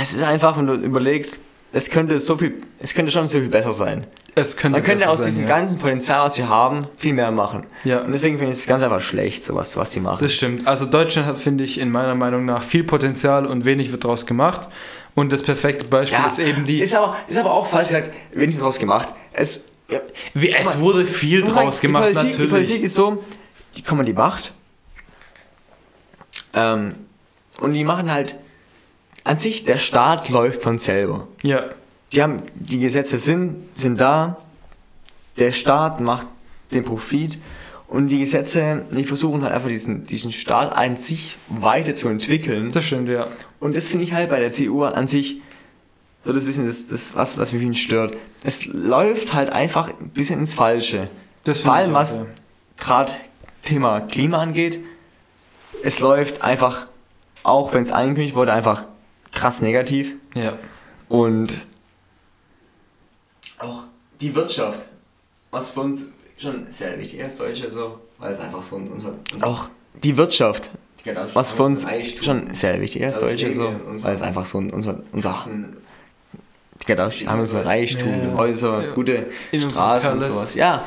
es 0.00 0.12
ist 0.14 0.22
einfach, 0.22 0.56
wenn 0.58 0.66
du 0.66 0.74
überlegst, 0.74 1.42
es 1.72 1.90
könnte 1.90 2.18
so 2.18 2.36
viel, 2.36 2.54
es 2.80 2.94
könnte 2.94 3.12
schon 3.12 3.26
so 3.26 3.38
viel 3.38 3.48
besser 3.48 3.72
sein. 3.72 4.06
Es 4.34 4.56
könnte 4.56 4.78
Man 4.78 4.86
könnte 4.86 5.08
aus 5.08 5.18
sein, 5.18 5.26
diesem 5.26 5.42
ja. 5.42 5.48
ganzen 5.48 5.78
Potenzial, 5.78 6.26
was 6.26 6.38
wir 6.38 6.48
haben, 6.48 6.86
viel 6.96 7.12
mehr 7.12 7.30
machen. 7.30 7.66
Ja. 7.84 8.00
Und 8.02 8.12
deswegen 8.12 8.38
finde 8.38 8.52
ich 8.52 8.60
es 8.60 8.66
ganz 8.66 8.82
einfach 8.82 9.00
schlecht, 9.00 9.44
so 9.44 9.54
was, 9.54 9.72
sie 9.90 10.00
machen. 10.00 10.18
Das 10.22 10.32
stimmt. 10.32 10.66
Also 10.66 10.86
Deutschland 10.86 11.26
hat, 11.26 11.38
finde 11.38 11.64
ich, 11.64 11.78
in 11.78 11.90
meiner 11.90 12.14
Meinung 12.14 12.44
nach 12.44 12.62
viel 12.62 12.84
Potenzial 12.84 13.46
und 13.46 13.64
wenig 13.64 13.90
wird 13.90 14.04
daraus 14.04 14.26
gemacht. 14.26 14.68
Und 15.14 15.32
das 15.32 15.42
perfekte 15.42 15.86
Beispiel 15.86 16.18
ist 16.26 16.38
eben 16.38 16.64
die. 16.64 16.80
Ist 16.80 16.94
aber, 16.94 17.16
ist 17.26 17.36
aber 17.36 17.52
auch 17.52 17.66
falsch 17.66 17.88
gesagt, 17.88 18.10
wenig 18.32 18.58
draus 18.58 18.78
gemacht. 18.78 19.08
Es, 19.32 19.62
ja, 19.88 20.00
wie, 20.34 20.52
es 20.52 20.78
wurde 20.78 21.04
viel 21.04 21.42
draus 21.42 21.80
gemacht, 21.80 22.10
die 22.10 22.14
Politik, 22.14 22.36
Die 22.36 22.42
natürlich. 22.42 22.50
Politik 22.50 22.82
ist 22.84 22.94
so, 22.94 23.24
die 23.76 23.82
kommen 23.82 24.00
an 24.00 24.06
die 24.06 24.12
Macht. 24.12 24.52
Ähm, 26.54 26.90
und 27.60 27.72
die 27.72 27.82
machen 27.82 28.10
halt, 28.12 28.38
an 29.24 29.38
sich, 29.38 29.64
der 29.64 29.76
Staat 29.76 30.28
läuft 30.28 30.62
von 30.62 30.78
selber. 30.78 31.28
ja, 31.42 31.64
Die 32.12 32.22
haben, 32.22 32.42
die 32.54 32.78
Gesetze 32.78 33.18
sind, 33.18 33.74
sind 33.76 34.00
da, 34.00 34.38
der 35.38 35.52
Staat 35.52 36.00
macht 36.00 36.26
den 36.70 36.84
Profit 36.84 37.38
und 37.86 38.08
die 38.08 38.18
Gesetze, 38.18 38.84
die 38.90 39.04
versuchen 39.04 39.42
halt 39.42 39.54
einfach 39.54 39.68
diesen, 39.68 40.04
diesen 40.04 40.32
Staat 40.32 40.72
an 40.76 40.96
sich 40.96 41.36
weiterzuentwickeln. 41.48 42.72
das 42.72 42.84
stimmt, 42.84 43.08
ja. 43.08 43.28
Und 43.60 43.76
das 43.76 43.88
finde 43.88 44.04
ich 44.04 44.12
halt 44.12 44.30
bei 44.30 44.40
der 44.40 44.50
CDU 44.50 44.84
an 44.84 45.06
sich 45.06 45.38
so 46.24 46.32
das 46.32 46.44
bisschen 46.44 46.66
das, 46.66 46.86
das 46.88 47.14
was, 47.16 47.38
was 47.38 47.52
mich 47.52 47.82
stört. 47.82 48.14
Es 48.42 48.66
läuft 48.66 49.32
halt 49.32 49.50
einfach 49.50 49.88
ein 49.88 50.10
bisschen 50.10 50.40
ins 50.40 50.54
Falsche. 50.54 51.08
Das 51.44 51.60
Vor 51.60 51.72
allem 51.72 51.94
was 51.94 52.20
gerade 52.76 53.12
Thema 53.64 54.00
Klima 54.00 54.38
angeht. 54.38 54.80
Es 55.82 56.00
läuft 56.00 56.42
einfach, 56.42 56.86
auch 57.44 57.72
wenn 57.72 57.82
es 57.82 57.92
angekündigt 57.92 58.34
wurde, 58.34 58.52
einfach 58.52 58.86
krass 59.38 59.60
negativ. 59.60 60.14
Ja. 60.34 60.58
Und 61.08 61.52
auch 63.58 63.84
die 64.20 64.34
Wirtschaft, 64.34 64.88
was 65.50 65.70
für 65.70 65.80
uns 65.80 66.06
schon 66.36 66.70
sehr 66.70 66.98
wichtig 66.98 67.20
ist, 67.20 67.40
Deutsche 67.40 67.70
so, 67.70 67.98
weil 68.18 68.32
es 68.32 68.40
einfach 68.40 68.62
so 68.62 68.76
unser, 68.76 69.14
unser 69.32 69.46
auch 69.46 69.68
die 70.02 70.16
Wirtschaft, 70.16 70.70
was 71.34 71.52
für 71.52 71.62
uns 71.62 71.86
schon 72.22 72.52
sehr 72.54 72.80
wichtig 72.80 73.02
ist, 73.02 73.14
Also 73.14 73.26
Deutsche 73.26 73.54
so, 73.54 73.62
wegen 73.62 73.80
unserem 73.82 74.04
weil 74.04 74.14
es 74.14 74.22
einfach 74.22 74.44
so 74.46 74.58
unser, 74.58 75.00
unser 75.12 75.34
genau, 76.86 77.10
haben 77.10 77.40
unser 77.40 77.64
Reichtum, 77.64 78.30
Ja. 78.32 78.34
Häuser, 78.38 78.82
Ja. 78.82 78.92
gute 78.92 79.26
In 79.50 79.70
Straßen 79.70 80.12
und 80.12 80.20
sowas, 80.20 80.54
ja. 80.54 80.84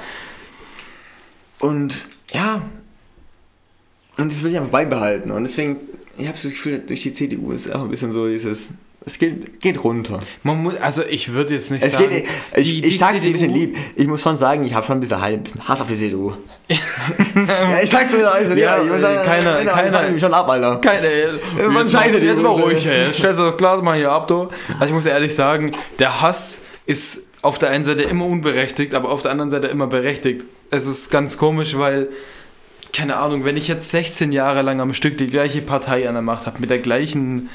Und 1.59 2.05
ja, 2.31 2.61
und 4.17 4.31
das 4.31 4.41
will 4.43 4.51
ich 4.51 4.57
einfach 4.57 4.71
beibehalten 4.71 5.31
und 5.31 5.43
deswegen, 5.43 5.77
ich 6.17 6.27
habe 6.27 6.37
so 6.37 6.47
das 6.47 6.53
Gefühl, 6.57 6.81
durch 6.85 7.01
die 7.01 7.13
CDU 7.13 7.51
ist 7.51 7.67
einfach 7.67 7.83
ein 7.83 7.89
bisschen 7.89 8.11
so 8.11 8.27
dieses, 8.27 8.73
es 9.03 9.17
geht, 9.17 9.59
geht 9.61 9.83
runter. 9.83 10.19
Man 10.43 10.61
muss, 10.61 10.75
also 10.77 11.01
ich 11.03 11.33
würde 11.33 11.55
jetzt 11.55 11.71
nicht 11.71 11.83
Es 11.83 11.93
sagen. 11.93 12.09
geht, 12.09 12.25
ich, 12.55 12.67
die- 12.67 12.75
ich 12.85 12.91
die 12.93 12.97
sag's 12.97 13.21
dir 13.21 13.27
ein 13.29 13.31
bisschen 13.33 13.53
lieb. 13.53 13.75
Ich 13.95 14.05
muss 14.07 14.21
schon 14.21 14.37
sagen, 14.37 14.63
ich 14.63 14.73
habe 14.75 14.85
schon 14.85 14.97
ein 14.97 14.99
bisschen, 14.99 15.19
ein 15.21 15.41
bisschen 15.41 15.67
Hass 15.67 15.81
auf 15.81 15.87
die 15.87 15.95
CDU. 15.95 16.33
ja, 17.35 17.79
ich 17.83 17.89
sag's 17.89 18.11
mir 18.13 18.31
also, 18.31 18.53
Ja, 18.53 18.77
ich 18.81 18.87
muss 18.87 18.97
äh, 18.97 19.01
sagen, 19.01 19.25
keiner- 19.25 19.53
keiner, 19.57 19.71
keiner- 19.71 19.91
keiner, 19.97 20.11
mich 20.11 20.21
schon 20.21 20.33
ab, 20.33 20.47
Alter. 20.49 20.77
Keine, 20.77 21.07
wann 21.57 21.77
jetzt, 21.87 21.91
scheiße 21.91 22.19
die 22.19 22.27
jetzt 22.27 22.41
mal 22.41 22.49
ruhig, 22.49 22.85
ey. 22.85 23.07
Jetzt 23.07 23.17
stellst 23.19 23.39
du 23.39 23.43
das 23.43 23.57
Glas 23.57 23.81
mal 23.81 23.97
hier 23.97 24.11
ab, 24.11 24.27
du. 24.27 24.49
Also 24.73 24.85
ich 24.85 24.91
muss 24.93 25.05
ehrlich 25.05 25.33
sagen, 25.33 25.71
der 25.99 26.21
Hass 26.21 26.61
ist 26.85 27.21
auf 27.41 27.57
der 27.57 27.71
einen 27.71 27.83
Seite 27.83 28.03
immer 28.03 28.25
unberechtigt, 28.25 28.93
aber 28.93 29.09
auf 29.09 29.23
der 29.23 29.31
anderen 29.31 29.49
Seite 29.49 29.67
immer 29.67 29.87
berechtigt. 29.87 30.45
Es 30.69 30.85
ist 30.85 31.09
ganz 31.09 31.37
komisch, 31.37 31.75
weil, 31.77 32.09
keine 32.93 33.17
Ahnung, 33.17 33.45
wenn 33.45 33.57
ich 33.57 33.67
jetzt 33.67 33.91
16 33.91 34.31
Jahre 34.31 34.61
lang 34.61 34.81
am 34.81 34.93
Stück 34.93 35.17
die 35.17 35.27
gleiche 35.27 35.61
Partei 35.61 36.07
an 36.07 36.15
der 36.15 36.21
Macht 36.21 36.45
habe, 36.45 36.59
mit 36.59 36.69
der 36.69 36.79
gleichen 36.79 37.49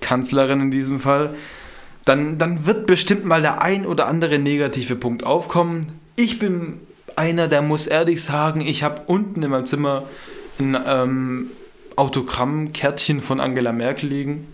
Kanzlerin 0.00 0.60
in 0.60 0.70
diesem 0.70 1.00
Fall, 1.00 1.34
dann, 2.04 2.38
dann 2.38 2.66
wird 2.66 2.86
bestimmt 2.86 3.24
mal 3.24 3.42
der 3.42 3.62
ein 3.62 3.84
oder 3.84 4.06
andere 4.06 4.38
negative 4.38 4.94
Punkt 4.94 5.24
aufkommen. 5.24 5.98
Ich 6.14 6.38
bin 6.38 6.80
einer, 7.16 7.48
der 7.48 7.62
muss 7.62 7.86
ehrlich 7.86 8.22
sagen, 8.22 8.60
ich 8.60 8.82
habe 8.82 9.02
unten 9.06 9.42
in 9.42 9.50
meinem 9.50 9.66
Zimmer 9.66 10.04
ein 10.58 10.76
ähm, 10.86 11.50
Autogrammkärtchen 11.96 13.22
von 13.22 13.40
Angela 13.40 13.72
Merkel 13.72 14.08
liegen. 14.08 14.46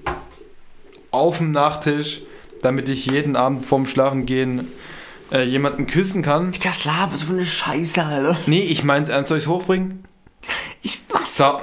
Auf 1.10 1.38
dem 1.38 1.50
Nachttisch, 1.50 2.22
damit 2.62 2.88
ich 2.88 3.06
jeden 3.06 3.36
Abend 3.36 3.66
vorm 3.66 3.86
Schlafengehen 3.86 4.68
äh, 5.30 5.42
jemanden 5.42 5.86
küssen 5.86 6.22
kann. 6.22 6.52
Digga, 6.52 6.70
was 6.70 6.84
laber, 6.84 7.16
so 7.16 7.32
eine 7.32 7.44
Scheiße, 7.44 8.02
Alter. 8.02 8.38
Nee, 8.46 8.62
ich 8.62 8.84
mein's 8.84 9.08
ernst, 9.08 9.28
soll 9.28 9.38
ich's 9.38 9.46
hochbringen? 9.46 10.04
Ich, 10.82 11.00
was? 11.08 11.36
So, 11.36 11.60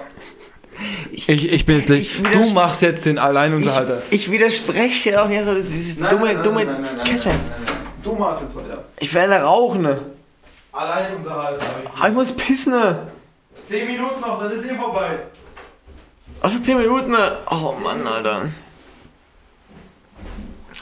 ich, 1.11 1.27
Ich, 1.30 1.51
ich 1.51 1.65
bin 1.65 1.80
jetzt. 1.80 1.89
Ich 1.89 2.21
Du 2.21 2.49
machst 2.51 2.82
jetzt 2.82 3.05
den 3.05 3.17
Alleinunterhalter. 3.17 4.01
ich, 4.09 4.27
ich 4.27 4.32
widerspreche 4.32 5.09
dir 5.11 5.17
doch 5.17 5.27
nicht 5.27 5.43
so, 5.43 5.53
das 5.55 5.65
ist 5.69 5.99
dumme, 5.99 6.36
dumme 6.41 6.65
Catchers. 7.03 7.51
Du 8.03 8.13
machst 8.15 8.43
jetzt 8.43 8.55
weiter. 8.55 8.86
Ich 8.99 9.13
werde 9.13 9.36
rauchen. 9.41 9.88
Alleinunterhalter 10.71 11.61
habe 11.65 11.82
ich. 11.84 12.01
Ah, 12.01 12.07
ich 12.07 12.13
muss 12.13 12.32
pissen. 12.32 12.73
Zehn 13.65 13.86
Minuten 13.88 14.21
noch, 14.21 14.39
dann 14.39 14.51
ist 14.51 14.65
eh 14.65 14.75
vorbei. 14.75 15.19
Also 16.41 16.57
10 16.59 16.77
Minuten. 16.77 17.13
Oh 17.51 17.75
Mann, 17.84 18.07
Alter. 18.07 18.49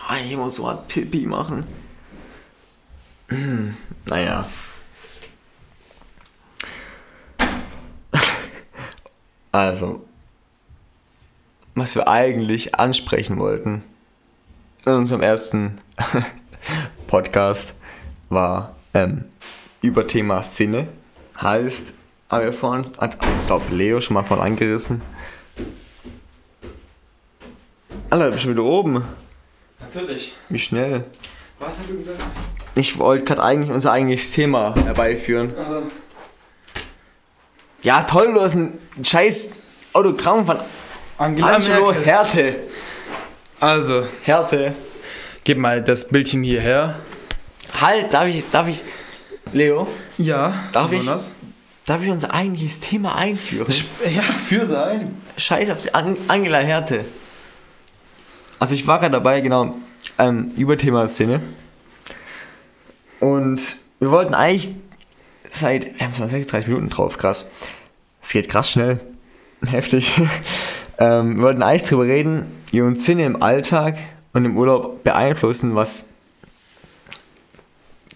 Ah, 0.08 0.16
ich 0.24 0.38
muss 0.38 0.56
so 0.56 0.68
hart 0.68 0.88
Pipi 0.88 1.26
machen. 1.26 1.66
Hm, 3.30 3.76
naja. 4.06 4.46
Also, 9.58 10.06
was 11.74 11.96
wir 11.96 12.08
eigentlich 12.08 12.76
ansprechen 12.76 13.40
wollten 13.40 13.82
in 14.86 14.92
unserem 14.92 15.24
ersten 15.24 15.82
Podcast 17.08 17.74
war 18.30 18.76
ähm, 18.94 19.26
über 19.82 20.06
Thema 20.06 20.44
Sinne. 20.44 20.90
Heißt, 21.42 21.96
haben 22.30 22.44
wir 22.46 22.54
vorhin, 22.54 22.92
hat, 23.00 23.16
ich 23.20 23.48
glaube, 23.48 23.74
Leo 23.74 24.00
schon 24.00 24.14
mal 24.14 24.22
von 24.22 24.40
angerissen. 24.40 25.02
Alter, 28.12 28.26
du 28.26 28.32
bist 28.34 28.44
schon 28.44 28.52
wieder 28.52 28.64
oben. 28.64 29.06
Natürlich. 29.80 30.36
Wie 30.50 30.60
schnell. 30.60 31.06
Was 31.58 31.80
hast 31.80 31.90
du 31.90 31.98
gesagt? 31.98 32.24
Ich 32.76 33.00
wollte 33.00 33.24
gerade 33.24 33.42
eigentlich 33.42 33.74
unser 33.74 33.92
eigentliches 33.92 34.30
Thema 34.34 34.76
herbeiführen. 34.76 35.58
Also, 35.58 35.82
Ja, 37.84 38.04
toll, 38.04 38.34
du 38.34 38.42
hast 38.42 38.56
ein 38.56 38.78
scheiß 39.04 39.52
Autogramm 39.94 40.46
von 40.46 40.58
Angela 41.18 41.54
Angelo 41.56 41.86
Merkel. 41.88 42.06
Härte. 42.06 42.56
Also, 43.60 44.06
Härte. 44.24 44.74
gib 45.44 45.58
mal 45.58 45.82
das 45.82 46.08
Bildchen 46.08 46.44
hierher. 46.44 46.96
Halt, 47.80 48.14
darf 48.14 48.28
ich, 48.28 48.44
darf 48.52 48.68
ich, 48.68 48.84
Leo, 49.54 49.88
Ja. 50.18 50.54
Darf 50.72 50.92
ich? 50.92 51.04
Jonas? 51.04 51.32
darf 51.86 52.04
ich 52.04 52.10
unser 52.10 52.34
eigentliches 52.34 52.80
Thema 52.82 53.16
einführen? 53.16 53.74
Ja, 54.14 54.22
für 54.24 54.66
sein. 54.66 55.16
Scheiß 55.38 55.70
auf 55.70 55.82
die 55.82 55.94
An 55.94 56.18
Angela 56.28 56.58
Härte. 56.60 57.06
Also 58.60 58.74
ich 58.76 58.86
war 58.88 59.00
gerade 59.00 59.14
dabei, 59.14 59.40
genau, 59.42 59.76
ähm, 60.18 60.52
über 60.58 60.78
Thema 60.78 61.08
Szene. 61.08 61.42
Und 63.20 63.62
wir 64.00 64.12
wollten 64.12 64.34
eigentlich 64.34 64.74
seit, 65.60 65.98
wir 65.98 66.06
haben 66.06 66.14
schon 66.14 66.28
36 66.28 66.68
Minuten 66.68 66.90
drauf, 66.90 67.18
krass. 67.18 67.50
Es 68.22 68.32
geht 68.32 68.50
krass 68.50 68.72
schnell. 68.72 69.00
Heftig. 69.66 70.20
ähm, 71.00 71.38
wir 71.38 71.44
wollten 71.44 71.64
eigentlich 71.64 71.84
drüber 71.84 72.04
reden, 72.04 72.46
wie 72.72 72.82
uns 72.82 73.02
Szene 73.02 73.26
im 73.26 73.42
Alltag 73.42 73.98
und 74.34 74.46
im 74.46 74.58
Urlaub 74.58 75.04
beeinflussen, 75.04 75.76
was, 75.76 76.08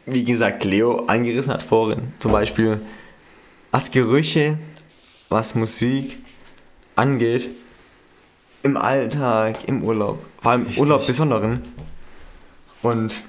wie 0.05 0.23
gesagt, 0.23 0.63
Leo 0.63 1.05
angerissen 1.07 1.53
hat 1.53 1.63
vorhin. 1.63 2.13
Zum 2.19 2.31
Beispiel, 2.31 2.81
was 3.71 3.91
Gerüche, 3.91 4.57
was 5.29 5.55
Musik 5.55 6.19
angeht, 6.95 7.49
im 8.63 8.77
Alltag, 8.77 9.67
im 9.67 9.83
Urlaub, 9.83 10.19
vor 10.41 10.51
allem 10.51 10.67
im. 10.67 10.77
Urlaub 10.77 11.07
besonderen. 11.07 11.61
Und 12.83 13.23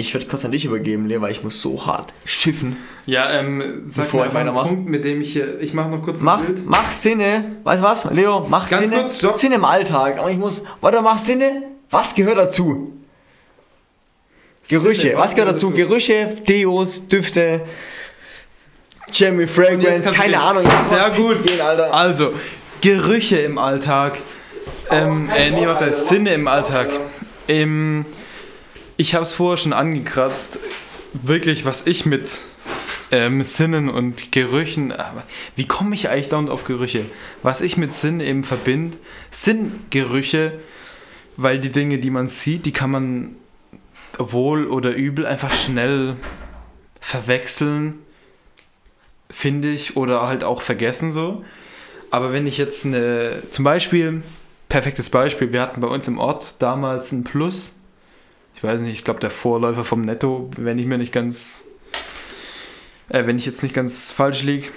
ich 0.00 0.14
würde 0.14 0.26
kurz 0.26 0.44
an 0.44 0.50
dich 0.52 0.64
übergeben, 0.64 1.06
Leo, 1.06 1.20
weil 1.20 1.30
ich 1.32 1.42
muss 1.44 1.60
so 1.62 1.86
hart 1.86 2.12
schiffen. 2.24 2.76
Ja, 3.06 3.30
ähm, 3.30 3.82
sag 3.86 4.04
Bevor 4.06 4.20
mal 4.20 4.28
ich 4.28 4.34
weitermache. 4.34 4.68
Punkt, 4.68 4.88
mit 4.88 5.04
dem 5.04 5.20
ich 5.20 5.32
hier. 5.32 5.60
Ich 5.60 5.74
mache 5.74 5.88
noch 5.88 6.02
kurz 6.02 6.20
ein 6.20 6.24
Mach, 6.24 6.40
Bild. 6.44 6.66
mach 6.66 6.90
Sinne, 6.92 7.56
weißt 7.64 7.80
du 7.82 7.86
was, 7.86 8.04
Leo, 8.10 8.46
mach 8.48 8.68
Ganz 8.68 8.84
Sinne, 8.88 9.00
kurz, 9.02 9.18
stopp. 9.18 9.34
Sinne 9.34 9.54
im 9.56 9.64
Alltag. 9.64 10.22
Und 10.24 10.30
ich 10.30 10.38
muss, 10.38 10.62
warte, 10.80 11.00
mach 11.02 11.18
Sinne, 11.18 11.62
was 11.90 12.14
gehört 12.14 12.38
dazu? 12.38 12.92
Gerüche, 14.68 15.00
Sinne, 15.00 15.16
was, 15.18 15.34
gehört 15.34 15.52
dazu? 15.54 15.70
Gerüche, 15.70 16.36
Deos, 16.46 17.08
Düfte, 17.08 17.62
jetzt 19.12 19.52
Fragrance, 19.52 20.12
keine 20.12 20.32
den- 20.32 20.40
Ahnung. 20.40 20.64
Sehr 20.88 21.10
gut. 21.10 21.42
gehen, 21.44 21.60
Alter. 21.60 21.92
Also, 21.92 22.32
Gerüche 22.80 23.38
im 23.38 23.58
Alltag. 23.58 24.18
Ähm, 24.90 25.28
kein 25.28 25.52
äh, 25.54 25.60
nee, 25.60 25.66
warte. 25.66 25.94
Sinne 25.96 26.34
im 26.34 26.46
Alltag. 26.46 26.90
Ähm, 27.48 28.04
ich 29.00 29.14
habe 29.14 29.22
es 29.22 29.32
vorher 29.32 29.56
schon 29.56 29.72
angekratzt. 29.72 30.58
Wirklich, 31.14 31.64
was 31.64 31.86
ich 31.86 32.04
mit 32.04 32.40
ähm, 33.10 33.42
Sinnen 33.42 33.88
und 33.88 34.30
Gerüchen. 34.30 34.92
Aber 34.92 35.24
wie 35.56 35.66
komme 35.66 35.94
ich 35.94 36.10
eigentlich 36.10 36.28
dauernd 36.28 36.50
auf 36.50 36.64
Gerüche? 36.64 37.06
Was 37.42 37.62
ich 37.62 37.78
mit 37.78 37.94
Sinn 37.94 38.20
eben 38.20 38.44
verbinde, 38.44 38.98
sind 39.30 39.90
Gerüche, 39.90 40.60
weil 41.38 41.58
die 41.58 41.72
Dinge, 41.72 41.98
die 41.98 42.10
man 42.10 42.28
sieht, 42.28 42.66
die 42.66 42.72
kann 42.72 42.90
man 42.90 43.36
wohl 44.18 44.66
oder 44.66 44.94
übel 44.94 45.24
einfach 45.24 45.50
schnell 45.50 46.16
verwechseln, 47.00 48.00
finde 49.30 49.70
ich, 49.70 49.96
oder 49.96 50.26
halt 50.26 50.44
auch 50.44 50.60
vergessen 50.60 51.10
so. 51.10 51.42
Aber 52.10 52.34
wenn 52.34 52.46
ich 52.46 52.58
jetzt 52.58 52.84
eine, 52.84 53.44
zum 53.50 53.64
Beispiel, 53.64 54.22
perfektes 54.68 55.08
Beispiel, 55.08 55.54
wir 55.54 55.62
hatten 55.62 55.80
bei 55.80 55.88
uns 55.88 56.06
im 56.06 56.18
Ort 56.18 56.56
damals 56.60 57.12
ein 57.12 57.24
Plus. 57.24 57.79
Ich 58.60 58.64
weiß 58.64 58.82
nicht, 58.82 58.92
ich 58.92 59.04
glaube 59.04 59.20
der 59.20 59.30
Vorläufer 59.30 59.84
vom 59.84 60.02
Netto, 60.02 60.50
wenn 60.58 60.78
ich 60.78 60.84
mir 60.84 60.98
nicht 60.98 61.14
ganz, 61.14 61.64
äh, 63.08 63.24
wenn 63.24 63.38
ich 63.38 63.46
jetzt 63.46 63.62
nicht 63.62 63.74
ganz 63.74 64.12
falsch 64.12 64.42
liege. 64.42 64.68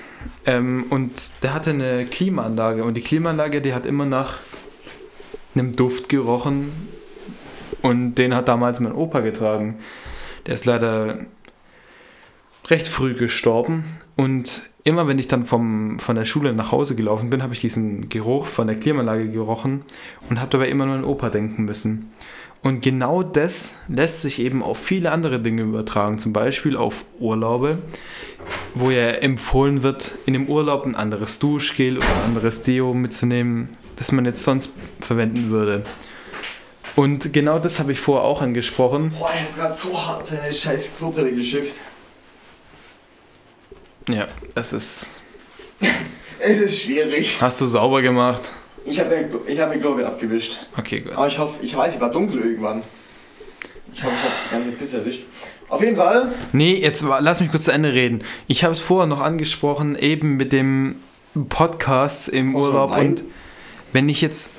Ähm, 0.46 0.86
und 0.90 1.12
der 1.44 1.54
hatte 1.54 1.72
eine 1.72 2.06
Klimaanlage 2.06 2.86
und 2.86 2.94
die 2.94 3.02
Klimaanlage, 3.02 3.60
die 3.62 3.74
hat 3.74 3.86
immer 3.86 4.06
nach 4.06 4.38
einem 5.54 5.76
Duft 5.76 6.08
gerochen 6.08 6.72
und 7.82 8.16
den 8.16 8.34
hat 8.34 8.48
damals 8.48 8.80
mein 8.80 8.94
Opa 8.94 9.20
getragen. 9.20 9.80
Der 10.46 10.54
ist 10.54 10.64
leider 10.64 11.18
recht 12.70 12.88
früh 12.88 13.16
gestorben 13.16 13.84
und 14.16 14.62
immer 14.86 15.10
wenn 15.10 15.20
ich 15.20 15.28
dann 15.28 15.46
vom, 15.46 16.00
von 16.00 16.16
der 16.16 16.24
Schule 16.24 16.54
nach 16.54 16.72
Hause 16.72 16.96
gelaufen 16.96 17.30
bin, 17.30 17.44
habe 17.44 17.52
ich 17.52 17.60
diesen 17.60 18.08
Geruch 18.08 18.46
von 18.46 18.68
der 18.68 18.80
Klimaanlage 18.80 19.30
gerochen 19.30 19.84
und 20.30 20.40
habe 20.40 20.52
dabei 20.52 20.70
immer 20.70 20.86
an 20.86 21.04
Opa 21.04 21.30
denken 21.30 21.66
müssen. 21.66 22.14
Und 22.64 22.82
genau 22.82 23.24
das 23.24 23.78
lässt 23.90 24.22
sich 24.22 24.40
eben 24.40 24.64
auf 24.64 24.78
viele 24.78 25.12
andere 25.12 25.40
Dinge 25.40 25.64
übertragen, 25.64 26.18
zum 26.18 26.32
Beispiel 26.32 26.78
auf 26.78 27.04
Urlaube, 27.20 27.80
wo 28.74 28.90
ja 28.90 29.10
empfohlen 29.10 29.84
wird, 29.84 30.16
in 30.26 30.34
dem 30.34 30.48
Urlaub 30.48 30.86
ein 30.86 30.96
anderes 30.96 31.40
Duschgel 31.40 31.98
oder 31.98 32.08
ein 32.08 32.24
anderes 32.30 32.62
Deo 32.62 32.94
mitzunehmen, 32.94 33.68
das 33.98 34.14
man 34.14 34.24
jetzt 34.24 34.44
sonst 34.44 34.74
verwenden 35.02 35.50
würde. 35.50 35.84
Und 36.96 37.34
genau 37.34 37.60
das 37.60 37.80
habe 37.80 37.92
ich 37.92 38.00
vorher 38.00 38.24
auch 38.24 38.42
angesprochen. 38.42 39.14
Boah, 39.20 39.32
ich 39.34 39.42
hab 39.42 39.56
grad 39.58 39.78
so 39.78 39.94
hart 39.94 40.32
deine 40.32 40.54
scheiß 40.54 40.94
Klobrille 40.98 41.34
geschifft. 41.34 41.76
Ja, 44.08 44.28
es 44.56 44.74
ist. 44.74 45.22
Es 46.46 46.58
ist 46.58 46.82
schwierig. 46.82 47.38
Hast 47.40 47.62
du 47.62 47.68
sauber 47.68 48.02
gemacht? 48.02 48.52
Ich 48.86 49.00
habe 49.00 49.10
mir, 49.10 49.30
ich 49.48 49.60
hab 49.60 49.70
mir 49.70 49.80
Klobrille 49.80 50.08
abgewischt. 50.08 50.60
Okay, 50.78 51.02
gut. 51.02 51.14
Aber 51.14 51.28
ich 51.28 51.40
hoffe, 51.40 51.64
ich 51.64 51.76
weiß, 51.76 51.96
ich 51.96 52.02
war 52.02 52.12
dunkel 52.12 52.42
irgendwann. 52.42 52.84
Ich 53.94 54.04
hoffe, 54.04 54.14
ich 54.16 54.24
habe 54.24 54.34
die 54.46 54.56
ganze 54.56 54.72
Pisse 54.72 54.98
erwischt. 55.00 55.24
Auf 55.70 55.82
jeden 55.82 55.96
Fall. 55.96 56.34
Nee, 56.52 56.76
jetzt 56.76 57.04
lass 57.04 57.40
mich 57.40 57.50
kurz 57.50 57.64
zu 57.66 57.72
Ende 57.72 57.94
reden. 57.94 58.24
Ich 58.48 58.64
habe 58.64 58.74
es 58.74 58.80
vorher 58.80 59.08
noch 59.08 59.22
angesprochen, 59.22 59.96
eben 59.96 60.36
mit 60.36 60.52
dem 60.52 60.98
Podcast 61.50 62.30
im 62.30 62.54
Brauchst 62.54 62.68
Urlaub. 62.68 62.98
Und 62.98 63.24
wenn 63.92 64.10
ich 64.10 64.22
jetzt. 64.22 64.52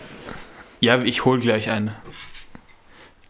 Ja, 0.80 1.02
ich 1.02 1.24
hol 1.24 1.40
gleich 1.40 1.70
einen. 1.70 1.92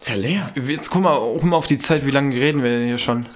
Ist 0.00 0.08
ja 0.08 0.16
leer. 0.16 0.50
Jetzt 0.54 0.90
guck 0.90 1.02
mal, 1.02 1.18
guck 1.18 1.44
mal 1.44 1.56
auf 1.56 1.66
die 1.66 1.78
Zeit, 1.78 2.06
wie 2.06 2.10
lange 2.10 2.34
reden 2.34 2.62
wir 2.62 2.70
denn 2.70 2.86
hier 2.86 2.98
schon? 2.98 3.26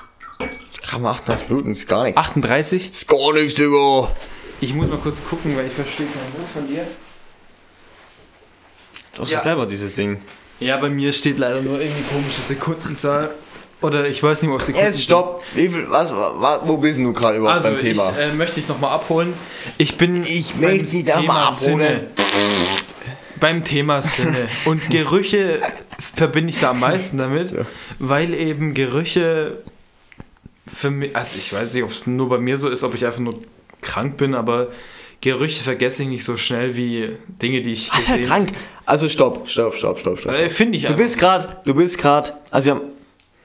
Gramm 0.83 1.07
38 1.07 1.49
Minuten, 1.49 1.73
ist 1.73 1.87
gar 1.89 2.05
nichts. 2.05 2.19
38? 2.19 2.91
Ist 2.91 3.09
gar 3.09 3.33
nichts, 3.35 3.55
Digga. 3.55 4.11
Ich 4.61 4.75
muss 4.75 4.89
mal 4.89 4.99
kurz 4.99 5.23
gucken, 5.25 5.57
weil 5.57 5.67
ich 5.67 5.73
verstehe 5.73 6.07
kein 6.07 6.41
Wort 6.41 6.51
von 6.53 6.67
dir. 6.67 6.87
Du 9.19 9.25
hast 9.25 9.31
Ja. 9.33 9.41
selber 9.43 9.67
dieses 9.67 9.95
Ding. 9.95 10.19
Ja, 10.61 10.77
bei 10.77 10.89
mir 10.89 11.13
steht 11.13 11.39
leider 11.39 11.61
nur 11.61 11.81
irgendwie 11.81 12.03
komische 12.03 12.41
Sekundenzahl. 12.41 13.31
Oder 13.81 14.07
ich 14.09 14.23
weiß 14.23 14.43
nicht, 14.43 14.51
ob 14.53 14.63
Sekunden. 14.63 14.87
Jetzt 14.87 15.03
stopp. 15.03 15.43
Wie 15.55 15.69
viel, 15.69 15.87
was, 15.91 16.13
wa, 16.13 16.61
wo 16.65 16.77
bist 16.77 16.99
du 17.01 17.13
gerade 17.13 17.39
überhaupt 17.39 17.65
Also, 17.65 17.71
beim 17.71 17.79
Thema? 17.81 18.13
ich 18.17 18.25
äh, 18.25 18.33
möchte 18.33 18.55
dich 18.61 18.69
nochmal 18.69 18.93
abholen. 18.93 19.35
Ich 19.77 19.97
bin 19.99 20.23
Ich 20.25 20.55
möchte 20.57 20.85
dich 20.97 21.05
da 21.05 21.21
mal 21.23 21.49
abholen. 21.49 21.79
Sinne. 21.79 22.07
Beim 23.41 23.65
Thema 23.65 24.03
Sinne. 24.03 24.49
Und 24.65 24.89
Gerüche 24.91 25.61
verbinde 26.15 26.51
ich 26.53 26.61
da 26.61 26.71
am 26.71 26.81
meisten 26.81 27.19
damit, 27.19 27.51
Ja. 27.53 27.67
weil 27.99 28.35
eben 28.35 28.75
Gerüche 28.75 29.59
für 30.73 30.91
mich, 30.91 31.15
also 31.17 31.39
ich 31.39 31.53
weiß 31.53 31.75
nicht, 31.75 31.83
ob 31.85 31.91
es 31.91 32.07
nur 32.07 32.29
bei 32.29 32.39
mir 32.39 32.57
so 32.59 32.69
ist, 32.69 32.83
ob 32.85 32.95
ich 32.95 33.05
einfach 33.07 33.21
nur 33.21 33.35
krank 33.81 34.17
bin, 34.17 34.35
aber 34.35 34.69
Gerüche 35.21 35.65
vergesse 35.65 36.03
ich 36.05 36.09
nicht 36.09 36.25
so 36.25 36.37
schnell 36.37 36.77
wie 36.77 37.17
Dinge, 37.43 37.61
die 37.63 37.73
ich. 37.73 37.91
Was 37.93 38.07
ja 38.07 38.19
krank. 38.19 38.53
Also 38.87 39.09
stopp, 39.09 39.49
stopp, 39.49 39.75
stopp, 39.75 39.99
stopp, 39.99 40.19
stopp. 40.21 40.33
Äh, 40.33 40.49
Finde 40.49 40.77
ich 40.77 40.83
Du 40.85 40.89
einfach. 40.89 41.03
bist 41.03 41.19
gerade, 41.19 41.57
du 41.65 41.75
bist 41.75 41.99
gerade, 41.99 42.33
also 42.51 42.81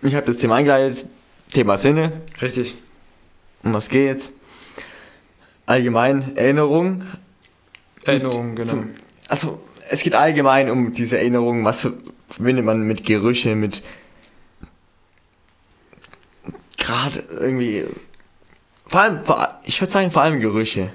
ich 0.02 0.14
habe 0.14 0.26
das 0.28 0.38
Thema 0.38 0.56
eingeleitet, 0.56 1.06
Thema 1.52 1.78
Sinne, 1.78 2.22
Richtig. 2.42 2.76
um 3.64 3.74
was 3.74 3.90
geht's? 3.90 4.34
Allgemein 5.66 6.36
Erinnerung 6.36 7.04
Erinnerungen, 8.04 8.56
genau. 8.56 8.70
Zum, 8.70 8.90
also, 9.30 9.62
es 9.90 10.02
geht 10.04 10.14
allgemein 10.14 10.70
um 10.70 10.92
diese 10.92 11.18
Erinnerungen, 11.18 11.64
was 11.64 11.88
verbindet 12.30 12.66
man 12.66 12.82
mit 12.82 13.06
Gerüche, 13.06 13.56
mit 13.56 13.82
gerade 16.78 17.24
irgendwie 17.30 17.86
vor 18.88 19.00
allem, 19.02 19.24
vor, 19.24 19.60
ich 19.64 19.80
würde 19.82 19.92
sagen 19.92 20.12
vor 20.12 20.22
allem 20.22 20.40
Gerüche. 20.40 20.92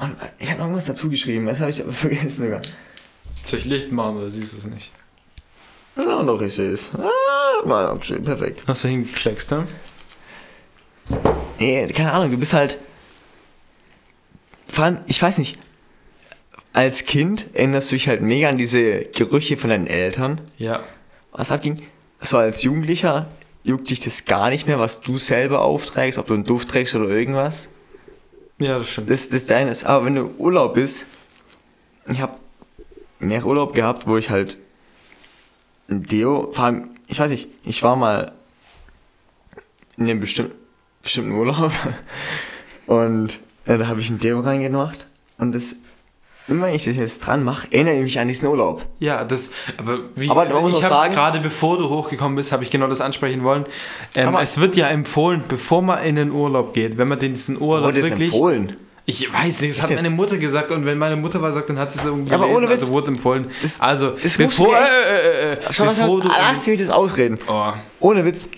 Und 0.00 0.16
ich 0.38 0.50
habe 0.50 0.60
noch 0.60 0.72
was 0.72 0.86
dazu 0.86 1.08
geschrieben, 1.10 1.46
das 1.46 1.58
habe 1.58 1.70
ich 1.70 1.82
aber 1.82 1.92
vergessen 1.92 2.44
sogar. 2.44 2.60
Soll 3.44 3.58
ich 3.60 3.64
Licht 3.64 3.92
machen 3.92 4.18
oder 4.18 4.30
siehst 4.30 4.52
du 4.52 4.58
es 4.58 4.66
nicht? 4.66 4.92
Ja, 5.96 6.22
doch, 6.22 6.40
ich 6.40 6.54
sehe 6.54 6.70
es. 6.70 6.90
Ah, 6.94 7.66
mal, 7.66 7.98
schön, 8.02 8.22
perfekt. 8.22 8.62
Hast 8.66 8.84
du 8.84 8.88
hingekleckst, 8.88 9.50
ne? 9.50 9.66
Nee, 11.58 11.86
keine 11.88 12.12
Ahnung, 12.12 12.30
du 12.30 12.36
bist 12.36 12.52
halt. 12.52 12.78
Vor 14.68 14.84
allem, 14.84 14.98
ich 15.06 15.20
weiß 15.20 15.38
nicht, 15.38 15.58
als 16.72 17.04
Kind 17.04 17.46
erinnerst 17.54 17.90
du 17.90 17.96
dich 17.96 18.06
halt 18.06 18.20
mega 18.20 18.48
an 18.48 18.58
diese 18.58 19.00
Gerüche 19.06 19.56
von 19.56 19.70
deinen 19.70 19.86
Eltern. 19.86 20.40
Ja. 20.58 20.84
Was 21.32 21.50
abging. 21.50 21.82
So 22.20 22.36
als 22.36 22.62
Jugendlicher 22.62 23.28
juckt 23.64 23.90
dich 23.90 24.00
das 24.00 24.24
gar 24.24 24.50
nicht 24.50 24.66
mehr, 24.66 24.78
was 24.78 25.00
du 25.00 25.18
selber 25.18 25.62
aufträgst, 25.62 26.18
ob 26.18 26.28
du 26.28 26.34
einen 26.34 26.44
Duft 26.44 26.68
trägst 26.68 26.94
oder 26.94 27.08
irgendwas. 27.08 27.68
Ja, 28.58 28.78
das 28.78 28.90
stimmt. 28.90 29.10
Das, 29.10 29.28
das 29.28 29.42
ist 29.42 29.50
deines. 29.50 29.84
Aber 29.84 30.04
wenn 30.04 30.16
du 30.16 30.34
Urlaub 30.38 30.74
bist, 30.74 31.06
ich 32.08 32.20
habe 32.20 32.38
mehr 33.20 33.44
Urlaub 33.44 33.74
gehabt, 33.74 34.06
wo 34.06 34.16
ich 34.16 34.30
halt 34.30 34.56
ein 35.88 36.02
Deo, 36.02 36.50
vor 36.52 36.64
allem, 36.64 36.90
ich 37.06 37.18
weiß 37.18 37.30
nicht, 37.30 37.48
ich 37.64 37.82
war 37.82 37.96
mal 37.96 38.32
in 39.96 40.04
einem 40.04 40.20
bestimmten, 40.20 40.54
bestimmten 41.02 41.32
Urlaub 41.32 41.72
und 42.86 43.38
äh, 43.64 43.78
da 43.78 43.86
habe 43.86 44.00
ich 44.00 44.10
ein 44.10 44.18
Deo 44.18 44.40
reingemacht 44.40 45.06
und 45.38 45.52
das, 45.52 45.76
wenn 46.48 46.74
ich 46.74 46.84
das 46.84 46.96
jetzt 46.96 47.20
dran 47.20 47.44
mache, 47.44 47.68
erinnere 47.70 47.94
ich 47.96 48.02
mich 48.02 48.18
an 48.18 48.28
diesen 48.28 48.48
Urlaub. 48.48 48.84
Ja, 48.98 49.24
das, 49.24 49.50
aber 49.76 49.98
wie 50.16 50.30
Aber 50.30 50.44
ich 50.46 50.82
habe 50.82 51.14
gerade 51.14 51.40
bevor 51.40 51.78
du 51.78 51.88
hochgekommen 51.88 52.36
bist, 52.36 52.52
habe 52.52 52.64
ich 52.64 52.70
genau 52.70 52.86
das 52.88 53.00
ansprechen 53.00 53.44
wollen. 53.44 53.64
Ähm, 54.14 54.34
es 54.36 54.58
wird 54.58 54.74
ja 54.76 54.88
empfohlen, 54.88 55.44
bevor 55.46 55.82
man 55.82 56.02
in 56.02 56.16
den 56.16 56.30
Urlaub 56.32 56.74
geht, 56.74 56.96
wenn 56.98 57.08
man 57.08 57.18
diesen 57.18 57.60
Urlaub 57.60 57.86
Wurde 57.88 58.00
es 58.00 58.06
wirklich. 58.10 58.32
empfohlen? 58.32 58.76
Ich 59.04 59.32
weiß 59.32 59.62
nicht, 59.62 59.74
das 59.76 59.82
hat 59.82 59.90
meine 59.94 60.10
Mutter 60.10 60.36
gesagt 60.36 60.70
und 60.70 60.84
wenn 60.84 60.98
meine 60.98 61.16
Mutter 61.16 61.40
was 61.40 61.54
sagt, 61.54 61.70
dann 61.70 61.78
hat 61.78 61.92
sie 61.92 61.98
es 61.98 62.04
irgendwie 62.04 62.30
aber 62.32 62.44
gelesen, 62.46 62.58
ohne 62.64 62.68
Witz. 62.74 62.80
also 62.82 62.92
wurde 62.92 63.02
es 63.04 63.08
empfohlen. 63.16 63.46
Das- 63.62 63.80
also, 63.80 64.10
das 64.22 64.36
bevor, 64.36 64.74
echt- 64.78 64.90
äh, 64.92 65.18
äh, 65.18 65.52
äh, 65.54 65.58
Schau, 65.70 65.84
schau, 65.84 66.02
bevor 66.02 66.20
du... 66.20 66.28
lass 66.28 66.66
mich 66.66 66.78
das 66.78 66.90
ausreden. 66.90 67.38
Oh, 67.48 67.72
Ohne 68.00 68.24
Witz. 68.26 68.50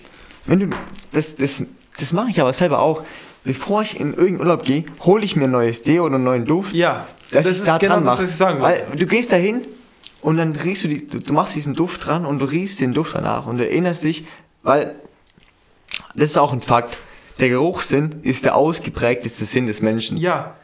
Wenn 0.46 0.58
du. 0.60 0.66
Das, 1.12 1.36
das, 1.36 1.62
das 1.98 2.12
mache 2.12 2.30
ich 2.30 2.40
aber 2.40 2.52
selber 2.52 2.80
auch. 2.80 3.02
Bevor 3.44 3.82
ich 3.82 3.98
in 3.98 4.10
irgendeinen 4.10 4.40
Urlaub 4.40 4.64
gehe, 4.64 4.84
hole 5.00 5.24
ich 5.24 5.34
mir 5.36 5.44
ein 5.44 5.50
neues 5.50 5.82
Deo 5.82 6.04
oder 6.04 6.16
einen 6.16 6.24
neuen 6.24 6.44
Duft. 6.44 6.72
ja, 6.74 7.06
dass 7.30 7.44
das 7.44 7.52
ich 7.54 7.58
ist 7.60 7.68
da 7.68 7.78
genau 7.78 7.94
dran 7.94 8.04
das, 8.04 8.20
was 8.22 8.30
ich 8.30 8.36
sagen 8.36 8.60
Weil 8.60 8.80
wollte. 8.86 8.96
du 8.98 9.06
gehst 9.06 9.32
da 9.32 9.36
hin 9.36 9.62
und 10.20 10.36
dann 10.36 10.54
riechst 10.56 10.84
du, 10.84 10.88
die, 10.88 11.06
du, 11.06 11.18
du 11.20 11.32
machst 11.32 11.54
diesen 11.54 11.74
Duft 11.74 12.04
dran 12.06 12.26
und 12.26 12.38
du 12.40 12.44
riechst 12.44 12.80
den 12.80 12.92
Duft 12.92 13.14
danach 13.14 13.46
und 13.46 13.58
du 13.58 13.64
erinnerst 13.66 14.04
dich, 14.04 14.24
weil 14.62 14.96
das 16.14 16.30
ist 16.30 16.36
auch 16.38 16.52
ein 16.52 16.60
Fakt. 16.60 16.98
Der 17.38 17.48
Geruchssinn 17.48 18.16
ist 18.22 18.44
der 18.44 18.56
ausgeprägteste 18.56 19.44
Sinn 19.46 19.66
des 19.66 19.80
Menschen. 19.80 20.18
Ja, 20.18 20.54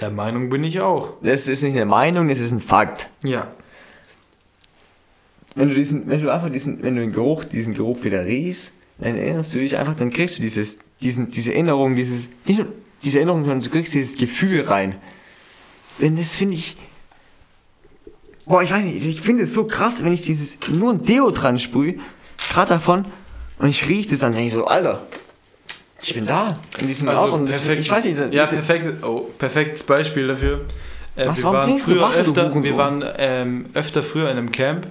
der 0.00 0.10
Meinung 0.10 0.50
bin 0.50 0.62
ich 0.62 0.80
auch. 0.80 1.14
Das 1.22 1.48
ist 1.48 1.62
nicht 1.64 1.72
eine 1.74 1.86
Meinung, 1.86 2.28
das 2.28 2.38
ist 2.38 2.52
ein 2.52 2.60
Fakt. 2.60 3.08
Ja, 3.24 3.48
Wenn 5.54 5.68
du 5.68 5.74
diesen, 5.74 6.08
wenn 6.08 6.22
du 6.22 6.30
einfach 6.32 6.50
diesen, 6.50 6.82
wenn 6.82 6.94
du 6.94 7.00
den 7.02 7.12
Geruch, 7.12 7.44
diesen 7.44 7.74
Geruch 7.74 8.04
wieder 8.04 8.24
riechst, 8.24 8.72
dann 8.98 9.16
erinnerst 9.16 9.52
du 9.54 9.58
dich 9.58 9.76
einfach, 9.76 9.94
dann 9.96 10.10
kriegst 10.10 10.38
du 10.38 10.42
dieses, 10.42 10.78
diesen, 11.02 11.28
diese 11.28 11.52
Erinnerung, 11.52 11.94
dieses, 11.94 12.30
nicht 12.44 12.58
nur 12.58 12.68
diese 13.02 13.18
Erinnerung, 13.18 13.44
sondern 13.44 13.60
du 13.60 13.70
kriegst 13.70 13.94
dieses 13.94 14.16
Gefühl 14.16 14.62
rein. 14.62 14.96
Denn 16.00 16.16
das 16.16 16.36
finde 16.36 16.54
ich, 16.54 16.76
boah, 18.46 18.62
ich 18.62 18.70
weiß 18.70 18.84
nicht, 18.84 19.04
ich 19.04 19.20
finde 19.20 19.44
es 19.44 19.52
so 19.52 19.66
krass, 19.66 20.04
wenn 20.04 20.12
ich 20.12 20.22
dieses, 20.22 20.58
nur 20.68 20.92
ein 20.92 21.02
Deo 21.02 21.30
dran 21.30 21.58
sprühe, 21.58 21.96
gerade 22.50 22.70
davon, 22.70 23.06
und 23.58 23.68
ich 23.68 23.88
rieche 23.88 24.10
das 24.10 24.20
dann, 24.20 24.32
denke 24.32 24.48
ich 24.48 24.54
so, 24.54 24.66
Alter, 24.66 25.02
ich 26.00 26.14
bin 26.14 26.26
da, 26.26 26.58
in 26.78 26.88
diesem 26.88 27.08
Ort, 27.08 27.32
und 27.32 27.48
das, 27.48 27.64
ich 27.66 27.90
weiß 27.90 28.04
nicht, 28.04 28.18
ja, 28.32 28.46
perfekt, 28.46 29.04
oh, 29.04 29.30
perfektes 29.38 29.84
Beispiel 29.84 30.26
dafür. 30.26 30.64
Äh, 31.14 31.28
Was, 31.28 31.36
wir 31.36 31.44
warum 31.44 31.56
waren 31.56 31.68
trinkst 31.68 31.86
du 31.86 31.90
früher 31.92 32.02
Wasser, 32.02 32.22
du 32.24 32.30
öfter, 32.30 32.42
Hurensohn? 32.42 32.64
wir 32.64 32.76
waren 32.76 33.04
ähm, 33.18 33.66
öfter 33.74 34.02
früher 34.02 34.30
in 34.30 34.38
einem 34.38 34.50
Camp, 34.50 34.86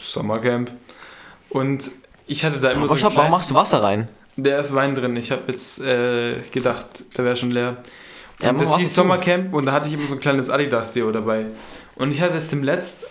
Sommercamp, 0.00 0.70
und 1.50 1.90
ich 2.26 2.44
hatte 2.44 2.60
da 2.60 2.70
immer 2.70 2.84
aber 2.84 2.96
so 2.96 3.14
warum 3.14 3.30
machst 3.30 3.50
du 3.50 3.54
Wasser 3.54 3.82
rein? 3.82 4.08
Der 4.36 4.58
ist 4.60 4.74
Wein 4.74 4.94
drin. 4.94 5.16
Ich 5.16 5.30
habe 5.30 5.42
jetzt 5.48 5.80
äh, 5.80 6.40
gedacht, 6.52 7.04
der 7.16 7.24
wäre 7.24 7.36
schon 7.36 7.50
leer. 7.50 7.76
Und 8.40 8.46
Ja, 8.46 8.52
das 8.52 8.76
hieß. 8.76 8.94
Sommercamp 8.94 9.52
und 9.54 9.66
da 9.66 9.72
hatte 9.72 9.88
ich 9.88 9.94
immer 9.94 10.06
so 10.06 10.14
ein 10.14 10.20
kleines 10.20 10.50
Adidas-Deo 10.50 11.10
dabei. 11.12 11.46
Und 11.94 12.12
ich 12.12 12.20
hatte 12.20 12.36
es 12.36 12.48
dem 12.48 12.62
letzt, 12.62 13.06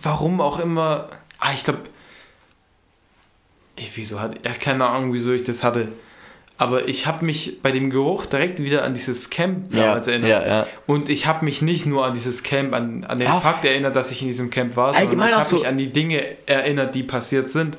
warum 0.00 0.40
auch 0.40 0.58
immer, 0.60 1.08
ah, 1.38 1.52
ich 1.54 1.64
glaube, 1.64 1.80
ich, 3.76 3.96
wieso 3.96 4.20
hatte, 4.20 4.38
ja, 4.44 4.52
keine 4.52 4.86
Ahnung, 4.86 5.12
wieso 5.12 5.32
ich 5.32 5.44
das 5.44 5.64
hatte. 5.64 5.88
Aber 6.56 6.86
ich 6.86 7.08
habe 7.08 7.24
mich 7.24 7.60
bei 7.62 7.72
dem 7.72 7.90
Geruch 7.90 8.26
direkt 8.26 8.62
wieder 8.62 8.84
an 8.84 8.94
dieses 8.94 9.28
Camp 9.28 9.74
Ja, 9.74 9.86
damals 9.86 10.06
erinnert. 10.06 10.30
ja, 10.30 10.46
ja. 10.46 10.66
Und 10.86 11.08
ich 11.08 11.26
habe 11.26 11.44
mich 11.44 11.62
nicht 11.62 11.84
nur 11.84 12.06
an 12.06 12.14
dieses 12.14 12.44
Camp, 12.44 12.72
an, 12.74 13.02
an 13.02 13.18
den 13.18 13.26
Ja. 13.26 13.40
Fakt 13.40 13.64
erinnert, 13.64 13.96
dass 13.96 14.12
ich 14.12 14.22
in 14.22 14.28
diesem 14.28 14.50
Camp 14.50 14.76
war, 14.76 14.92
sondern 14.92 15.02
Allgemein 15.08 15.30
ich 15.30 15.34
habe 15.34 15.44
so- 15.48 15.56
mich 15.56 15.66
an 15.66 15.76
die 15.76 15.92
Dinge 15.92 16.22
erinnert, 16.46 16.94
die 16.94 17.02
passiert 17.02 17.48
sind. 17.50 17.78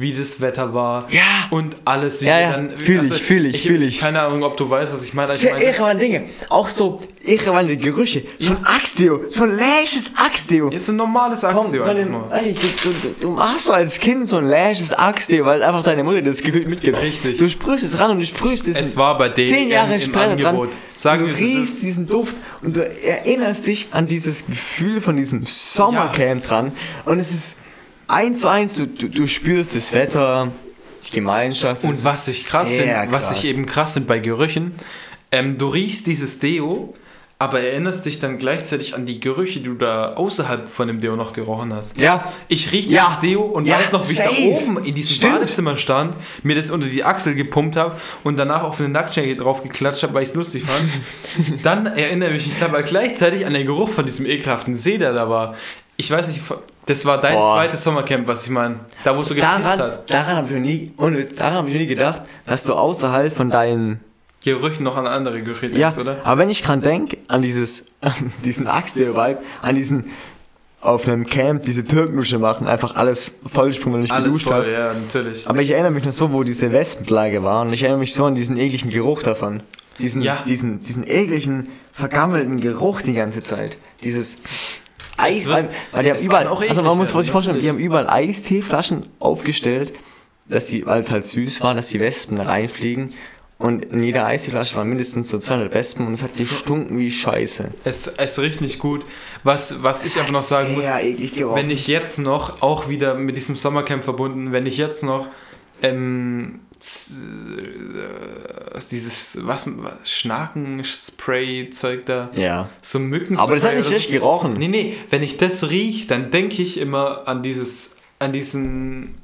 Wie 0.00 0.12
das 0.12 0.40
Wetter 0.40 0.72
war 0.74 1.08
Ja. 1.10 1.48
und 1.50 1.76
alles. 1.84 2.22
Wie 2.22 2.26
Ja, 2.26 2.38
ja, 2.38 2.52
dann, 2.52 2.70
fühl 2.70 3.04
ich, 3.04 3.20
fühl 3.20 3.46
ich, 3.46 3.62
fühl 3.62 3.82
ich. 3.82 3.98
Keine 3.98 4.22
Ahnung, 4.22 4.44
ob 4.44 4.56
du 4.56 4.70
weißt, 4.70 4.92
was 4.94 5.02
ich 5.02 5.12
meine. 5.12 5.32
Ich 5.34 5.40
Sehr 5.40 5.60
irrelevante 5.60 5.98
Dinge. 5.98 6.24
Auch 6.48 6.68
so 6.68 7.02
irrelevante 7.20 7.76
Gerüche. 7.76 8.22
So 8.38 8.52
ein 8.52 8.64
Axtdeo. 8.64 9.22
So 9.26 9.42
ein 9.42 9.56
läsches 9.56 10.12
Axtdeo. 10.14 10.70
ist 10.70 10.88
ein 10.88 10.94
normales 10.94 11.40
Komm, 11.40 11.56
Axtdeo 11.56 11.84
von 11.84 11.96
einfach 11.96 12.46
ich, 12.46 12.60
du, 12.60 12.90
du, 12.90 13.14
du 13.20 13.30
machst 13.32 13.64
so 13.64 13.72
als 13.72 13.98
Kind 13.98 14.28
so 14.28 14.36
ein 14.36 14.46
läsches 14.46 14.92
Axtdeo, 14.92 15.44
weil 15.44 15.64
einfach 15.64 15.82
deine 15.82 16.04
Mutter 16.04 16.22
das 16.22 16.42
Gefühl 16.42 16.66
mitgibt. 16.66 16.96
Richtig. 17.00 17.36
Du 17.38 17.48
sprühst 17.48 17.82
es 17.82 17.98
ran 17.98 18.12
und 18.12 18.20
du 18.20 18.26
sprühst 18.26 18.68
es. 18.68 18.78
Es 18.80 18.96
war 18.96 19.18
bei 19.18 19.30
denen 19.30 19.48
zehn 19.48 19.68
Jahre 19.68 19.94
im 19.94 20.00
später 20.00 20.30
Angebot. 20.30 20.70
dran. 20.70 20.78
Sagen 20.94 21.26
du 21.26 21.32
riechst 21.34 21.82
diesen 21.82 22.06
Duft 22.06 22.36
und 22.62 22.76
du 22.76 22.86
erinnerst 22.86 23.66
dich 23.66 23.88
an 23.90 24.06
dieses 24.06 24.46
Gefühl 24.46 25.00
von 25.00 25.16
diesem 25.16 25.44
Sommercamp 25.44 26.44
dran. 26.44 26.70
Und 27.04 27.18
es 27.18 27.32
ist 27.32 27.58
eins 28.08 28.40
zu 28.40 28.48
eins, 28.48 28.74
du, 28.74 28.86
du, 28.86 29.08
du 29.08 29.26
spürst 29.26 29.74
das 29.76 29.92
Wetter, 29.92 30.50
die 31.06 31.12
Gemeinschaft. 31.14 31.84
Und 31.84 32.04
was 32.04 32.28
ich 32.28 32.44
krass 32.46 32.70
finde, 32.70 33.06
was 33.10 33.30
ich 33.32 33.44
eben 33.44 33.66
krass 33.66 33.92
finde 33.94 34.08
bei 34.08 34.18
Gerüchen, 34.18 34.74
ähm, 35.30 35.58
du 35.58 35.68
riechst 35.68 36.06
dieses 36.06 36.38
Deo, 36.38 36.94
aber 37.40 37.60
erinnerst 37.60 38.04
dich 38.04 38.18
dann 38.18 38.38
gleichzeitig 38.38 38.96
an 38.96 39.06
die 39.06 39.20
Gerüche, 39.20 39.60
die 39.60 39.66
du 39.66 39.74
da 39.74 40.14
außerhalb 40.14 40.68
von 40.68 40.88
dem 40.88 41.00
Deo 41.00 41.14
noch 41.14 41.32
gerochen 41.32 41.72
hast. 41.72 41.96
Ja. 41.96 42.32
Ich 42.48 42.72
rieche 42.72 42.90
Ja. 42.90 43.06
dieses 43.06 43.20
Deo 43.20 43.42
und 43.42 43.64
Ja, 43.66 43.78
weiß 43.78 43.92
noch, 43.92 44.08
wie 44.08 44.12
ich 44.12 44.18
da 44.18 44.24
safe. 44.30 44.42
oben 44.42 44.84
in 44.84 44.94
diesem 44.96 45.14
Stimmt. 45.14 45.34
Badezimmer 45.34 45.76
stand, 45.76 46.16
mir 46.42 46.56
das 46.56 46.70
unter 46.70 46.88
die 46.88 47.04
Achsel 47.04 47.36
gepumpt 47.36 47.76
habe 47.76 47.94
und 48.24 48.38
danach 48.40 48.64
auf 48.64 48.80
eine 48.80 48.88
Nacktschnecke 48.88 49.36
drauf 49.36 49.62
geklatscht 49.62 50.02
habe, 50.02 50.14
weil 50.14 50.24
ich 50.24 50.30
es 50.30 50.34
lustig 50.34 50.64
fand. 50.64 51.62
dann 51.62 51.86
erinnere 51.86 52.34
ich 52.34 52.46
mich 52.48 52.60
aber 52.60 52.82
gleichzeitig 52.82 53.46
an 53.46 53.54
den 53.54 53.66
Geruch 53.66 53.90
von 53.90 54.04
diesem 54.04 54.26
ekelhaften 54.26 54.74
See, 54.74 54.98
der 54.98 55.12
da 55.12 55.30
war. 55.30 55.54
Ich 55.96 56.10
weiß 56.10 56.26
nicht, 56.28 56.40
das 56.88 57.04
war 57.04 57.20
dein 57.20 57.34
Boah. 57.34 57.54
zweites 57.54 57.84
Sommercamp, 57.84 58.26
was 58.26 58.44
ich 58.44 58.50
meine. 58.50 58.76
Da, 59.04 59.16
wo 59.16 59.22
so 59.22 59.34
gepisst 59.34 59.52
daran, 59.52 59.78
hat. 59.78 60.10
daran 60.10 60.36
habe 60.36 60.46
ich 60.48 60.52
noch 60.54 60.60
nie, 60.60 60.92
ohne, 60.96 61.24
daran 61.24 61.54
habe 61.54 61.68
ich 61.68 61.74
noch 61.74 61.80
nie 61.80 61.86
gedacht, 61.86 62.22
dass 62.46 62.64
du 62.64 62.74
außerhalb 62.74 63.34
von 63.36 63.50
deinen 63.50 64.00
Gerüchen 64.42 64.84
noch 64.84 64.96
an 64.96 65.06
andere 65.06 65.42
Gerüche 65.42 65.66
Ja, 65.68 65.90
denkst, 65.90 65.98
oder? 65.98 66.16
aber 66.24 66.38
wenn 66.40 66.50
ich 66.50 66.62
dran 66.62 66.80
denke, 66.80 67.18
an 67.28 67.42
dieses, 67.42 67.86
an 68.00 68.32
diesen 68.44 68.66
Axtdeo-Vibe, 68.66 69.38
an 69.62 69.74
diesen 69.74 70.04
auf 70.80 71.08
einem 71.08 71.26
Camp 71.26 71.64
diese 71.64 71.82
Türknusche 71.82 72.38
machen, 72.38 72.68
einfach 72.68 72.94
alles 72.94 73.32
vollsprungen, 73.52 73.94
wenn 73.94 74.00
du 74.00 74.04
nicht 74.04 74.12
Alles 74.12 74.26
geduscht 74.26 74.46
voll, 74.46 74.56
hast. 74.60 74.72
ja, 74.72 74.92
natürlich. 74.94 75.48
Aber 75.48 75.60
ich 75.60 75.70
erinnere 75.72 75.90
mich 75.90 76.04
noch 76.04 76.12
so, 76.12 76.32
wo 76.32 76.44
diese 76.44 76.70
Wespenplage 76.72 77.42
war 77.42 77.62
und 77.62 77.72
ich 77.72 77.82
erinnere 77.82 77.98
mich 77.98 78.14
so 78.14 78.24
an 78.26 78.36
diesen 78.36 78.56
ekligen 78.56 78.90
Geruch 78.90 79.22
davon. 79.24 79.62
Diesen, 79.98 80.22
Ja. 80.22 80.38
diesen, 80.46 80.78
diesen 80.78 81.02
ekligen, 81.04 81.68
vergammelten 81.92 82.60
Geruch 82.60 83.02
die 83.02 83.14
ganze 83.14 83.42
Zeit. 83.42 83.76
Dieses 84.04 84.38
Eis, 85.18 85.44
wird- 85.44 85.54
weil, 85.56 85.68
weil 85.92 86.04
die 86.04 86.10
haben 86.10 86.18
überall, 86.18 86.46
also 86.46 86.82
man 86.82 86.96
muss 86.98 87.08
werden, 87.12 87.22
sich 87.22 87.30
vorstellen, 87.30 87.60
die 87.60 87.68
haben 87.68 87.78
überall 87.78 88.08
Eisteeflaschen 88.08 89.06
aufgestellt, 89.18 89.92
dass 90.48 90.66
die, 90.68 90.86
weil 90.86 91.00
es 91.00 91.10
halt 91.10 91.24
süß 91.24 91.60
war, 91.60 91.74
dass 91.74 91.88
die 91.88 92.00
Wespen 92.00 92.36
da 92.36 92.44
reinfliegen. 92.44 93.12
Und 93.58 93.86
in 93.86 94.04
jeder 94.04 94.24
Eisteeflasche 94.24 94.76
waren 94.76 94.88
mindestens 94.88 95.28
so 95.30 95.38
200 95.40 95.74
Wespen 95.74 96.06
und 96.06 96.12
es 96.12 96.22
hat 96.22 96.36
gestunken 96.36 96.96
wie 96.96 97.10
Scheiße. 97.10 97.72
Es, 97.82 98.06
es 98.06 98.38
riecht 98.40 98.60
nicht 98.60 98.78
gut. 98.78 99.04
Was, 99.42 99.82
was 99.82 100.04
ich 100.06 100.20
aber 100.20 100.30
noch 100.30 100.44
sagen 100.44 100.74
muss, 100.74 100.84
wenn 100.86 101.68
ich 101.70 101.88
jetzt 101.88 102.20
noch, 102.20 102.62
auch 102.62 102.88
wieder 102.88 103.14
mit 103.14 103.36
diesem 103.36 103.56
Sommercamp 103.56 104.04
verbunden, 104.04 104.52
wenn 104.52 104.64
ich 104.66 104.78
jetzt 104.78 105.02
noch 105.02 105.26
ähm, 105.82 106.60
äh, 106.67 106.67
dieses 108.90 109.46
was, 109.46 109.66
was 109.66 109.92
Schnakenspray-Zeug 110.04 112.06
da, 112.06 112.30
ja. 112.34 112.68
so 112.80 112.98
Mücken. 112.98 113.38
Aber 113.38 113.54
das 113.54 113.64
hat 113.64 113.76
nicht 113.76 113.90
richtig 113.90 114.12
gerochen. 114.12 114.54
Nee, 114.54 114.68
nee, 114.68 114.96
wenn 115.10 115.22
ich 115.22 115.36
das 115.36 115.70
riech, 115.70 116.06
dann 116.06 116.30
denke 116.30 116.62
ich 116.62 116.78
immer 116.78 117.26
an 117.26 117.42
dieses, 117.42 117.96
an 118.18 118.32
diesen, 118.32 119.16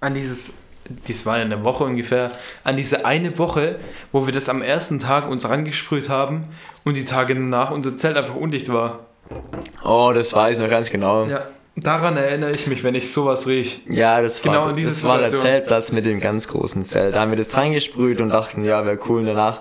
an 0.00 0.14
dieses 0.14 0.58
das 1.06 1.24
war 1.24 1.38
ja 1.38 1.44
eine 1.44 1.64
Woche 1.64 1.84
ungefähr, 1.84 2.30
an 2.62 2.76
diese 2.76 3.06
eine 3.06 3.38
Woche, 3.38 3.78
wo 4.12 4.26
wir 4.26 4.32
das 4.32 4.48
am 4.48 4.62
ersten 4.62 5.00
Tag 5.00 5.28
uns 5.28 5.48
rangesprüht 5.48 6.08
haben 6.08 6.48
und 6.84 6.96
die 6.96 7.04
Tage 7.04 7.34
danach 7.34 7.70
unser 7.70 7.96
Zelt 7.96 8.16
einfach 8.16 8.34
undicht 8.34 8.70
war. 8.70 9.00
Oh, 9.82 10.12
das 10.14 10.34
weiß 10.34 10.58
ich 10.58 10.62
noch 10.62 10.70
ganz 10.70 10.90
genau. 10.90 11.26
Ja, 11.26 11.46
daran 11.76 12.16
erinnere 12.16 12.52
ich 12.52 12.66
mich, 12.66 12.82
wenn 12.84 12.94
ich 12.94 13.12
sowas 13.12 13.46
riech. 13.46 13.82
Ja, 13.88 14.20
das 14.22 14.42
Genau 14.42 14.66
war, 14.66 14.78
in 14.78 14.84
das 14.84 15.04
war 15.04 15.18
der. 15.18 15.28
Zeltplatz 15.28 15.92
mit 15.92 16.06
dem 16.06 16.20
ganz 16.20 16.48
großen 16.48 16.82
Zelt. 16.82 17.14
Da 17.14 17.20
haben 17.20 17.30
wir 17.30 17.38
das 17.38 17.54
reingesprüht 17.56 18.20
und 18.20 18.28
dachten, 18.30 18.64
ja, 18.64 18.84
wäre 18.84 18.98
cool. 19.08 19.20
Und 19.20 19.26
danach, 19.26 19.60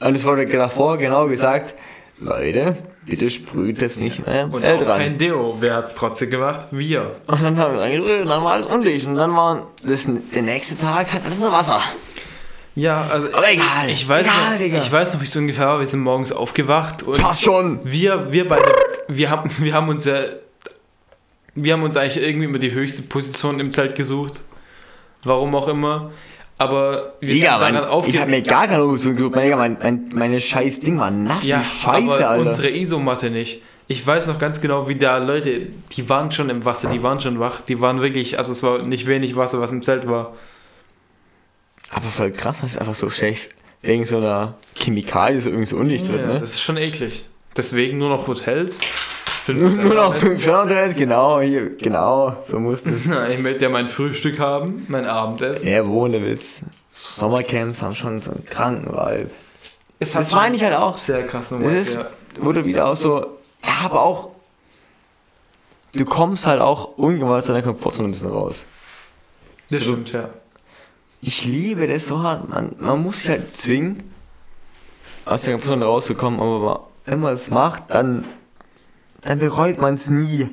und 0.00 0.14
es 0.14 0.24
wurde 0.24 0.46
davor 0.46 0.98
genau 0.98 1.26
gesagt, 1.26 1.74
Leute, 2.18 2.76
bitte 3.04 3.30
sprüht 3.30 3.80
das 3.82 3.98
nicht 3.98 4.18
in 4.20 4.24
euer 4.24 4.44
Und 4.44 4.54
Zelt 4.60 4.80
rein. 4.86 5.00
kein 5.00 5.18
Deo. 5.18 5.56
Wer 5.60 5.74
hat 5.74 5.86
es 5.86 5.94
trotzdem 5.94 6.30
gemacht? 6.30 6.66
Wir. 6.70 7.16
Und 7.26 7.42
dann 7.42 7.58
haben 7.58 7.74
wir 7.74 7.80
reingesprüht 7.80 8.20
und 8.22 8.28
dann 8.28 8.42
war 8.44 8.52
alles 8.52 8.66
undicht. 8.66 9.06
Und 9.06 9.16
dann 9.16 9.34
war 9.36 9.66
das, 9.82 10.06
der 10.34 10.42
nächste 10.42 10.78
Tag 10.78 11.12
halt 11.12 11.24
alles 11.24 11.38
nur 11.38 11.52
Wasser. 11.52 11.80
Ja, 12.74 13.06
also 13.10 13.28
Aber 13.32 13.50
egal. 13.50 13.88
ich 13.88 14.06
weiß, 14.06 14.26
Egal, 14.26 14.50
noch, 14.52 14.58
Digga. 14.58 14.78
ich 14.78 14.92
weiß 14.92 15.14
noch, 15.14 15.20
wie 15.22 15.24
es 15.24 15.34
ungefähr 15.36 15.66
war. 15.66 15.78
Wir 15.78 15.86
sind 15.86 16.00
morgens 16.00 16.30
aufgewacht 16.32 17.02
und 17.04 17.16
Passt 17.18 17.42
schon. 17.42 17.80
wir, 17.84 18.32
wir 18.32 18.46
beide, 18.46 18.64
wir 19.08 19.30
haben, 19.30 19.50
wir 19.58 19.72
haben 19.72 19.88
uns 19.88 20.04
ja, 20.04 20.16
wir 21.56 21.72
haben 21.72 21.82
uns 21.82 21.96
eigentlich 21.96 22.22
irgendwie 22.22 22.44
immer 22.46 22.58
die 22.58 22.70
höchste 22.72 23.02
Position 23.02 23.58
im 23.60 23.72
Zelt 23.72 23.94
gesucht. 23.96 24.42
Warum 25.24 25.54
auch 25.54 25.66
immer. 25.68 26.10
Aber 26.58 27.14
wir 27.20 27.34
Digga, 27.34 27.52
sind 27.52 27.60
mein, 27.60 27.74
daran 27.74 28.04
ich 28.08 28.18
hab 28.18 28.28
mir 28.28 28.42
gar 28.42 28.66
keine 28.66 28.82
Lust 28.84 29.04
gesucht. 29.04 29.34
Mein, 29.34 29.50
mein, 29.50 29.76
mein, 29.82 30.10
meine 30.14 30.40
scheiß 30.40 30.80
Ding 30.80 30.98
war 30.98 31.10
nass 31.10 31.42
wie 31.42 31.48
Ja, 31.48 31.62
Scheiße, 31.62 32.14
aber 32.14 32.28
Alter. 32.30 32.46
unsere 32.46 32.70
Isomatte 32.70 33.30
nicht. 33.30 33.62
Ich 33.88 34.04
weiß 34.06 34.26
noch 34.28 34.38
ganz 34.38 34.60
genau, 34.60 34.88
wie 34.88 34.96
da 34.96 35.18
Leute, 35.18 35.66
die 35.92 36.08
waren 36.08 36.32
schon 36.32 36.48
im 36.50 36.64
Wasser, 36.64 36.88
die 36.90 37.02
waren 37.02 37.20
schon 37.20 37.38
wach, 37.40 37.60
die 37.60 37.80
waren 37.80 38.00
wirklich, 38.00 38.38
also 38.38 38.52
es 38.52 38.62
war 38.62 38.78
nicht 38.82 39.06
wenig 39.06 39.36
Wasser, 39.36 39.60
was 39.60 39.70
im 39.70 39.82
Zelt 39.82 40.08
war. 40.08 40.34
Aber 41.90 42.06
voll 42.08 42.32
krass, 42.32 42.60
dass 42.60 42.70
es 42.70 42.78
einfach 42.78 42.94
so 42.94 43.10
schlecht 43.10 43.50
wegen 43.82 44.02
so 44.04 44.16
einer 44.16 44.54
Chemikalie 44.74 45.40
so 45.40 45.50
irgendwie 45.50 45.68
so 45.68 45.76
undicht 45.76 46.08
wird, 46.08 46.20
Ja, 46.22 46.26
ne? 46.34 46.40
das 46.40 46.54
ist 46.54 46.62
schon 46.62 46.76
eklig. 46.78 47.26
Deswegen 47.56 47.98
nur 47.98 48.08
noch 48.08 48.26
Hotels. 48.26 48.80
Fünf 49.46 49.60
Nur, 49.60 49.70
nur 49.70 49.94
noch 49.94 50.14
fünf 50.16 50.42
Sterne, 50.42 50.92
genau, 50.94 51.40
hier, 51.40 51.76
genau, 51.76 52.36
so 52.48 52.58
muss 52.58 52.82
das. 52.82 53.06
Ich 53.30 53.38
möchte 53.38 53.66
ja 53.66 53.68
mein 53.68 53.88
Frühstück 53.88 54.40
haben, 54.40 54.84
mein 54.88 55.06
Abendessen. 55.06 55.68
Ja, 55.68 55.84
ohne 55.84 56.20
Witz. 56.20 56.62
Sommercamps 56.88 57.80
haben 57.80 57.94
schon 57.94 58.18
so 58.18 58.32
einen 58.32 58.44
kranken 58.44 58.88
Vibe. 58.92 59.30
Es 60.00 60.14
Das 60.14 60.32
meine 60.32 60.56
ich 60.56 60.64
halt 60.64 60.74
auch. 60.74 60.98
Sehr 60.98 61.24
krass 61.28 61.52
nochmal. 61.52 61.76
ist, 61.76 61.94
Ja. 61.94 62.06
wurde 62.40 62.64
wieder 62.64 62.88
auch 62.88 62.96
so, 62.96 63.20
ja, 63.64 63.84
aber 63.84 64.02
auch, 64.02 64.30
du 65.92 66.04
kommst 66.04 66.44
halt 66.44 66.60
auch 66.60 66.98
ungewollt 66.98 67.42
aus 67.42 67.46
deiner 67.46 67.62
Komfortzone 67.62 68.08
ein 68.08 68.10
bisschen 68.10 68.30
raus. 68.30 68.66
Das 69.70 69.84
stimmt, 69.84 70.10
ja. 70.10 70.28
Ich 71.20 71.44
liebe 71.44 71.86
das 71.86 72.08
so 72.08 72.20
hart, 72.20 72.48
man, 72.48 72.74
man 72.80 73.00
muss 73.00 73.20
sich 73.20 73.28
halt 73.28 73.54
zwingen, 73.54 74.12
aus 75.24 75.42
der 75.42 75.52
Komfortzone 75.52 75.84
rauszukommen, 75.84 76.40
aber 76.40 76.88
wenn 77.04 77.20
man 77.20 77.32
es 77.32 77.48
macht, 77.48 77.84
dann, 77.90 78.24
dann 79.26 79.38
bereut 79.38 79.78
man 79.78 79.94
es 79.94 80.08
nie. 80.08 80.48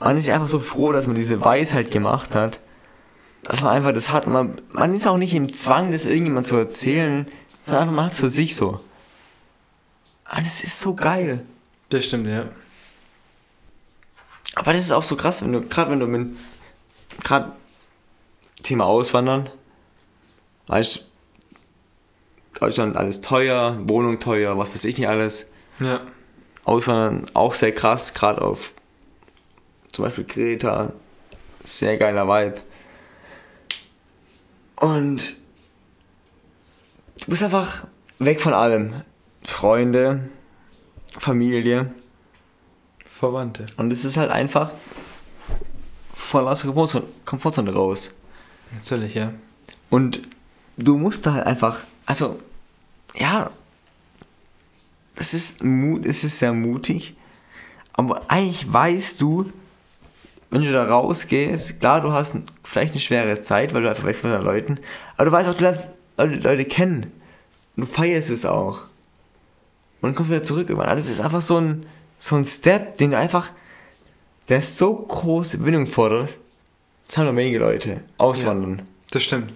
Man 0.00 0.16
ist 0.16 0.28
einfach 0.28 0.48
so 0.48 0.58
froh, 0.58 0.92
dass 0.92 1.06
man 1.06 1.16
diese 1.16 1.42
Weisheit 1.42 1.90
gemacht 1.90 2.34
hat. 2.34 2.60
Dass 3.44 3.60
man 3.60 3.72
einfach 3.72 3.92
das 3.92 4.10
hat. 4.10 4.26
Man, 4.26 4.60
man 4.72 4.94
ist 4.94 5.06
auch 5.06 5.18
nicht 5.18 5.34
im 5.34 5.52
Zwang, 5.52 5.92
das 5.92 6.06
irgendjemand 6.06 6.46
zu 6.46 6.56
erzählen, 6.56 7.28
sondern 7.64 7.82
einfach 7.82 7.94
macht 7.94 8.12
es 8.12 8.20
für 8.20 8.30
sich 8.30 8.56
so. 8.56 8.80
Und 10.34 10.46
es 10.46 10.64
ist 10.64 10.80
so 10.80 10.94
geil. 10.94 11.44
Das 11.90 12.04
stimmt, 12.06 12.26
ja. 12.26 12.46
Aber 14.54 14.72
das 14.72 14.86
ist 14.86 14.90
auch 14.90 15.04
so 15.04 15.16
krass, 15.16 15.42
wenn 15.42 15.52
du, 15.52 15.60
gerade 15.60 15.90
wenn 15.90 16.00
du 16.00 16.06
mit, 16.06 16.36
gerade 17.22 17.52
Thema 18.62 18.86
Auswandern, 18.86 19.50
weißt 20.66 21.06
Deutschland 22.58 22.96
alles 22.96 23.20
teuer, 23.20 23.78
Wohnung 23.82 24.18
teuer, 24.18 24.56
was 24.56 24.70
weiß 24.70 24.86
ich 24.86 24.96
nicht 24.96 25.08
alles. 25.08 25.46
Ja. 25.78 26.00
Auswandern 26.66 27.26
auch 27.32 27.54
sehr 27.54 27.72
krass, 27.72 28.12
gerade 28.12 28.42
auf 28.42 28.72
zum 29.92 30.04
Beispiel 30.04 30.24
Kreta, 30.24 30.92
sehr 31.64 31.96
geiler 31.96 32.26
Vibe. 32.26 32.60
Und 34.74 35.36
du 37.20 37.26
bist 37.28 37.42
einfach 37.42 37.86
weg 38.18 38.40
von 38.40 38.52
allem. 38.52 39.02
Freunde, 39.44 40.28
Familie. 41.18 41.94
Verwandte. 43.06 43.66
Und 43.76 43.92
es 43.92 44.04
ist 44.04 44.16
halt 44.16 44.30
einfach 44.30 44.72
voll 46.14 46.46
aus 46.48 46.62
der 46.62 46.66
Komfortzone, 46.66 47.06
Komfortzone 47.24 47.72
raus. 47.72 48.12
Natürlich, 48.74 49.14
ja. 49.14 49.32
Und 49.88 50.20
du 50.76 50.98
musst 50.98 51.24
da 51.24 51.32
halt 51.32 51.46
einfach, 51.46 51.78
also, 52.04 52.40
ja, 53.14 53.50
es 55.16 55.34
ist, 55.34 55.62
Mut, 55.62 56.06
es 56.06 56.24
ist 56.24 56.38
sehr 56.38 56.52
mutig, 56.52 57.14
aber 57.92 58.22
eigentlich 58.28 58.70
weißt 58.70 59.20
du, 59.20 59.50
wenn 60.50 60.62
du 60.62 60.72
da 60.72 60.84
rausgehst, 60.84 61.80
klar, 61.80 62.00
du 62.00 62.12
hast 62.12 62.34
vielleicht 62.62 62.92
eine 62.92 63.00
schwere 63.00 63.40
Zeit, 63.40 63.74
weil 63.74 63.82
du 63.82 63.88
einfach 63.88 64.04
weg 64.04 64.16
von 64.16 64.30
den 64.30 64.42
Leuten, 64.42 64.78
aber 65.16 65.26
du 65.26 65.32
weißt 65.32 65.48
auch, 65.48 65.54
du 65.54 65.62
lernst 65.62 65.88
Leute, 66.16 66.64
kennen. 66.64 67.12
Und 67.76 67.88
du 67.88 67.92
feierst 67.92 68.30
es 68.30 68.46
auch. 68.46 68.80
Und 70.00 70.10
dann 70.10 70.14
kommst 70.14 70.30
du 70.30 70.34
wieder 70.34 70.44
zurück 70.44 70.68
irgendwann. 70.68 70.88
Also, 70.88 71.02
das 71.02 71.10
ist 71.10 71.20
einfach 71.20 71.42
so 71.42 71.58
ein, 71.58 71.84
so 72.18 72.36
ein 72.36 72.44
Step, 72.44 72.96
den 72.98 73.10
du 73.10 73.18
einfach, 73.18 73.50
der 74.48 74.62
so 74.62 74.94
große 74.94 75.58
Bindung 75.58 75.86
fordert. 75.86 76.30
Das 77.06 77.18
haben 77.18 77.26
nur 77.26 77.36
wenige 77.36 77.58
Leute. 77.58 78.00
Auswandern. 78.18 78.82
Das 79.10 79.22
stimmt. 79.22 79.52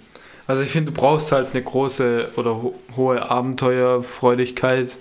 Also 0.47 0.63
ich 0.63 0.71
finde, 0.71 0.91
du 0.91 1.01
brauchst 1.01 1.31
halt 1.31 1.49
eine 1.53 1.63
große 1.63 2.33
oder 2.37 2.63
ho 2.63 2.75
hohe 2.97 3.31
Abenteuerfreudigkeit, 3.31 4.99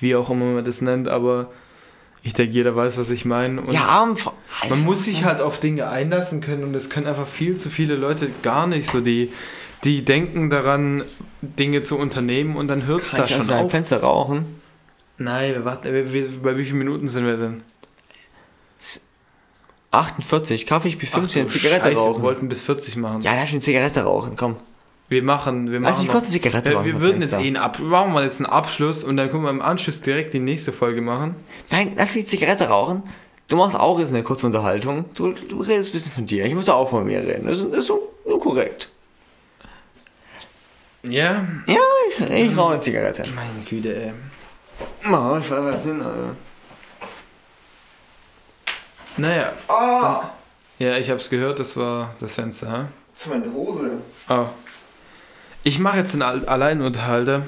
wie 0.00 0.14
auch 0.16 0.30
immer 0.30 0.46
man 0.46 0.64
das 0.64 0.80
nennt, 0.80 1.08
aber 1.08 1.50
ich 2.22 2.34
denke, 2.34 2.52
jeder 2.52 2.74
weiß, 2.74 2.98
was 2.98 3.10
ich 3.10 3.24
meine. 3.24 3.60
Und 3.60 3.72
Ja, 3.72 3.86
Abend. 3.86 4.24
man 4.68 4.84
muss 4.84 5.04
sich 5.04 5.24
halt 5.24 5.40
auf 5.40 5.60
Dinge 5.60 5.88
einlassen 5.88 6.40
können 6.40 6.64
und 6.64 6.74
es 6.74 6.90
können 6.90 7.06
einfach 7.06 7.26
viel 7.26 7.56
zu 7.56 7.70
viele 7.70 7.96
Leute 7.96 8.30
gar 8.42 8.66
nicht 8.66 8.90
so, 8.90 9.00
die, 9.00 9.32
die 9.84 10.04
denken 10.04 10.50
daran, 10.50 11.04
Dinge 11.42 11.82
zu 11.82 11.96
unternehmen 11.96 12.56
und 12.56 12.68
dann 12.68 12.86
hört 12.86 13.02
es 13.02 13.12
da 13.12 13.24
ich 13.24 13.30
schon 13.34 13.48
auf. 13.50 13.70
Fenster 13.70 14.00
rauchen? 14.00 14.60
Nein, 15.18 15.54
wir 15.54 15.64
warten, 15.64 15.88
bei 16.42 16.56
wie 16.56 16.64
vielen 16.64 16.78
Minuten 16.78 17.08
sind 17.08 17.24
wir 17.26 17.36
denn? 17.36 17.62
48, 19.90 20.66
Kaffee, 20.66 20.88
ich 20.88 20.98
bis 20.98 21.08
15, 21.08 21.46
Ach 21.48 21.52
Zigarette 21.52 21.86
Scheiße, 21.86 22.00
rauchen. 22.00 22.16
Wir 22.18 22.22
wollten 22.22 22.48
bis 22.48 22.60
40 22.62 22.96
machen. 22.96 23.22
Ja, 23.22 23.42
ich 23.42 23.50
eine 23.52 23.60
Zigarette 23.60 24.02
rauchen, 24.02 24.36
komm. 24.36 24.56
Wir 25.08 25.22
machen, 25.22 25.70
wir 25.72 25.80
machen. 25.80 25.90
Lass 25.92 25.98
mich 26.02 26.08
noch- 26.08 26.16
eine 26.16 26.24
Zigarette 26.28 26.70
Ja, 26.72 26.76
rauchen. 26.78 26.86
wir 26.86 27.00
würden 27.00 27.20
jetzt 27.22 27.32
eh 27.32 27.36
einen 27.38 27.56
Ab 27.56 27.78
machen 27.78 28.12
wir 28.12 28.22
jetzt 28.24 28.40
einen 28.40 28.46
Abschluss 28.50 29.04
und 29.04 29.16
dann 29.16 29.30
können 29.30 29.42
wir 29.44 29.50
im 29.50 29.62
Anschluss 29.62 30.02
direkt 30.02 30.34
die 30.34 30.38
nächste 30.40 30.72
Folge 30.72 31.00
machen. 31.00 31.34
Nein, 31.70 31.92
lass 31.96 32.14
mich 32.14 32.24
die 32.24 32.30
Zigarette 32.30 32.68
rauchen. 32.68 33.02
Du 33.48 33.56
machst 33.56 33.74
auch 33.76 33.98
jetzt 33.98 34.10
eine 34.10 34.22
kurze 34.22 34.44
Unterhaltung. 34.44 35.06
Du, 35.14 35.32
du 35.32 35.60
redest 35.62 35.88
ein 35.90 35.92
bisschen 35.92 36.12
von 36.12 36.26
dir. 36.26 36.44
Ich 36.44 36.54
muss 36.54 36.66
da 36.66 36.74
auch 36.74 36.90
von 36.90 37.04
mir 37.06 37.20
reden. 37.20 37.46
Das 37.46 37.58
ist, 37.60 37.70
das 37.70 37.78
ist 37.78 37.86
so, 37.86 38.12
so 38.26 38.38
korrekt. 38.38 38.90
Ja. 41.04 41.46
Ja, 41.66 41.76
ich, 42.08 42.20
ich 42.30 42.56
rauche 42.58 42.72
eine 42.74 42.80
Zigarette. 42.82 43.22
Meine 43.34 43.64
Güte, 43.68 43.94
ey. 43.96 44.12
Mach, 45.04 45.40
ich 45.40 45.50
was 45.50 45.84
hin, 45.84 46.02
Alter. 46.02 46.34
Naja. 49.16 49.52
Ah, 49.68 50.30
Ja, 50.78 50.96
ich 50.98 51.10
hab's 51.10 51.30
gehört, 51.30 51.58
das 51.58 51.76
war 51.76 52.14
das 52.20 52.34
Fenster. 52.34 52.70
hä? 52.70 52.84
das 53.14 53.22
ist 53.22 53.28
meine 53.28 53.52
Hose. 53.52 53.90
Oh. 54.28 54.46
Ich 55.68 55.78
mache 55.78 55.98
jetzt 55.98 56.14
einen 56.14 56.22
Al- 56.22 56.46
Alleinunterhalter. 56.46 57.46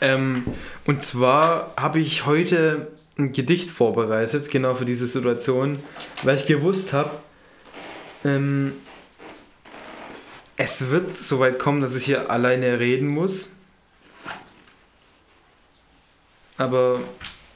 Ähm, 0.00 0.44
und 0.86 1.02
zwar 1.02 1.74
habe 1.76 1.98
ich 1.98 2.24
heute 2.24 2.92
ein 3.18 3.32
Gedicht 3.32 3.68
vorbereitet, 3.68 4.48
genau 4.48 4.74
für 4.76 4.84
diese 4.84 5.08
Situation, 5.08 5.82
weil 6.22 6.36
ich 6.36 6.46
gewusst 6.46 6.92
habe, 6.92 7.10
ähm, 8.24 8.74
es 10.56 10.88
wird 10.90 11.12
soweit 11.12 11.58
kommen, 11.58 11.80
dass 11.80 11.96
ich 11.96 12.04
hier 12.04 12.30
alleine 12.30 12.78
reden 12.78 13.08
muss. 13.08 13.56
Aber 16.58 17.00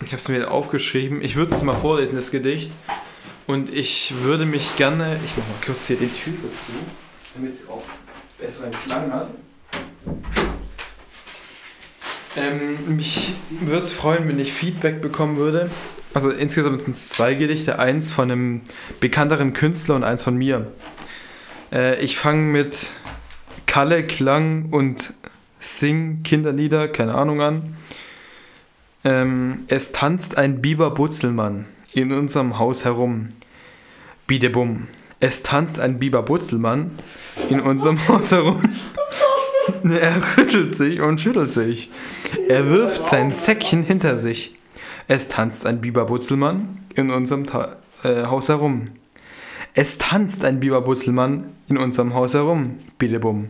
ich 0.00 0.08
habe 0.08 0.16
es 0.16 0.26
mir 0.26 0.50
aufgeschrieben. 0.50 1.22
Ich 1.22 1.36
würde 1.36 1.54
es 1.54 1.62
mal 1.62 1.76
vorlesen, 1.78 2.16
das 2.16 2.32
Gedicht. 2.32 2.72
Und 3.46 3.72
ich 3.72 4.14
würde 4.20 4.46
mich 4.46 4.74
gerne. 4.74 5.20
Ich 5.24 5.36
mache 5.36 5.48
mal 5.48 5.64
kurz 5.64 5.86
hier 5.86 5.96
die 5.96 6.08
Tür 6.08 6.34
zu, 6.66 6.72
damit 7.36 7.52
es 7.52 7.68
auch 7.68 7.84
besseren 8.38 8.72
Klang 8.84 9.12
hat. 9.12 9.28
Ähm, 12.36 12.96
mich 12.96 13.34
würde 13.50 13.82
es 13.82 13.92
freuen, 13.92 14.28
wenn 14.28 14.38
ich 14.38 14.52
Feedback 14.52 15.00
bekommen 15.00 15.36
würde. 15.36 15.70
Also 16.14 16.30
insgesamt 16.30 16.82
sind 16.82 16.96
es 16.96 17.08
zwei 17.08 17.34
Gedichte, 17.34 17.78
eins 17.78 18.12
von 18.12 18.30
einem 18.30 18.60
bekannteren 19.00 19.52
Künstler 19.52 19.96
und 19.96 20.04
eins 20.04 20.22
von 20.22 20.36
mir. 20.36 20.72
Äh, 21.72 22.02
ich 22.02 22.16
fange 22.16 22.42
mit 22.42 22.92
Kalle, 23.66 24.04
Klang 24.04 24.66
und 24.70 25.12
Sing 25.60 26.22
Kinderlieder, 26.22 26.88
keine 26.88 27.14
Ahnung 27.14 27.40
an. 27.40 27.76
Ähm, 29.04 29.64
es 29.68 29.92
tanzt 29.92 30.38
ein 30.38 30.62
Biber 30.62 30.92
Butzelmann 30.92 31.66
in 31.92 32.12
unserem 32.12 32.58
Haus 32.58 32.84
herum. 32.84 33.28
Bidebum. 34.26 34.86
Es 35.20 35.42
tanzt 35.42 35.80
ein 35.80 35.98
Biber 35.98 36.22
Butzelmann 36.22 36.92
in 37.48 37.60
unserem 37.60 38.06
Haus 38.08 38.32
herum. 38.32 38.60
Er 39.84 40.16
rüttelt 40.36 40.74
sich 40.74 41.00
und 41.02 41.20
schüttelt 41.20 41.50
sich. 41.50 41.90
Er 42.48 42.70
wirft 42.70 43.04
sein 43.04 43.32
Säckchen 43.32 43.82
hinter 43.82 44.16
sich. 44.16 44.56
Es 45.08 45.28
tanzt 45.28 45.66
ein 45.66 45.82
Biber 45.82 46.06
Butzelmann 46.06 46.78
in 46.94 47.10
unserem 47.10 47.46
Ta 47.46 47.76
äh, 48.02 48.24
Haus 48.24 48.48
herum. 48.48 48.88
Es 49.74 49.98
tanzt 49.98 50.44
ein 50.44 50.60
Biber 50.60 50.80
Butzelmann 50.80 51.52
in 51.68 51.76
unserem 51.76 52.14
Haus 52.14 52.32
herum. 52.32 52.76
Bidebum. 52.98 53.48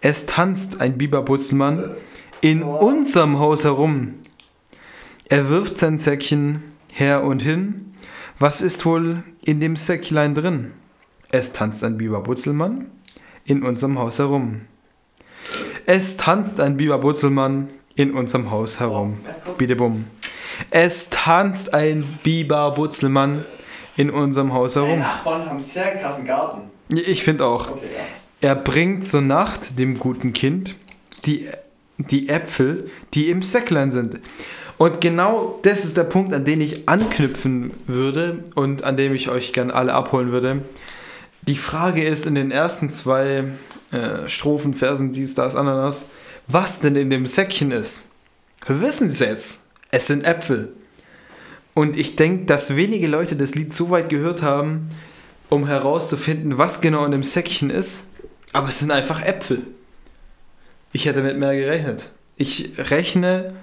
Es 0.00 0.26
tanzt 0.26 0.80
ein 0.80 0.98
Biber 0.98 1.22
Butzelmann 1.22 1.96
in 2.40 2.62
unserem 2.62 3.38
Haus 3.38 3.64
herum. 3.64 4.14
Er 5.28 5.48
wirft 5.48 5.78
sein 5.78 5.98
Säckchen 5.98 6.62
her 6.88 7.24
und 7.24 7.40
hin. 7.40 7.94
Was 8.38 8.60
ist 8.60 8.84
wohl 8.84 9.22
in 9.42 9.60
dem 9.60 9.76
Säcklein 9.76 10.34
drin? 10.34 10.72
Es 11.30 11.52
tanzt 11.52 11.82
ein 11.82 11.98
Biber 11.98 12.20
Butzelmann 12.20 12.86
in 13.44 13.62
unserem 13.62 13.98
Haus 13.98 14.18
herum. 14.18 14.62
Es 15.86 16.16
tanzt 16.16 16.60
ein 16.60 16.76
Biber 16.76 16.98
Butzelmann 16.98 17.68
in 17.94 18.12
unserem 18.12 18.50
Haus 18.50 18.80
herum. 18.80 19.18
Bidebum. 19.58 20.06
Es 20.70 21.10
tanzt 21.10 21.74
ein 21.74 22.18
Biber 22.22 22.72
Butzelmann 22.72 23.44
in 23.96 24.10
unserem 24.10 24.52
Haus 24.52 24.74
Die 24.74 24.80
herum. 24.80 25.00
Nachbarn 25.00 25.46
haben 25.48 25.60
sehr 25.60 25.96
krassen 25.96 26.26
Garten. 26.26 26.62
Ich 26.88 27.24
finde 27.24 27.46
auch. 27.46 27.70
Okay, 27.70 27.86
ja. 27.96 28.04
Er 28.48 28.54
bringt 28.54 29.04
zur 29.04 29.22
Nacht 29.22 29.78
dem 29.78 29.98
guten 29.98 30.32
Kind 30.32 30.76
die, 31.24 31.48
die 31.98 32.28
Äpfel, 32.28 32.90
die 33.14 33.30
im 33.30 33.42
Säcklein 33.42 33.90
sind. 33.90 34.20
Und 34.78 35.00
genau 35.00 35.58
das 35.62 35.84
ist 35.84 35.96
der 35.96 36.04
Punkt, 36.04 36.34
an 36.34 36.44
den 36.44 36.60
ich 36.60 36.88
anknüpfen 36.88 37.72
würde 37.86 38.44
und 38.54 38.84
an 38.84 38.96
dem 38.96 39.14
ich 39.14 39.30
euch 39.30 39.54
gerne 39.54 39.74
alle 39.74 39.94
abholen 39.94 40.32
würde. 40.32 40.62
Die 41.48 41.56
Frage 41.56 42.02
ist 42.02 42.26
in 42.26 42.34
den 42.34 42.50
ersten 42.50 42.90
zwei 42.90 43.44
äh, 43.92 44.28
Strophen, 44.28 44.74
Versen, 44.74 45.12
dies, 45.12 45.36
das, 45.36 45.54
Ananas, 45.54 46.10
was 46.48 46.80
denn 46.80 46.96
in 46.96 47.08
dem 47.08 47.26
Säckchen 47.26 47.70
ist. 47.70 48.10
Wir 48.66 48.80
wissen 48.80 49.08
es 49.08 49.20
jetzt. 49.20 49.64
Es 49.92 50.08
sind 50.08 50.24
Äpfel. 50.24 50.72
Und 51.72 51.96
ich 51.96 52.16
denke, 52.16 52.46
dass 52.46 52.74
wenige 52.74 53.06
Leute 53.06 53.36
das 53.36 53.54
Lied 53.54 53.72
so 53.72 53.90
weit 53.90 54.08
gehört 54.08 54.42
haben, 54.42 54.90
um 55.48 55.68
herauszufinden, 55.68 56.58
was 56.58 56.80
genau 56.80 57.04
in 57.04 57.12
dem 57.12 57.22
Säckchen 57.22 57.70
ist. 57.70 58.08
Aber 58.52 58.68
es 58.68 58.80
sind 58.80 58.90
einfach 58.90 59.22
Äpfel. 59.22 59.62
Ich 60.92 61.06
hätte 61.06 61.22
mit 61.22 61.38
mehr 61.38 61.54
gerechnet. 61.54 62.10
Ich 62.36 62.72
rechne 62.78 63.54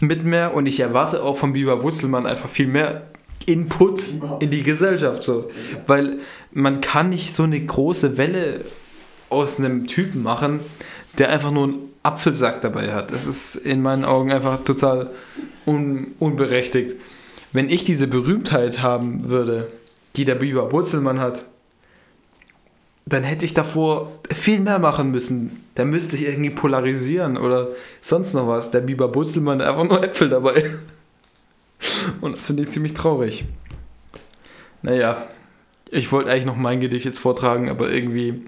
mit 0.00 0.24
mehr 0.24 0.54
und 0.54 0.66
ich 0.66 0.80
erwarte 0.80 1.22
auch 1.22 1.36
von 1.36 1.52
Biber 1.52 1.82
Wurzelmann 1.82 2.24
einfach 2.24 2.48
viel 2.48 2.68
mehr 2.68 3.08
Input 3.46 4.06
in 4.40 4.50
die 4.50 4.62
Gesellschaft. 4.62 5.22
So. 5.24 5.50
Weil 5.86 6.18
man 6.52 6.80
kann 6.80 7.10
nicht 7.10 7.32
so 7.32 7.44
eine 7.44 7.60
große 7.60 8.16
Welle 8.16 8.64
aus 9.30 9.58
einem 9.58 9.86
Typen 9.86 10.22
machen, 10.22 10.60
der 11.18 11.30
einfach 11.30 11.50
nur 11.50 11.64
einen 11.64 11.78
Apfelsack 12.02 12.60
dabei 12.60 12.94
hat. 12.94 13.12
Das 13.12 13.26
ist 13.26 13.56
in 13.56 13.82
meinen 13.82 14.04
Augen 14.04 14.32
einfach 14.32 14.64
total 14.64 15.10
un 15.66 16.08
unberechtigt. 16.18 16.96
Wenn 17.52 17.70
ich 17.70 17.84
diese 17.84 18.06
Berühmtheit 18.06 18.82
haben 18.82 19.28
würde, 19.28 19.68
die 20.16 20.24
der 20.24 20.36
Biber 20.36 20.72
Wurzelmann 20.72 21.20
hat, 21.20 21.44
dann 23.08 23.24
hätte 23.24 23.46
ich 23.46 23.54
davor 23.54 24.12
viel 24.34 24.60
mehr 24.60 24.78
machen 24.78 25.10
müssen. 25.10 25.64
Da 25.74 25.84
müsste 25.84 26.16
ich 26.16 26.26
irgendwie 26.26 26.50
polarisieren 26.50 27.38
oder 27.38 27.68
sonst 28.00 28.34
noch 28.34 28.48
was. 28.48 28.70
Der 28.70 28.80
Biber 28.80 29.08
Butzelmann 29.08 29.60
hat 29.60 29.68
einfach 29.68 29.84
nur 29.84 30.04
Äpfel 30.04 30.28
dabei. 30.28 30.74
Und 32.20 32.36
das 32.36 32.46
finde 32.46 32.62
ich 32.64 32.70
ziemlich 32.70 32.94
traurig. 32.94 33.44
Naja, 34.82 35.26
ich 35.90 36.12
wollte 36.12 36.30
eigentlich 36.30 36.44
noch 36.44 36.56
mein 36.56 36.80
Gedicht 36.80 37.04
jetzt 37.04 37.18
vortragen, 37.18 37.68
aber 37.68 37.90
irgendwie 37.90 38.42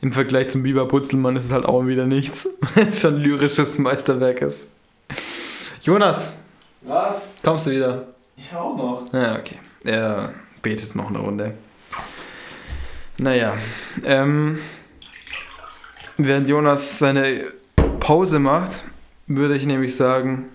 im 0.00 0.12
Vergleich 0.12 0.48
zum 0.48 0.62
Biber 0.62 0.86
Butzelmann 0.86 1.36
ist 1.36 1.46
es 1.46 1.52
halt 1.52 1.64
auch 1.66 1.86
wieder 1.86 2.06
nichts. 2.06 2.48
Weil 2.74 2.88
es 2.88 3.00
schon 3.00 3.16
lyrisches 3.16 3.78
Meisterwerk 3.78 4.42
ist. 4.42 4.70
Jonas, 5.82 6.32
Was? 6.82 7.28
kommst 7.42 7.66
du 7.66 7.70
wieder? 7.70 8.06
Ich 8.36 8.54
auch 8.54 8.76
noch. 8.76 9.12
Ja, 9.12 9.38
okay. 9.38 9.56
Er 9.84 10.34
betet 10.62 10.94
noch 10.94 11.08
eine 11.08 11.18
Runde. 11.18 11.54
Naja, 13.18 13.54
ähm, 14.04 14.58
während 16.16 16.48
Jonas 16.48 16.98
seine 16.98 17.52
Pause 18.00 18.38
macht, 18.38 18.84
würde 19.26 19.56
ich 19.56 19.66
nämlich 19.66 19.94
sagen, 19.94 20.48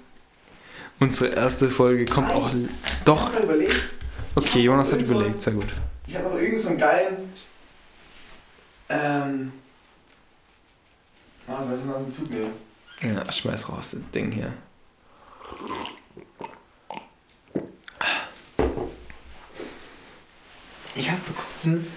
unsere 0.99 1.29
erste 1.33 1.69
Folge 1.69 2.05
kommt 2.05 2.29
auch. 2.31 2.51
l- 2.51 2.69
Doch, 3.05 3.29
Ich 3.29 3.35
hab 3.35 3.43
überlegt. 3.43 3.81
okay, 4.35 4.59
Jonas 4.61 4.91
hat 4.91 5.01
überlegt, 5.01 5.41
sehr 5.41 5.53
gut. 5.53 5.67
Ich 6.07 6.15
habe 6.15 6.29
noch 6.29 6.39
irgend 6.39 6.59
so 6.59 6.69
einen 6.69 6.77
geilen. 6.77 7.33
Ähm. 8.89 9.51
Ah, 11.47 11.63
soll 11.63 11.77
ich 11.79 11.85
mal 11.85 11.97
einen 11.97 12.11
Zug 12.11 12.29
nehmen? 12.29 12.51
Ja, 13.01 13.31
schmeiß 13.31 13.69
raus, 13.69 13.91
das 13.91 14.11
Ding 14.11 14.31
hier. 14.31 14.51
Ich 20.95 21.09
habe 21.09 21.19
vor 21.21 21.35
kurzem 21.35 21.87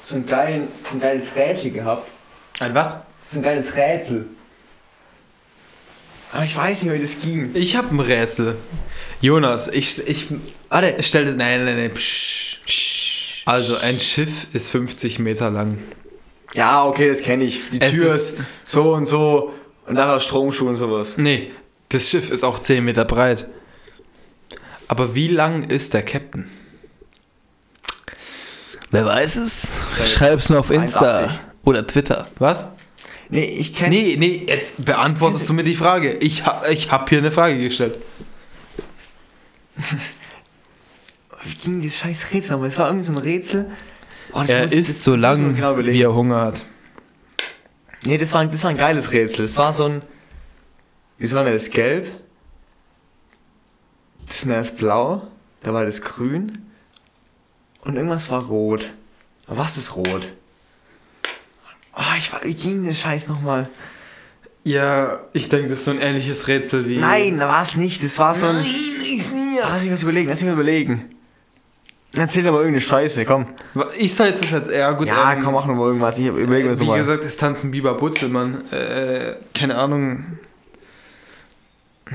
so, 0.00 0.16
einen 0.16 0.26
geilen, 0.26 0.68
so 0.88 0.96
ein 0.96 1.00
geiles 1.00 1.34
Rätsel 1.36 1.70
gehabt. 1.70 2.10
Ein 2.58 2.74
was? 2.74 3.00
So 3.20 3.38
ein 3.38 3.42
geiles 3.42 3.74
Rätsel. 3.76 4.26
Aber 6.32 6.44
ich 6.44 6.56
weiß 6.56 6.82
nicht, 6.82 6.92
wie 6.92 6.98
das 6.98 7.20
ging. 7.20 7.50
Ich 7.54 7.76
habe 7.76 7.94
ein 7.94 8.00
Rätsel. 8.00 8.56
Jonas, 9.20 9.68
ich, 9.68 10.06
ich, 10.08 10.26
warte, 10.68 10.96
stell 11.00 11.26
das, 11.26 11.36
nein, 11.36 11.64
nein, 11.64 11.76
nein, 11.76 11.92
psch, 11.94 12.60
psch. 12.66 13.42
Also, 13.44 13.76
ein 13.76 14.00
Schiff 14.00 14.46
ist 14.54 14.68
50 14.68 15.18
Meter 15.18 15.50
lang. 15.50 15.78
Ja, 16.54 16.84
okay, 16.84 17.08
das 17.08 17.20
kenne 17.22 17.44
ich. 17.44 17.60
Die 17.70 17.80
Es 17.80 17.92
Tür 17.92 18.14
ist- 18.14 18.38
ist 18.38 18.44
so 18.64 18.92
und 18.94 19.04
so 19.06 19.52
und 19.86 19.94
nachher 19.94 20.20
Stromschuh 20.20 20.68
und 20.68 20.76
sowas. 20.76 21.16
Nee, 21.18 21.50
das 21.88 22.08
Schiff 22.08 22.30
ist 22.30 22.44
auch 22.44 22.58
10 22.58 22.84
Meter 22.84 23.04
breit. 23.04 23.48
Aber 24.88 25.14
wie 25.14 25.28
lang 25.28 25.64
ist 25.64 25.94
der 25.94 26.02
Captain? 26.02 26.50
Wer 28.90 29.06
weiß 29.06 29.36
es? 29.36 29.66
Schreib's 30.14 30.48
mir 30.50 30.58
auf 30.58 30.70
Insta 30.70 31.18
81. 31.18 31.40
oder 31.64 31.86
Twitter. 31.86 32.26
Was? 32.38 32.66
Nee, 33.28 33.44
ich 33.44 33.74
kenne. 33.74 33.94
Nee, 33.96 34.16
nee, 34.18 34.44
jetzt 34.46 34.84
beantwortest 34.84 35.48
du 35.48 35.52
mir 35.54 35.64
die 35.64 35.74
Frage. 35.76 36.14
Ich 36.18 36.44
hab, 36.44 36.68
ich 36.68 36.90
hab 36.90 37.08
hier 37.08 37.18
eine 37.18 37.30
Frage 37.32 37.58
gestellt. 37.58 37.96
Wie 41.44 41.54
ging 41.54 41.82
das 41.82 41.96
scheiß 41.96 42.26
Rätsel 42.32 42.52
nochmal? 42.52 42.68
Es 42.68 42.78
war 42.78 42.86
irgendwie 42.88 43.04
so 43.04 43.12
ein 43.12 43.18
Rätsel. 43.18 43.70
Oh, 44.32 44.40
das 44.40 44.48
Er 44.48 44.62
muss 44.62 44.70
das 44.70 45.02
so 45.04 45.14
lang, 45.16 45.56
genau 45.56 45.76
wie 45.78 46.00
er 46.00 46.14
Hunger 46.14 46.40
hat. 46.40 46.60
Nee, 48.04 48.18
das 48.18 48.32
war, 48.32 48.40
ein- 48.40 48.50
das 48.50 48.62
war 48.62 48.70
ein 48.70 48.76
geiles 48.76 49.12
Rätsel. 49.12 49.44
Es 49.44 49.56
war 49.56 49.72
so 49.72 49.84
ein. 49.86 50.02
Das 51.18 51.34
war 51.34 51.44
das 51.44 51.70
Gelb. 51.70 52.12
Das 54.26 54.44
Meer 54.44 54.60
ist 54.60 54.76
blau. 54.76 55.26
Da 55.62 55.72
war 55.74 55.84
das 55.84 56.02
Grün. 56.02 56.70
Und 57.82 57.96
irgendwas 57.96 58.30
war 58.30 58.44
rot. 58.44 58.86
Aber 59.46 59.58
was 59.58 59.76
ist 59.76 59.94
rot? 59.96 60.32
Oh, 61.94 62.00
ich 62.16 62.32
war. 62.32 62.42
Wie 62.44 62.54
ging 62.54 62.86
das 62.86 62.98
Scheiß 63.00 63.28
nochmal? 63.28 63.68
Ja, 64.64 65.20
ich 65.32 65.48
denke, 65.48 65.70
das 65.70 65.80
ist 65.80 65.84
so 65.86 65.90
ein 65.90 66.00
ähnliches 66.00 66.46
Rätsel 66.48 66.88
wie. 66.88 66.98
Nein, 66.98 67.38
da 67.38 67.48
war 67.48 67.62
es 67.62 67.74
nicht. 67.74 68.02
Das 68.02 68.18
war 68.18 68.34
so 68.34 68.46
ein. 68.46 68.64
ich 68.64 69.30
nie. 69.32 69.58
Lass 69.60 69.82
mich 69.82 69.92
was 69.92 70.02
überlegen, 70.02 70.28
lass 70.28 70.40
mich 70.40 70.48
was 70.48 70.54
überlegen. 70.54 71.14
Erzähl 72.14 72.42
doch 72.42 72.52
mal 72.52 72.58
irgendeine 72.58 72.82
Scheiße, 72.82 73.24
komm. 73.24 73.46
Ich 73.98 74.14
soll 74.14 74.26
jetzt 74.28 74.42
das 74.42 74.50
jetzt. 74.50 74.70
Ja, 74.70 74.92
gut. 74.92 75.08
Ja, 75.08 75.32
ähm, 75.32 75.42
komm, 75.42 75.54
mach 75.54 75.66
noch 75.66 75.74
mal 75.74 75.86
irgendwas. 75.86 76.18
Ich 76.18 76.26
überlege 76.26 76.68
mir 76.68 76.76
so 76.76 76.84
Wie 76.84 76.88
mal. 76.88 76.98
gesagt, 76.98 77.24
es 77.24 77.38
tanzen 77.38 77.70
Biber 77.70 77.94
Butzelmann. 77.94 78.70
Äh, 78.70 79.36
keine 79.54 79.76
Ahnung. 79.76 80.38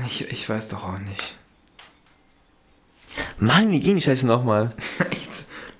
Ich, 0.06 0.30
ich 0.30 0.48
weiß 0.48 0.68
doch 0.68 0.84
auch 0.84 0.98
nicht. 1.00 1.36
Mann, 3.38 3.72
wie 3.72 3.80
ging 3.80 3.96
die 3.96 4.02
Scheiße 4.02 4.26
nochmal? 4.26 4.70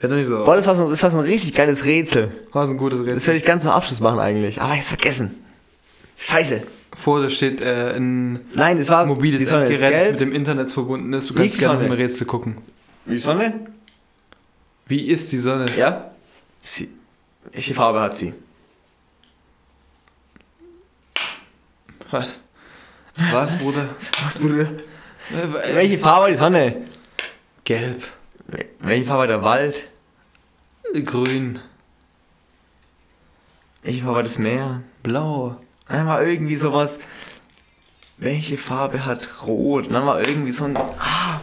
Wäre 0.00 0.10
doch 0.10 0.16
nicht 0.16 0.28
so. 0.28 0.44
Boah, 0.44 0.56
das 0.56 0.66
war, 0.66 0.76
so, 0.76 0.88
das 0.90 1.02
war 1.02 1.10
so 1.10 1.18
ein 1.18 1.24
richtig 1.24 1.54
geiles 1.54 1.84
Rätsel. 1.84 2.30
war 2.52 2.66
so 2.66 2.72
ein 2.74 2.78
gutes 2.78 3.00
Das 3.00 3.08
Rätsel. 3.08 3.26
werde 3.28 3.38
ich 3.38 3.44
ganz 3.44 3.62
zum 3.64 3.72
Abschluss 3.72 4.00
machen 4.00 4.20
eigentlich. 4.20 4.60
Aber 4.60 4.72
ich 4.74 4.78
hab's 4.80 4.88
vergessen. 4.88 5.34
Scheiße. 6.18 6.62
Vor 6.96 7.20
dir 7.20 7.30
steht 7.30 7.60
äh, 7.60 7.94
ein 7.96 8.40
Nein, 8.54 8.78
das 8.78 8.88
war 8.88 9.06
mobiles 9.06 9.44
Endgerät, 9.44 9.80
das 10.04 10.10
mit 10.12 10.20
dem 10.20 10.32
Internet 10.32 10.70
verbunden 10.70 11.12
ist. 11.12 11.30
Du 11.30 11.34
Wie 11.34 11.38
kannst 11.40 11.58
gerne 11.58 11.74
Sonne? 11.78 11.86
im 11.86 11.92
Rätsel 11.92 12.26
gucken. 12.26 12.56
Die 13.06 13.16
Sonne? 13.18 13.66
Wie 14.86 15.06
ist 15.08 15.30
die 15.32 15.38
Sonne? 15.38 15.66
Ja. 15.76 16.10
Sie. 16.60 16.88
Welche 17.52 17.74
Farbe 17.74 18.00
hat 18.00 18.16
sie? 18.16 18.34
Was? 22.10 22.36
Was, 23.32 23.58
Bruder? 23.58 23.88
Was, 24.24 24.38
Bruder? 24.38 24.60
Äh, 25.30 25.74
Welche 25.74 25.98
Farbe 25.98 26.24
hat 26.26 26.32
die 26.32 26.36
Sonne? 26.36 26.76
Gelb. 27.64 28.02
Welche 28.80 29.06
Farbe 29.06 29.22
hat 29.24 29.30
der 29.30 29.42
Wald? 29.42 29.88
Grün. 31.04 31.58
Welche 33.82 34.02
Farbe 34.02 34.18
hat 34.20 34.26
das 34.26 34.38
Meer? 34.38 34.82
Blau. 35.02 35.56
Dann 35.88 36.06
war 36.06 36.22
irgendwie 36.22 36.56
sowas. 36.56 36.98
Welche 38.16 38.56
Farbe 38.58 39.04
hat 39.04 39.28
Rot? 39.46 39.86
Und 39.86 39.92
dann 39.92 40.06
war 40.06 40.26
irgendwie 40.26 40.50
so 40.50 40.64
ein. 40.64 40.76
Ah! 40.76 41.40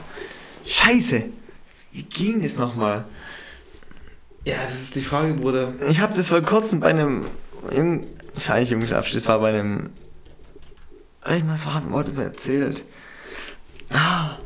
Scheiße! 0.65 1.25
Wie 1.91 2.03
ging 2.03 2.41
das 2.41 2.57
nochmal? 2.57 3.05
Ja, 4.43 4.57
das 4.63 4.73
ist 4.81 4.95
die 4.95 5.01
Frage, 5.01 5.33
Bruder. 5.35 5.73
Ich 5.87 5.99
habe 5.99 6.13
das 6.15 6.29
vor 6.29 6.41
kurzem 6.41 6.79
bei 6.79 6.89
einem. 6.89 7.25
Jung- 7.71 8.05
Das 8.35 8.49
war 8.49 8.55
eigentlich 8.55 8.71
Jugendabschluss, 8.71 9.23
das 9.23 9.29
war 9.29 9.39
bei 9.39 9.49
einem. 9.49 9.91
Irgendwas 11.25 11.65
war- 11.65 11.89
wurde 11.89 12.11
mir 12.11 12.25
erzählt. 12.25 12.83
Ah, 13.91 14.37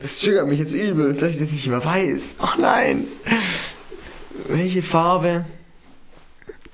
das 0.00 0.18
triggert 0.20 0.46
mich 0.46 0.58
jetzt 0.58 0.74
übel, 0.74 1.14
dass 1.14 1.32
ich 1.32 1.38
das 1.38 1.52
nicht 1.52 1.66
mehr 1.66 1.84
weiß. 1.84 2.36
Ach 2.38 2.58
nein. 2.58 3.06
Welche 4.48 4.82
Farbe? 4.82 5.44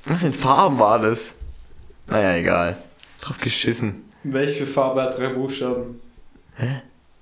Was 0.05 0.21
für 0.21 0.33
Farben 0.33 0.79
war 0.79 0.99
das? 0.99 1.35
Naja, 2.09 2.37
egal. 2.37 2.83
Drauf 3.21 3.39
geschissen. 3.39 4.05
Welche 4.25 4.67
Farbe 4.67 5.03
hat 5.03 5.19
drei 5.19 5.29
Buchstaben? 5.29 6.01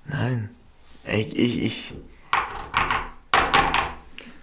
Nein. 0.05 0.49
Ich, 1.05 1.37
ich, 1.37 1.63
ich. 1.63 1.93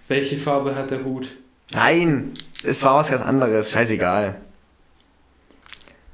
Welche 0.08 0.38
Farbe 0.38 0.74
hat 0.74 0.90
der 0.90 1.04
Hut? 1.04 1.28
Nein! 1.72 2.32
Es 2.64 2.82
war 2.82 2.96
was 2.96 3.10
ganz 3.10 3.22
anderes. 3.22 3.70
Scheißegal. 3.70 4.40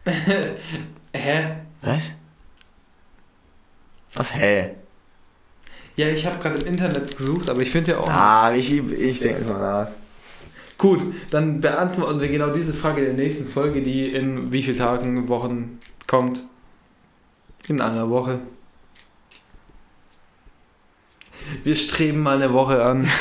Hä? 1.14 1.56
Was? 1.82 2.10
Was, 4.14 4.34
hä? 4.34 4.74
Ja, 5.96 6.08
ich 6.08 6.26
habe 6.26 6.38
gerade 6.38 6.60
im 6.60 6.66
Internet 6.66 7.16
gesucht, 7.16 7.48
aber 7.48 7.60
ich 7.60 7.70
finde 7.70 7.92
ja 7.92 7.98
auch. 7.98 8.08
Ah, 8.08 8.52
ich, 8.54 8.72
ich 8.72 9.20
denke 9.20 9.44
mal 9.44 9.60
nach. 9.60 9.88
Gut, 10.76 11.00
dann 11.30 11.60
beantworten 11.60 12.20
wir 12.20 12.28
genau 12.28 12.50
diese 12.50 12.74
Frage 12.74 13.04
in 13.04 13.16
der 13.16 13.24
nächsten 13.24 13.48
Folge, 13.48 13.80
die 13.80 14.08
in 14.08 14.50
wie 14.50 14.62
vielen 14.62 14.76
Tagen, 14.76 15.28
Wochen 15.28 15.78
kommt. 16.06 16.40
In 17.68 17.80
einer 17.80 18.10
Woche. 18.10 18.40
Wir 21.62 21.74
streben 21.74 22.20
mal 22.20 22.36
eine 22.36 22.52
Woche 22.52 22.84
an. 22.84 23.08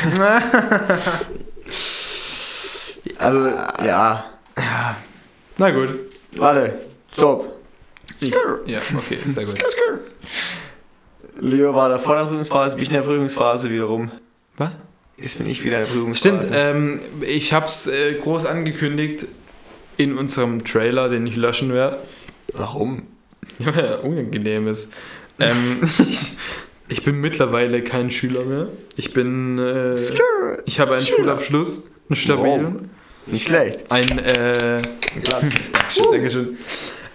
Also, 3.17 3.47
ja. 3.47 4.25
Ja. 4.57 4.97
Na 5.57 5.71
gut. 5.71 5.89
Warte. 6.35 6.79
Stopp. 7.11 7.53
Ja, 8.65 8.79
okay, 8.97 9.19
sehr 9.25 9.45
gut. 9.45 9.57
Leo 11.39 11.73
war 11.73 11.89
da 11.89 11.99
vor 11.99 12.15
der 12.15 12.25
Prüfungsphase, 12.25 12.75
bin 12.75 12.83
ich 12.83 12.89
in 12.89 12.95
der 12.95 13.01
Prüfungsphase 13.01 13.69
wiederum. 13.69 14.11
Was? 14.57 14.77
Jetzt 15.17 15.37
bin 15.37 15.47
ich 15.47 15.63
wieder 15.63 15.79
in 15.81 15.85
der 15.85 15.91
Prüfungsphase. 15.91 16.47
Stimmt, 16.47 16.53
ähm, 16.55 16.99
ich 17.21 17.53
habe 17.53 17.67
es 17.67 17.87
äh, 17.87 18.15
groß 18.15 18.45
angekündigt 18.45 19.25
in 19.97 20.17
unserem 20.17 20.63
Trailer, 20.63 21.09
den 21.09 21.27
ich 21.27 21.35
löschen 21.35 21.73
werde. 21.73 21.99
Warum? 22.53 23.03
Ja, 23.59 23.97
unangenehm 23.97 24.67
ist. 24.67 24.93
Ähm, 25.39 25.81
ich, 26.89 27.03
bin 27.03 27.19
mittlerweile 27.19 27.83
kein 27.83 28.09
Schüler 28.09 28.45
mehr. 28.45 28.69
Ich 28.95 29.13
bin. 29.13 29.59
Äh, 29.59 29.89
ich 30.65 30.79
habe 30.79 30.95
einen 30.95 31.05
Schüler. 31.05 31.17
Schulabschluss, 31.17 31.87
einen 32.09 32.15
stabilen. 32.15 32.89
Nicht 33.25 33.47
schlecht. 33.47 33.91
Ein. 33.91 34.19
Äh, 34.19 34.81
Dankeschön, 35.29 36.11
Dankeschön. 36.11 36.57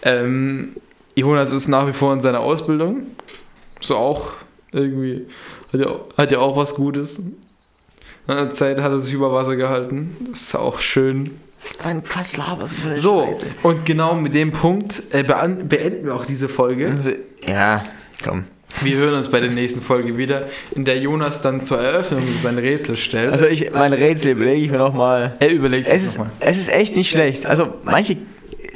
Ähm, 0.02 0.76
Jonas 1.14 1.52
ist 1.52 1.66
nach 1.66 1.86
wie 1.88 1.92
vor 1.92 2.12
in 2.12 2.20
seiner 2.20 2.40
Ausbildung. 2.40 3.08
So 3.80 3.96
auch 3.96 4.30
irgendwie. 4.72 5.26
Hat 5.72 5.80
ja, 5.80 6.00
hat 6.16 6.32
ja 6.32 6.38
auch 6.38 6.56
was 6.56 6.74
Gutes. 6.74 7.18
In 7.18 7.34
einer 8.26 8.50
Zeit 8.50 8.80
hat 8.80 8.92
er 8.92 9.00
sich 9.00 9.12
über 9.14 9.32
Wasser 9.32 9.56
gehalten. 9.56 10.16
Das 10.30 10.42
ist 10.42 10.54
auch 10.54 10.80
schön. 10.80 11.32
Das 11.62 11.72
ist 11.72 11.84
ein 11.84 12.04
Quatsch, 12.04 12.36
laber. 12.36 12.68
So, 12.96 13.28
und 13.62 13.84
genau 13.84 14.14
mit 14.14 14.34
dem 14.34 14.52
Punkt 14.52 15.02
äh, 15.12 15.22
beenden 15.24 16.04
wir 16.06 16.14
auch 16.14 16.24
diese 16.26 16.48
Folge. 16.48 16.94
Ja, 17.46 17.84
komm. 18.22 18.44
Wir 18.82 18.96
hören 18.96 19.14
uns 19.14 19.28
bei 19.28 19.40
der 19.40 19.50
nächsten 19.50 19.80
Folge 19.80 20.18
wieder, 20.18 20.46
in 20.72 20.84
der 20.84 20.98
Jonas 20.98 21.40
dann 21.42 21.62
zur 21.64 21.80
Eröffnung 21.80 22.22
sein 22.36 22.58
Rätsel 22.58 22.96
stellt. 22.96 23.32
Also, 23.32 23.46
ich, 23.46 23.72
mein 23.72 23.92
Rätsel 23.94 24.32
überlege 24.32 24.60
ich 24.66 24.70
mir 24.70 24.78
nochmal. 24.78 25.34
er 25.40 25.50
überlegt 25.50 25.88
Es 25.88 26.12
nochmal. 26.16 26.30
es 26.40 26.58
ist 26.58 26.68
echt 26.68 26.94
nicht 26.94 27.10
schlecht. 27.10 27.46
Also 27.46 27.74
manche, 27.82 28.18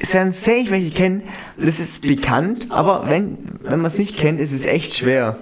es 0.00 0.12
werden 0.14 0.32
safe 0.32 0.66
welche 0.70 0.90
kennen, 0.90 1.22
das 1.56 1.80
ist 1.80 2.02
bekannt, 2.02 2.66
aber 2.70 3.04
wenn, 3.08 3.38
wenn 3.62 3.78
man 3.80 3.86
es 3.90 3.98
nicht 3.98 4.16
kennt, 4.16 4.40
ist 4.40 4.52
es 4.52 4.64
echt 4.64 4.94
schwer. 4.94 5.38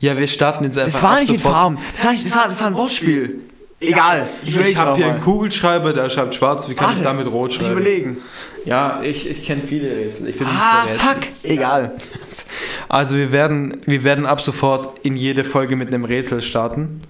Ja, 0.00 0.16
wir 0.18 0.26
starten 0.26 0.64
jetzt 0.64 0.78
einfach. 0.78 0.92
Das 0.92 1.02
war 1.02 1.20
nicht 1.20 1.30
mit 1.30 1.40
sofort. 1.40 1.54
Farben, 1.54 1.78
das 1.92 2.04
war, 2.04 2.12
nicht, 2.12 2.26
das 2.26 2.34
war, 2.36 2.48
das 2.48 2.60
war 2.60 2.66
ein 2.68 2.74
Wortspiel. 2.74 3.40
Egal, 3.80 4.28
Ich, 4.44 4.54
überleg 4.54 4.76
habe 4.76 4.96
hier 4.96 5.06
mal. 5.06 5.12
einen 5.14 5.22
Kugelschreiber, 5.22 5.92
der 5.92 6.08
schreibt 6.08 6.36
schwarz. 6.36 6.68
Wie 6.68 6.74
kann 6.74 6.90
ich 6.90 6.96
Warte, 6.98 7.02
damit 7.04 7.26
rot 7.26 7.50
Ich 7.50 7.56
schreiben? 7.58 7.72
überlegen. 7.72 8.16
Ja, 8.64 9.00
ich, 9.02 9.28
ich 9.28 9.44
kenne 9.44 9.62
viele 9.66 9.96
Rätsel. 9.96 10.28
Ich 10.28 10.38
bin 10.38 10.46
Ah, 10.46 10.84
nicht 10.84 10.94
der 10.94 11.00
fuck, 11.00 11.22
egal. 11.42 11.92
Also 12.88 13.16
wir 13.16 13.32
werden, 13.32 13.78
wir 13.86 14.04
werden 14.04 14.24
ab 14.26 14.40
sofort 14.40 14.98
in 15.04 15.16
jede 15.16 15.42
Folge 15.44 15.74
mit 15.76 15.88
einem 15.88 16.04
Rätsel 16.04 16.42
starten. 16.42 17.00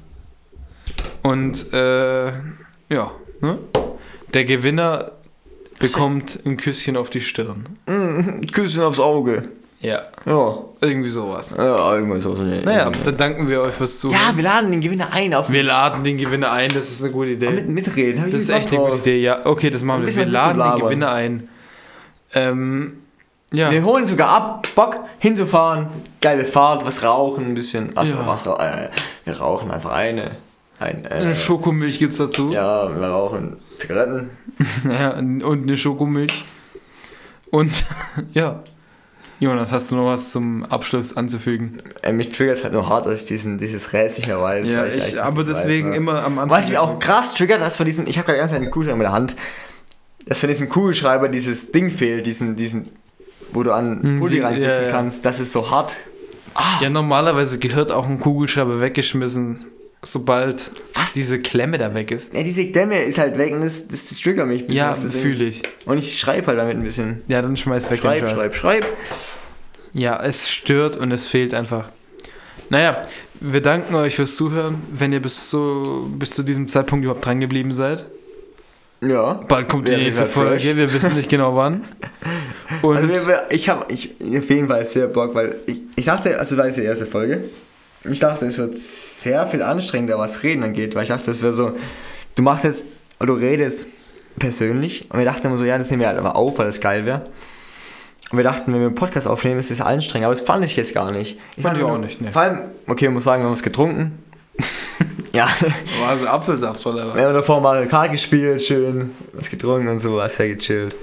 Und 1.22 1.72
äh, 1.72 2.26
ja, 2.88 3.11
ne? 3.40 3.59
der 4.32 4.44
Gewinner 4.44 5.12
bekommt 5.83 6.39
ein 6.47 6.57
Küsschen 6.57 6.97
auf 6.97 7.11
die 7.11 7.20
Stirn. 7.20 7.66
Mm, 7.87 8.41
Küssen 8.53 8.83
aufs 8.83 8.99
Auge. 9.01 9.49
Ja, 9.80 10.03
Ja, 10.26 10.59
irgendwie 10.80 11.11
sowas. 11.11 11.53
ja 11.59 11.95
irgendwas 11.97 12.22
so. 12.22 12.35
Naja, 12.35 12.89
dann 13.05 13.16
danken 13.16 13.49
wir 13.49 13.61
euch 13.62 13.74
fürs 13.74 13.99
Zuhören. 13.99 14.16
Ja, 14.30 14.37
wir 14.37 14.45
laden 14.45 14.70
den 14.70 14.80
Gewinner 14.80 15.12
ein 15.12 15.35
auf 15.35 15.51
Wir 15.51 15.64
laden 15.64 16.05
den 16.05 16.16
Gewinner 16.18 16.53
ein, 16.53 16.68
das 16.68 16.91
ist 16.91 17.03
eine 17.03 17.12
gute 17.12 17.30
Idee. 17.30 17.51
mit, 17.51 17.68
mitreden. 17.68 18.20
Hab 18.20 18.28
ich 18.28 18.33
das 18.35 18.43
ist 18.43 18.49
echt 18.51 18.68
eine 18.68 18.78
gute 18.78 18.97
Idee, 18.99 19.20
ja. 19.20 19.45
Okay, 19.45 19.70
das 19.70 19.83
machen 19.83 20.03
Ein 20.03 20.07
wir. 20.07 20.16
Wir 20.16 20.26
laden 20.26 20.62
den. 20.76 20.85
Gewinner 20.85 21.11
ein. 21.11 21.49
Ähm, 22.35 22.93
ja. 23.53 23.70
Wir 23.70 23.85
holen 23.85 24.07
sogar 24.07 24.28
ab, 24.30 24.68
Bock 24.76 24.97
hinzufahren, 25.18 25.89
geile 26.20 26.45
Fahrt, 26.45 26.87
was 26.87 27.03
rauchen, 27.03 27.47
ein 27.47 27.55
bisschen. 27.55 27.97
Achso, 27.97 28.14
Ja. 28.14 28.26
was? 28.26 28.47
Äh, 28.47 28.89
wir 29.24 29.37
rauchen 29.37 29.70
einfach 29.70 29.91
eine. 29.93 30.30
Ein, 30.83 31.05
äh, 31.05 31.09
Eine 31.14 31.35
Schokomilch 31.35 31.99
gibt's 31.99 32.16
dazu. 32.18 32.51
ja, 32.53 32.89
wir 32.99 33.07
rauchen 33.09 33.57
Zigaretten. 33.78 34.30
Ja, 34.89 35.11
und 35.16 35.43
eine 35.62 35.76
Schokomilch. 35.76 36.45
Und 37.51 37.85
ja. 38.35 38.62
Jonas, 39.41 39.72
hast 39.72 39.91
du 39.91 39.97
noch 39.97 40.07
was 40.07 40.30
zum 40.30 40.64
Abschluss 40.64 41.16
anzufügen? 41.16 41.78
Äh, 42.03 42.12
mich 42.12 42.30
triggert 42.30 42.62
halt 42.62 42.74
nur 42.74 42.89
hart, 42.89 43.07
dass 43.07 43.22
ich 43.22 43.24
diesen, 43.26 43.59
dieses 43.59 43.93
Rätsel 43.93 44.20
nicht 44.20 44.28
mehr 44.28 44.41
weiß. 44.41 44.68
ja, 44.68 44.87
ich, 44.87 44.95
eigentlich 44.95 45.20
aber 45.22 45.43
nicht 45.43 45.53
weiß, 45.53 45.62
deswegen 45.62 45.91
ne? 45.91 45.97
immer 45.97 46.22
am 46.24 46.39
Anfang. 46.39 46.51
Was 46.61 46.68
mich 46.68 46.78
auch 46.78 47.01
krass 47.01 47.35
triggert, 47.35 47.61
dass 47.61 47.76
von 47.76 47.85
diesem, 47.87 48.07
ich 48.07 48.18
habe 48.18 48.26
gerade 48.26 48.39
ganz 48.39 48.53
einen 48.53 48.70
Kugelschreiber 48.70 48.99
in 48.99 49.03
der 49.03 49.12
Hand, 49.12 49.35
dass 50.26 50.39
von 50.39 50.49
diesem 50.49 50.68
Kugelschreiber 50.68 51.28
dieses 51.28 51.72
Ding 51.72 51.91
fehlt, 51.91 52.24
diesen, 52.26 52.55
diesen, 52.55 52.89
wo 53.53 53.64
du 53.64 53.72
an 53.72 54.01
Hm, 54.01 54.20
Pulli 54.20 54.37
die- 54.37 54.41
reinpitzen 54.43 54.85
ja, 54.85 54.91
kannst, 54.93 55.24
das 55.24 55.41
ist 55.41 55.51
so 55.51 55.70
hart. 55.72 55.97
Ja, 56.80 56.89
normalerweise 56.91 57.59
gehört 57.59 57.91
auch 57.91 58.07
ein 58.09 58.20
Kugelschreiber 58.20 58.80
weggeschmissen, 58.80 59.64
sobald 60.03 60.72
Was? 60.94 61.12
diese 61.14 61.38
Klemme 61.38 61.78
da 61.78 61.94
weg 61.94 62.11
ist. 62.11 62.34
Ja, 62.34 62.42
diese 62.42 62.66
Klemme 62.70 63.03
ist 63.03 63.18
halt 63.18 63.38
weg 63.38 63.53
und 63.53 63.62
das, 63.62 63.86
das 63.88 64.07
triggert 64.07 64.46
mich. 64.48 64.62
ein 64.62 64.66
bisschen, 64.66 64.76
Ja, 64.76 64.90
das 64.90 65.14
fühle 65.14 65.44
ich. 65.44 65.62
Und 65.86 65.98
ich 65.98 66.18
schreibe 66.18 66.48
halt 66.48 66.59
damit 66.59 66.76
ein 66.76 66.82
bisschen. 66.82 67.22
Ja, 67.28 67.40
dann 67.40 67.57
schmeiß 67.57 67.90
weg 67.90 68.00
Schreib, 68.00 68.20
den 68.20 68.28
Scheiß. 68.28 68.40
schreib, 68.40 68.57
schreib. 68.57 68.86
Ja, 69.92 70.20
es 70.22 70.50
stört 70.50 70.96
und 70.96 71.12
es 71.12 71.26
fehlt 71.26 71.55
einfach. 71.55 71.84
Naja, 72.70 73.03
wir 73.40 73.61
danken 73.61 73.94
euch 73.94 74.16
fürs 74.16 74.36
Zuhören, 74.36 74.76
wenn 74.92 75.12
ihr 75.12 75.20
bis, 75.20 75.50
so, 75.50 76.09
bis 76.18 76.30
zu 76.30 76.42
diesem 76.42 76.68
Zeitpunkt 76.68 77.05
überhaupt 77.05 77.24
dran 77.24 77.40
geblieben 77.40 77.72
seid. 77.72 78.07
Ja. 79.03 79.34
Bald 79.48 79.68
kommt 79.68 79.88
die 79.88 79.96
nächste 79.96 80.22
halt 80.22 80.30
Folge, 80.30 80.61
fresh. 80.61 80.76
wir 80.76 80.92
wissen 80.92 81.14
nicht 81.14 81.28
genau 81.28 81.57
wann. 81.57 81.82
Und 82.82 82.96
Also 82.96 83.09
wir, 83.09 83.26
wir, 83.26 83.46
ich 83.50 83.68
habe 83.68 83.92
ich, 83.92 84.14
auf 84.20 84.48
jeden 84.48 84.68
Fall 84.68 84.84
sehr 84.84 85.09
Bock, 85.09 85.34
weil 85.34 85.57
ich, 85.66 85.78
ich 85.96 86.05
dachte, 86.05 86.38
also 86.38 86.57
war 86.57 86.66
es 86.66 86.76
die 86.76 86.82
erste 86.82 87.07
Folge, 87.07 87.44
ich 88.05 88.18
dachte, 88.18 88.46
es 88.46 88.59
wird 88.59 88.76
sehr 88.76 89.46
viel 89.46 89.62
anstrengender, 89.62 90.18
was 90.18 90.42
Reden 90.42 90.62
angeht, 90.62 90.94
weil 90.94 91.05
ich 91.05 91.09
dachte, 91.09 91.30
es 91.30 91.42
wäre 91.42 91.53
so, 91.53 91.72
du 92.34 92.42
machst 92.42 92.64
jetzt, 92.64 92.84
du 93.20 93.32
redest 93.32 93.90
persönlich 94.38 95.11
und 95.11 95.18
wir 95.18 95.24
dachten 95.24 95.46
immer 95.46 95.57
so, 95.57 95.64
ja, 95.64 95.78
das 95.78 95.90
nehmen 95.90 96.00
wir 96.00 96.09
halt 96.09 96.18
aber 96.18 96.36
auf, 96.36 96.59
weil 96.59 96.66
das 96.66 96.80
geil 96.80 97.05
wäre. 97.07 97.22
Und 98.30 98.38
wir 98.38 98.44
dachten, 98.44 98.72
wenn 98.72 98.80
wir 98.80 98.86
einen 98.86 98.94
Podcast 98.94 99.28
aufnehmen, 99.28 99.61
ist 99.61 99.70
das 99.70 99.80
anstrengend, 99.80 100.24
aber 100.24 100.34
das 100.34 100.42
fand 100.42 100.64
ich 100.64 100.74
jetzt 100.74 100.94
gar 100.94 101.11
nicht. 101.11 101.38
Fand 101.61 101.76
ich 101.76 101.84
auch 101.84 101.98
nicht, 101.98 102.20
ne. 102.20 102.32
Vor 102.32 102.42
allem, 102.42 102.61
okay, 102.86 103.05
man 103.07 103.14
muss 103.14 103.24
sagen, 103.24 103.42
wir 103.42 103.46
haben 103.46 103.53
was 103.53 103.62
getrunken. 103.62 104.18
ja, 105.32 105.48
war 106.00 106.11
also 106.11 106.26
Apfelsaft 106.26 106.84
oder 106.86 107.09
was? 107.09 107.14
wir 107.14 107.24
haben 107.24 107.34
davor 107.34 107.61
Mario 107.61 107.88
Kart 107.88 108.11
gespielt, 108.11 108.62
schön, 108.62 109.11
was 109.34 109.50
getrunken 109.50 109.88
und 109.88 109.98
so, 109.98 110.16
war 110.16 110.28
sehr 110.28 110.48
gechillt. 110.55 110.96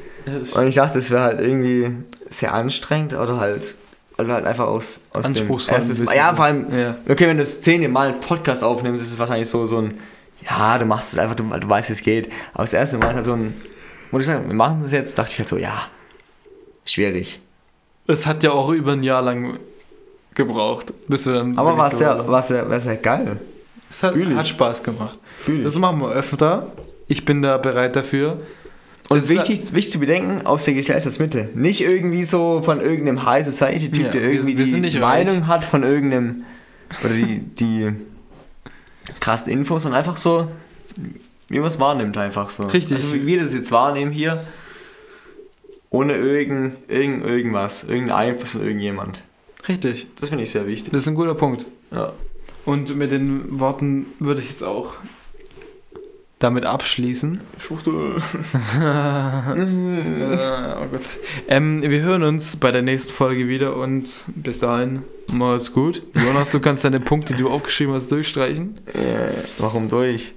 Und 0.54 0.68
ich 0.68 0.76
dachte, 0.76 1.00
es 1.00 1.12
wäre 1.12 1.22
halt 1.22 1.40
irgendwie 1.40 1.92
sehr 2.30 2.54
anstrengend 2.54 3.14
oder 3.14 3.40
halt, 3.40 3.76
oder 4.20 4.34
halt 4.36 4.46
einfach 4.46 4.68
aus, 4.68 5.02
aus 5.14 5.24
dem 5.24 5.26
Anspruchsvoll 5.32 5.76
ein 5.76 5.82
erstes 5.82 6.00
Mal. 6.00 6.06
bisschen 6.06 6.18
Ja, 6.18 6.36
vor 6.36 6.46
allem, 6.46 6.78
Ja. 6.80 6.96
okay, 7.10 7.28
wenn 7.28 7.38
du 7.38 7.44
das 7.44 7.62
zehnte 7.62 7.88
Mal 7.90 8.10
einen 8.10 8.20
Podcast 8.20 8.64
aufnimmst, 8.64 9.02
ist 9.04 9.12
es 9.14 9.20
wahrscheinlich 9.20 9.48
so, 9.50 9.66
so 9.66 9.78
ein, 9.80 9.94
ja, 10.50 10.78
du 10.78 10.86
machst 10.86 11.14
es 11.14 11.20
einfach, 11.20 11.36
du, 11.36 11.44
du 11.44 11.70
weißt, 11.70 11.90
wie 11.90 11.94
es 11.94 12.02
geht. 12.02 12.30
Aber 12.54 12.64
das 12.64 12.74
erste 12.74 12.98
Mal 12.98 13.10
ist 13.10 13.16
halt 13.16 13.26
so 13.26 13.34
ein, 13.34 13.54
muss 14.12 14.22
ich 14.22 14.28
sagen, 14.28 14.48
wir 14.48 14.56
machen 14.56 14.80
das 14.82 14.92
jetzt, 14.92 15.18
dachte 15.18 15.32
ich 15.32 15.40
halt 15.40 15.50
so, 15.50 15.58
ja, 15.58 15.88
schwierig. 16.86 17.40
Es 18.08 18.26
hat 18.26 18.44
ja 18.44 18.52
auch 18.52 18.70
über 18.72 18.94
ein 18.94 19.04
Jahr 19.04 19.22
lang 19.22 19.60
gebraucht, 20.34 20.94
bis 21.08 21.26
wir 21.26 21.34
dann. 21.34 21.58
Aber 21.58 21.78
war 21.78 21.86
wirklich 21.88 22.00
sehr, 22.00 22.18
so- 22.18 22.28
war 22.28 22.42
sehr, 22.42 22.70
war 22.70 22.80
sehr 22.80 22.98
geil. 22.98 23.38
Es 23.90 24.04
hat, 24.04 24.16
hat 24.16 24.48
Spaß 24.48 24.84
gemacht. 24.84 25.18
Das 25.64 25.76
machen 25.76 26.00
wir 26.02 26.10
öfter. 26.12 26.72
Ich 27.08 27.26
bin 27.26 27.42
da 27.42 27.58
bereit 27.58 27.96
dafür. 27.96 28.38
Und 29.10 29.28
wichtig, 29.30 29.74
wichtig 29.74 29.92
zu 29.92 30.00
bedenken, 30.00 30.46
aus 30.46 30.66
der 30.66 30.76
Gesellschaftsmitte. 30.76 31.50
Nicht 31.56 31.82
irgendwie 31.82 32.24
so 32.24 32.62
von 32.62 32.80
irgendeinem 32.80 33.26
High 33.26 33.46
Society-Typ, 33.46 34.06
Ja, 34.06 34.12
der 34.12 34.22
wir 34.22 34.30
irgendwie 34.30 34.46
sind- 34.46 34.58
wir 34.58 34.66
sind 34.66 34.76
die 34.76 34.82
nicht 34.82 35.00
Meinung 35.00 35.48
hat 35.48 35.66
von 35.66 35.84
irgendeinem, 35.84 36.44
oder 37.04 37.14
die, 37.16 37.40
die 37.40 37.92
krassen 39.20 39.52
Infos 39.52 39.86
und 39.86 39.94
einfach 39.94 40.16
so, 40.18 40.50
wie 41.48 41.58
man 41.60 41.68
es 41.68 41.80
wahrnimmt, 41.80 42.18
einfach 42.18 42.50
so. 42.52 42.64
Richtig. 42.68 42.98
Also 42.98 43.14
wie 43.16 43.26
wir 43.26 43.42
das 43.42 43.54
jetzt 43.56 43.72
wahrnehmen 43.72 44.12
hier, 44.12 44.44
ohne 45.90 46.14
irgend, 46.16 46.74
irgend, 46.88 47.26
irgendwas, 47.26 47.84
irgendeinen 47.84 48.12
Einfluss 48.32 48.52
von 48.52 48.62
irgendjemand. 48.64 49.24
Richtig. 49.68 50.06
Das 50.20 50.30
finde 50.30 50.44
ich 50.44 50.52
sehr 50.52 50.68
wichtig. 50.68 50.92
Das 50.92 51.02
ist 51.02 51.08
ein 51.08 51.16
guter 51.16 51.34
Punkt. 51.36 51.66
Ja. 51.92 52.14
Und 52.66 52.96
mit 52.96 53.12
den 53.12 53.60
Worten 53.60 54.06
würde 54.20 54.42
ich 54.42 54.50
jetzt 54.50 54.64
auch 54.64 54.94
damit 56.40 56.66
abschließen. 56.66 57.40
Schufte. 57.60 57.92
Äh, 57.92 58.80
oh 60.82 60.86
Gott. 60.92 61.18
Ähm, 61.50 61.82
wir 61.82 62.02
hören 62.02 62.24
uns 62.24 62.56
bei 62.56 62.72
der 62.72 62.82
nächsten 62.82 63.12
Folge 63.12 63.48
wieder 63.48 63.76
und 63.76 64.24
bis 64.28 64.60
dahin, 64.60 65.04
macht's 65.32 65.74
gut. 65.74 66.02
Jonas, 66.16 66.52
du 66.52 66.60
kannst 66.60 66.86
deine 66.86 67.02
Punkte, 67.02 67.34
die 67.36 67.44
du 67.44 67.50
aufgeschrieben 67.50 67.94
hast, 67.94 68.12
durchstreichen. 68.12 68.80
Äh, 68.88 69.44
warum 69.58 69.90
durch? 69.90 70.34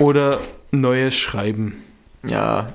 Oder 0.00 0.40
neue 0.72 1.10
schreiben. 1.12 1.82
Ja, 2.26 2.72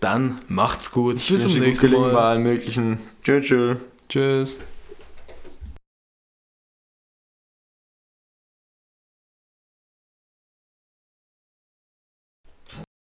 Dann 0.00 0.40
macht's 0.48 0.90
gut. 0.90 1.20
ich 1.20 1.28
Bis 1.28 1.42
zum 1.42 1.58
nächsten 1.58 1.92
Mal. 1.92 2.16
allen 2.16 2.42
möglichen. 2.42 2.98
Tschüss. 3.22 3.44
tschüss. 3.46 3.76
Tschüss. 4.08 4.58